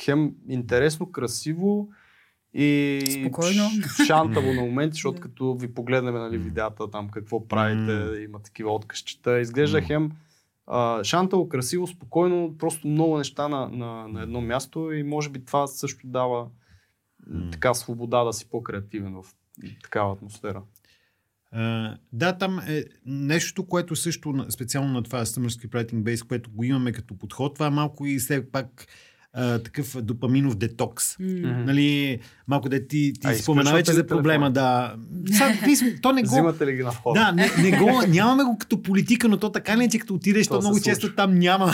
хем 0.00 0.34
интересно, 0.48 1.12
красиво, 1.12 1.88
и 2.54 3.00
Спокойно. 3.20 3.70
шантаво 4.06 4.52
на 4.52 4.60
моменти, 4.60 4.94
защото 4.94 5.20
като 5.20 5.54
ви 5.54 5.74
погледнем 5.74 6.14
нали, 6.14 6.38
видеята 6.38 6.90
там 6.90 7.08
какво 7.08 7.48
правите, 7.48 7.92
mm. 7.92 8.24
има 8.24 8.38
такива 8.38 8.74
откъсчета, 8.74 9.40
изглежда 9.40 9.78
mm. 9.78 9.86
хем 9.86 10.10
а, 10.66 11.04
шантаво, 11.04 11.48
красиво, 11.48 11.86
спокойно, 11.86 12.54
просто 12.58 12.88
много 12.88 13.18
неща 13.18 13.48
на, 13.48 13.68
на, 13.68 14.08
на 14.08 14.22
едно 14.22 14.40
място 14.40 14.92
и 14.92 15.02
може 15.02 15.30
би 15.30 15.44
това 15.44 15.66
също 15.66 16.06
дава 16.06 16.46
mm. 17.30 17.52
така 17.52 17.74
свобода 17.74 18.24
да 18.24 18.32
си 18.32 18.50
по-креативен 18.50 19.14
в 19.14 19.24
такава 19.82 20.12
атмосфера. 20.12 20.62
Uh, 21.56 21.98
да, 22.12 22.38
там 22.38 22.60
е 22.68 22.84
нещо, 23.06 23.66
което 23.66 23.96
също 23.96 24.46
специално 24.48 24.92
на 24.92 25.02
това 25.02 25.24
Summer 25.24 25.48
Scriptwriting 25.48 26.02
Base, 26.02 26.26
което 26.28 26.50
го 26.50 26.64
имаме 26.64 26.92
като 26.92 27.18
подход, 27.18 27.54
това 27.54 27.66
е 27.66 27.70
малко 27.70 28.06
и 28.06 28.18
все 28.18 28.50
пак 28.50 28.86
а, 29.34 29.58
такъв 29.58 30.02
допаминов 30.02 30.54
детокс. 30.54 31.16
Mm-hmm. 31.16 31.64
Нали, 31.64 32.18
малко 32.48 32.68
да 32.68 32.86
ти, 32.86 33.12
ти 33.20 33.34
спомена 33.34 33.72
вече 33.72 33.92
за 33.92 34.06
проблема. 34.06 34.50
Да. 34.50 34.94
Са, 35.32 35.52
ти, 35.64 36.00
то 36.00 36.12
не 36.12 36.22
го... 36.22 36.28
Взимате 36.28 36.66
ли 36.66 36.72
ги 36.72 36.82
на 36.82 36.90
входа? 36.90 37.20
Да, 37.20 37.32
не, 37.32 37.70
не 37.70 37.78
го, 37.78 38.02
нямаме 38.08 38.44
го 38.44 38.58
като 38.58 38.82
политика, 38.82 39.28
но 39.28 39.36
то 39.36 39.52
така 39.52 39.76
не, 39.76 39.88
че 39.88 39.98
като 39.98 40.14
отидеш, 40.14 40.46
то, 40.48 40.54
то 40.54 40.60
много 40.60 40.80
често 40.80 41.14
там 41.14 41.38
няма. 41.38 41.72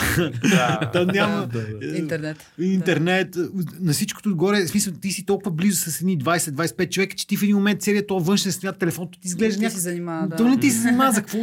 Да, 0.49 0.89
там 0.93 1.07
няма. 1.07 1.49
Интернет. 1.97 2.51
Интернет. 2.59 3.37
На 3.79 3.93
всичкото 3.93 4.29
отгоре, 4.29 4.65
в 4.65 4.69
смисъл, 4.69 4.93
ти 4.93 5.11
си 5.11 5.25
толкова 5.25 5.51
близо 5.51 5.91
с 5.91 6.01
едни 6.01 6.19
20-25 6.19 6.89
човека, 6.89 7.15
че 7.15 7.27
ти 7.27 7.37
в 7.37 7.43
един 7.43 7.55
момент 7.55 7.81
целият 7.81 8.07
този 8.07 8.25
външен 8.25 8.51
свят, 8.51 8.79
телефонто 8.79 9.19
ти 9.19 9.27
изглежда 9.27 9.61
някакво. 9.61 9.79
занимава, 9.79 10.27
да. 10.27 10.35
То 10.35 10.47
не 10.47 10.59
ти 10.59 10.69
се 10.69 10.79
занимава 10.79 11.11
за 11.11 11.21
какво. 11.21 11.37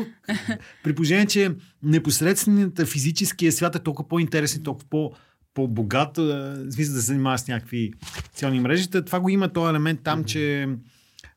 При 0.84 0.94
положение, 0.94 1.26
че 1.26 1.50
непосредствената 1.82 2.86
физическия 2.86 3.52
свят 3.52 3.74
е 3.74 3.78
толкова 3.78 4.08
по-интересен, 4.08 4.62
толкова 4.62 4.86
по- 4.90 5.12
по-богат, 5.56 6.16
в 6.16 6.70
смисъл 6.70 6.94
да 6.94 7.00
се 7.00 7.06
занимава 7.06 7.38
с 7.38 7.48
някакви 7.48 7.92
социални 8.26 8.60
мрежи. 8.60 8.90
Това 8.90 9.20
го 9.20 9.28
има 9.28 9.52
този 9.52 9.70
елемент 9.70 10.00
там, 10.04 10.22
mm-hmm. 10.22 10.26
че 10.26 10.68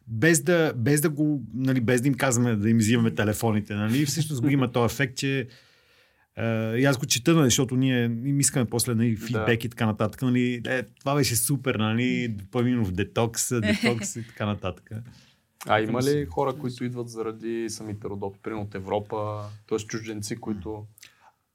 без 0.07 0.41
да, 0.41 0.73
без 0.76 1.02
да 1.02 1.10
го, 1.10 1.44
нали, 1.53 1.81
без 1.81 2.02
да 2.02 2.07
им 2.07 2.14
казваме 2.14 2.56
да 2.56 2.69
им 2.69 2.77
взимаме 2.77 3.15
телефоните, 3.15 3.73
нали, 3.76 4.06
всъщност 4.06 4.41
го 4.41 4.49
има 4.49 4.72
този 4.72 4.94
ефект, 4.94 5.18
че 5.18 5.48
Uh, 6.39 6.76
и 6.76 6.85
аз 6.85 6.98
го 6.98 7.06
чета, 7.06 7.34
нали, 7.34 7.45
защото 7.45 7.76
ние 7.76 8.03
им 8.03 8.39
искаме 8.39 8.65
после 8.65 8.95
нали, 8.95 9.15
фидбек 9.15 9.61
да. 9.61 9.68
и 9.68 9.69
така 9.69 9.85
нататък. 9.85 10.22
Нали, 10.22 10.61
е, 10.68 10.84
това 10.84 11.15
беше 11.15 11.35
супер, 11.35 11.76
нали, 11.76 12.27
допълнително 12.27 12.85
в 12.85 12.91
детокс, 12.91 13.49
детокс 13.49 14.15
и 14.15 14.27
така 14.27 14.45
нататък. 14.45 14.89
А 15.68 15.81
има 15.81 16.02
ли 16.02 16.26
хора, 16.26 16.53
които 16.53 16.84
идват 16.84 17.10
заради 17.10 17.65
самите 17.69 18.07
родопи, 18.07 18.39
примерно 18.44 18.64
от 18.64 18.76
Европа, 18.76 19.41
т.е. 19.69 19.77
чужденци, 19.77 20.35
които... 20.35 20.84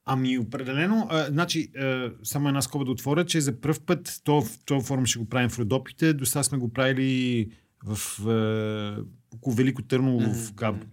Ами, 0.07 0.39
определено, 0.39 1.07
а, 1.11 1.27
значи, 1.27 1.73
а, 1.77 2.11
само 2.23 2.49
една 2.49 2.63
скоба 2.63 2.85
да 2.85 2.91
отворя, 2.91 3.25
че 3.25 3.41
за 3.41 3.61
първ 3.61 3.81
път, 3.87 4.21
то, 4.25 4.43
в 4.43 4.59
този 4.65 4.87
форма 4.87 5.07
ще 5.07 5.19
го 5.19 5.29
правим 5.29 5.51
в 5.51 5.59
Родопите, 5.59 6.13
до 6.13 6.27
сега 6.27 6.43
сме 6.43 6.59
го 6.59 6.73
правили 6.73 7.49
в 7.85 7.99
а, 8.29 9.05
около 9.35 9.55
Велико 9.55 9.83
Търново 9.83 10.21
mm-hmm. 10.21 10.51
в 10.51 10.55
Кабу. 10.55 10.87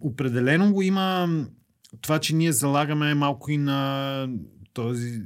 определено 0.00 0.72
го 0.72 0.82
има 0.82 1.28
това, 2.00 2.18
че 2.18 2.34
ние 2.34 2.52
залагаме 2.52 3.14
малко 3.14 3.50
и 3.50 3.58
на 3.58 4.28
този 4.72 5.22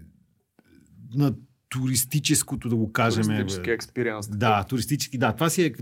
на 1.14 1.34
туристическото, 1.74 2.68
да 2.68 2.76
го 2.76 2.92
кажем. 2.92 3.24
Туристически 3.24 3.70
експириенс. 3.70 4.28
Да, 4.28 4.64
туристически, 4.68 5.18
да. 5.18 5.32
Това 5.32 5.50
си 5.50 5.64
е, 5.64 5.72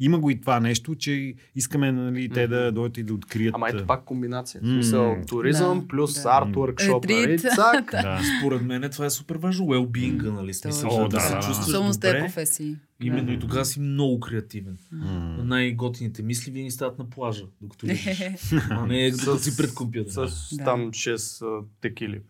има 0.00 0.18
го 0.18 0.30
и 0.30 0.40
това 0.40 0.60
нещо, 0.60 0.94
че 0.94 1.34
искаме 1.54 1.92
нали, 1.92 2.28
те 2.28 2.40
mm-hmm. 2.40 2.48
да 2.48 2.72
дойдат 2.72 2.98
и 2.98 3.02
да 3.02 3.14
открият. 3.14 3.54
Ама 3.54 3.68
ето 3.68 3.86
пак 3.86 4.04
комбинация. 4.04 4.60
Mm-hmm. 4.60 4.74
Смисъл, 4.74 5.16
туризъм 5.28 5.80
да, 5.80 5.88
плюс 5.88 6.22
да. 6.22 6.28
арт 6.28 6.48
workshop. 6.48 7.26
Нали? 7.26 7.38
Цак. 7.38 7.90
да. 8.02 8.20
Според 8.40 8.62
мен 8.62 8.90
това 8.90 9.06
е 9.06 9.10
супер 9.10 9.36
важно. 9.36 9.66
Well-being, 9.66 10.30
нали? 10.30 10.54
Смисъл, 10.54 10.90
О, 10.90 11.08
да, 11.08 11.08
да, 11.08 11.20
се 11.20 11.34
чувстваш 11.34 11.66
Само 11.66 11.92
с 11.92 12.00
тези 12.00 12.18
професии. 12.18 12.76
Именно 13.02 13.30
mm. 13.30 13.36
и 13.36 13.38
тогава 13.38 13.64
си 13.64 13.80
много 13.80 14.20
креативен. 14.20 14.78
Mm. 14.94 15.42
Най-готините 15.42 16.22
мисли 16.22 16.50
винаги 16.50 16.70
стават 16.70 16.98
на 16.98 17.10
плажа, 17.10 17.44
докато 17.60 17.86
лежиш. 17.86 18.52
а 18.70 18.86
не 18.86 19.10
докато 19.10 19.38
си 19.38 19.56
пред 19.56 19.74
компютъра. 19.74 20.28
С 20.28 20.56
да. 20.56 20.64
там 20.64 20.90
6 20.90 21.64
текили. 21.80 22.20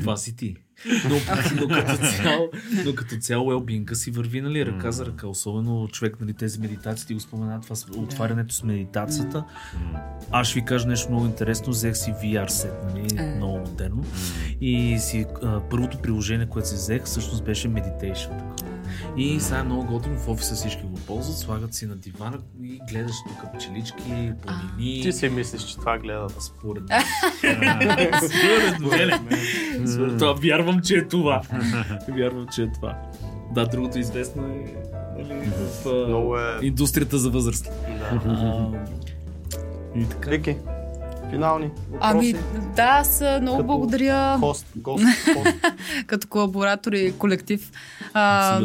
Това 0.00 0.16
си 0.16 0.36
ти. 0.36 0.56
Но, 0.86 1.16
но, 1.60 1.68
като 1.68 1.96
цяло, 1.96 2.50
но 2.84 2.94
като 2.94 3.16
цяло 3.16 3.52
елбинка 3.52 3.96
си 3.96 4.10
върви 4.10 4.40
нали, 4.40 4.66
ръка 4.66 4.92
за 4.92 5.06
ръка. 5.06 5.26
Особено 5.26 5.88
човек, 5.88 6.16
нали, 6.20 6.34
тези 6.34 6.60
медитации, 6.60 7.06
ти 7.06 7.14
го 7.14 7.20
спомена, 7.20 7.60
това 7.60 7.76
отварянето 7.96 8.54
с 8.54 8.62
медитацията. 8.62 9.44
Аз 10.30 10.48
ще 10.48 10.60
ви 10.60 10.66
кажа 10.66 10.88
нещо 10.88 11.10
много 11.10 11.26
интересно. 11.26 11.72
Взех 11.72 11.96
си 11.96 12.10
VR 12.10 12.48
сет, 12.48 12.74
нали, 12.84 13.06
е. 13.16 13.22
много 13.36 13.58
модерно. 13.58 14.04
И 14.60 14.98
си, 14.98 15.26
а, 15.42 15.60
първото 15.70 15.98
приложение, 15.98 16.46
което 16.46 16.68
си 16.68 16.74
взех, 16.74 17.04
всъщност 17.04 17.44
беше 17.44 17.68
Meditation. 17.68 18.58
И 19.16 19.40
сега 19.40 19.58
е 19.58 19.62
много 19.62 19.84
готино 19.84 20.18
в 20.18 20.28
офиса 20.28 20.54
всички 20.54 20.82
го 20.82 20.94
ползват, 20.94 21.36
слагат 21.38 21.74
си 21.74 21.86
на 21.86 21.96
дивана 21.96 22.38
и 22.62 22.80
гледаш 22.90 23.16
тук 23.28 23.54
пчелички, 23.54 24.32
планини. 24.42 25.02
Ти 25.02 25.12
си 25.12 25.28
мислиш, 25.28 25.62
че 25.62 25.76
това 25.76 25.98
гледат? 25.98 26.34
Според 26.42 26.82
мен. 26.88 27.02
Според 28.78 29.20
мен. 29.20 30.18
Това 30.18 30.32
вярвам, 30.32 30.80
че 30.80 30.94
е 30.94 31.08
това. 31.08 31.42
Вярвам, 32.08 32.46
че 32.54 32.62
е 32.62 32.72
това. 32.72 32.98
Да, 33.54 33.66
другото 33.66 33.98
известно 33.98 34.42
е 34.42 34.74
нали, 35.18 35.50
в 35.84 36.60
е... 36.62 36.66
индустрията 36.66 37.18
за 37.18 37.30
възраст. 37.30 37.70
Да. 38.24 38.86
и 39.96 40.08
така. 40.08 40.30
Вики, 40.30 40.56
финални 41.30 41.70
въпроси? 41.90 42.06
Ами 42.10 42.34
да, 42.76 42.82
аз 42.82 43.20
много 43.40 43.56
Като 43.56 43.66
благодаря. 43.66 44.38
Хост, 44.38 44.66
гост, 44.76 45.04
хост. 45.04 45.56
Като 46.06 46.28
колаборатор 46.28 46.92
и 46.92 47.14
колектив. 47.18 47.72
А, 48.14 48.60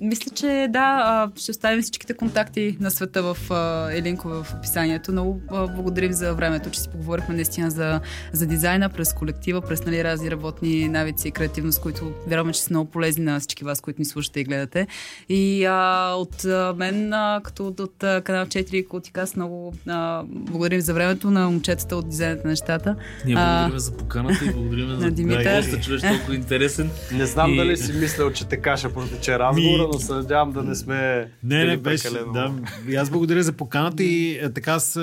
мисля, 0.00 0.30
че 0.34 0.66
да, 0.70 1.30
ще 1.36 1.50
оставим 1.50 1.82
всичките 1.82 2.14
контакти 2.14 2.76
на 2.80 2.90
света 2.90 3.22
в 3.22 3.36
а, 3.50 3.88
Елинкове 3.92 4.34
в 4.42 4.54
описанието. 4.58 5.12
Много 5.12 5.40
благодарим 5.50 6.12
за 6.12 6.34
времето, 6.34 6.70
че 6.70 6.80
си 6.80 6.88
поговорихме 6.88 7.34
наистина 7.34 7.70
за, 7.70 8.00
за 8.32 8.46
дизайна 8.46 8.88
през 8.88 9.12
колектива, 9.12 9.60
през 9.60 9.84
нали, 9.84 10.04
разни 10.04 10.30
работни 10.30 10.88
навици 10.88 11.28
и 11.28 11.30
креативност, 11.30 11.80
които 11.80 12.12
вярваме, 12.26 12.52
че 12.52 12.60
са 12.60 12.68
много 12.70 12.90
полезни 12.90 13.24
на 13.24 13.40
всички 13.40 13.64
вас, 13.64 13.80
които 13.80 14.00
ни 14.00 14.04
слушате 14.04 14.40
и 14.40 14.44
гледате. 14.44 14.86
И 15.28 15.64
а, 15.64 16.12
от 16.16 16.44
мен, 16.76 17.12
а, 17.12 17.40
като 17.44 17.66
от, 17.66 17.80
от 17.80 17.96
канал 17.98 18.46
4 18.46 18.88
Култикас, 18.88 19.36
много 19.36 19.74
а, 19.88 20.22
благодарим 20.26 20.80
за 20.80 20.94
времето 20.94 21.30
на 21.30 21.50
момчетата 21.78 21.96
от 21.96 22.08
дизайната 22.08 22.42
на 22.44 22.50
нещата. 22.50 22.96
Ние 23.26 23.34
благодарим 23.34 23.76
а, 23.76 23.78
за 23.78 23.92
поканата 23.92 24.44
и 24.44 24.52
благодарим 24.52 25.00
за 25.00 25.10
Димитър. 25.10 25.62
Да, 25.62 25.80
човек 25.80 26.00
толкова 26.00 26.34
интересен. 26.34 26.90
Не 27.12 27.26
знам 27.26 27.52
и... 27.52 27.56
дали 27.56 27.76
си 27.76 27.92
мислял, 27.92 28.32
че 28.32 28.44
така 28.44 28.76
ще 28.76 28.92
протече 28.92 29.38
разговора, 29.38 29.82
Ми... 29.82 29.88
но 29.92 29.98
се 29.98 30.12
надявам 30.12 30.52
да 30.52 30.62
не 30.62 30.74
сме. 30.74 31.28
Не, 31.44 31.64
не, 31.64 31.76
беше. 31.76 32.10
Да, 32.10 32.52
и 32.88 32.96
аз 32.96 33.10
благодаря 33.10 33.42
за 33.42 33.52
поканата 33.52 34.02
и 34.02 34.38
е, 34.42 34.50
така 34.50 34.72
аз 34.72 34.98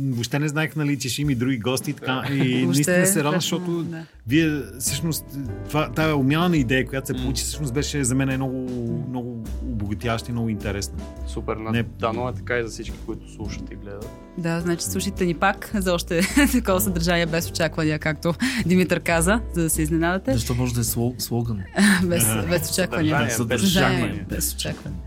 въобще 0.00 0.38
не 0.38 0.48
знаех, 0.48 0.76
нали, 0.76 0.98
че 0.98 1.08
ще 1.08 1.22
има 1.22 1.32
и 1.32 1.34
други 1.34 1.58
гости. 1.58 1.92
Така, 1.92 2.22
и 2.32 2.66
наистина 2.66 3.06
се 3.06 3.24
радвам, 3.24 3.40
защото 3.40 3.82
да. 3.82 4.04
Вие 4.28 4.62
всъщност 4.78 5.24
това, 5.68 5.90
тази 5.90 6.12
умяна 6.12 6.48
на 6.48 6.56
идея, 6.56 6.86
която 6.86 7.06
се 7.06 7.14
получи, 7.14 7.42
всъщност 7.42 7.74
беше 7.74 8.04
за 8.04 8.14
мен 8.14 8.34
много, 8.34 8.70
много 9.08 9.44
обогатяваща 9.62 10.30
и 10.30 10.32
много 10.32 10.48
интересна. 10.48 10.98
Супер, 11.26 11.56
не... 11.56 11.82
дано 11.82 12.28
е 12.28 12.34
така 12.34 12.58
и 12.58 12.62
за 12.62 12.70
всички, 12.70 12.96
които 13.06 13.32
слушат 13.32 13.70
и 13.70 13.74
гледат. 13.74 14.10
Да, 14.38 14.60
значи 14.60 14.84
слушайте 14.84 15.24
ни 15.24 15.34
пак 15.34 15.70
за 15.74 15.94
още 15.94 16.20
такова 16.52 16.80
съдържание 16.80 17.26
без 17.26 17.50
очаквания, 17.50 17.98
както 17.98 18.34
Димитър 18.66 19.00
каза, 19.00 19.40
за 19.54 19.62
да 19.62 19.70
се 19.70 19.82
изненадате. 19.82 20.32
Защо 20.32 20.54
може 20.54 20.74
да 20.74 20.80
е 20.80 20.84
слоган? 21.18 21.62
без, 22.04 22.24
без 22.50 22.70
очаквания. 22.70 23.30
Съдържание. 23.30 24.26
Без 24.28 24.54
очаквания. 24.54 25.00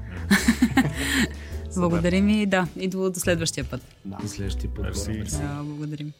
Благодарим 1.75 2.29
и 2.29 2.45
да, 2.45 2.67
и 2.77 2.87
до, 2.87 3.09
до 3.09 3.19
следващия 3.19 3.63
път. 3.63 3.81
Да. 4.05 4.17
До 4.21 4.27
следващия 4.27 4.69
път. 4.73 5.09
Да, 5.31 5.63
благодарим. 5.63 6.13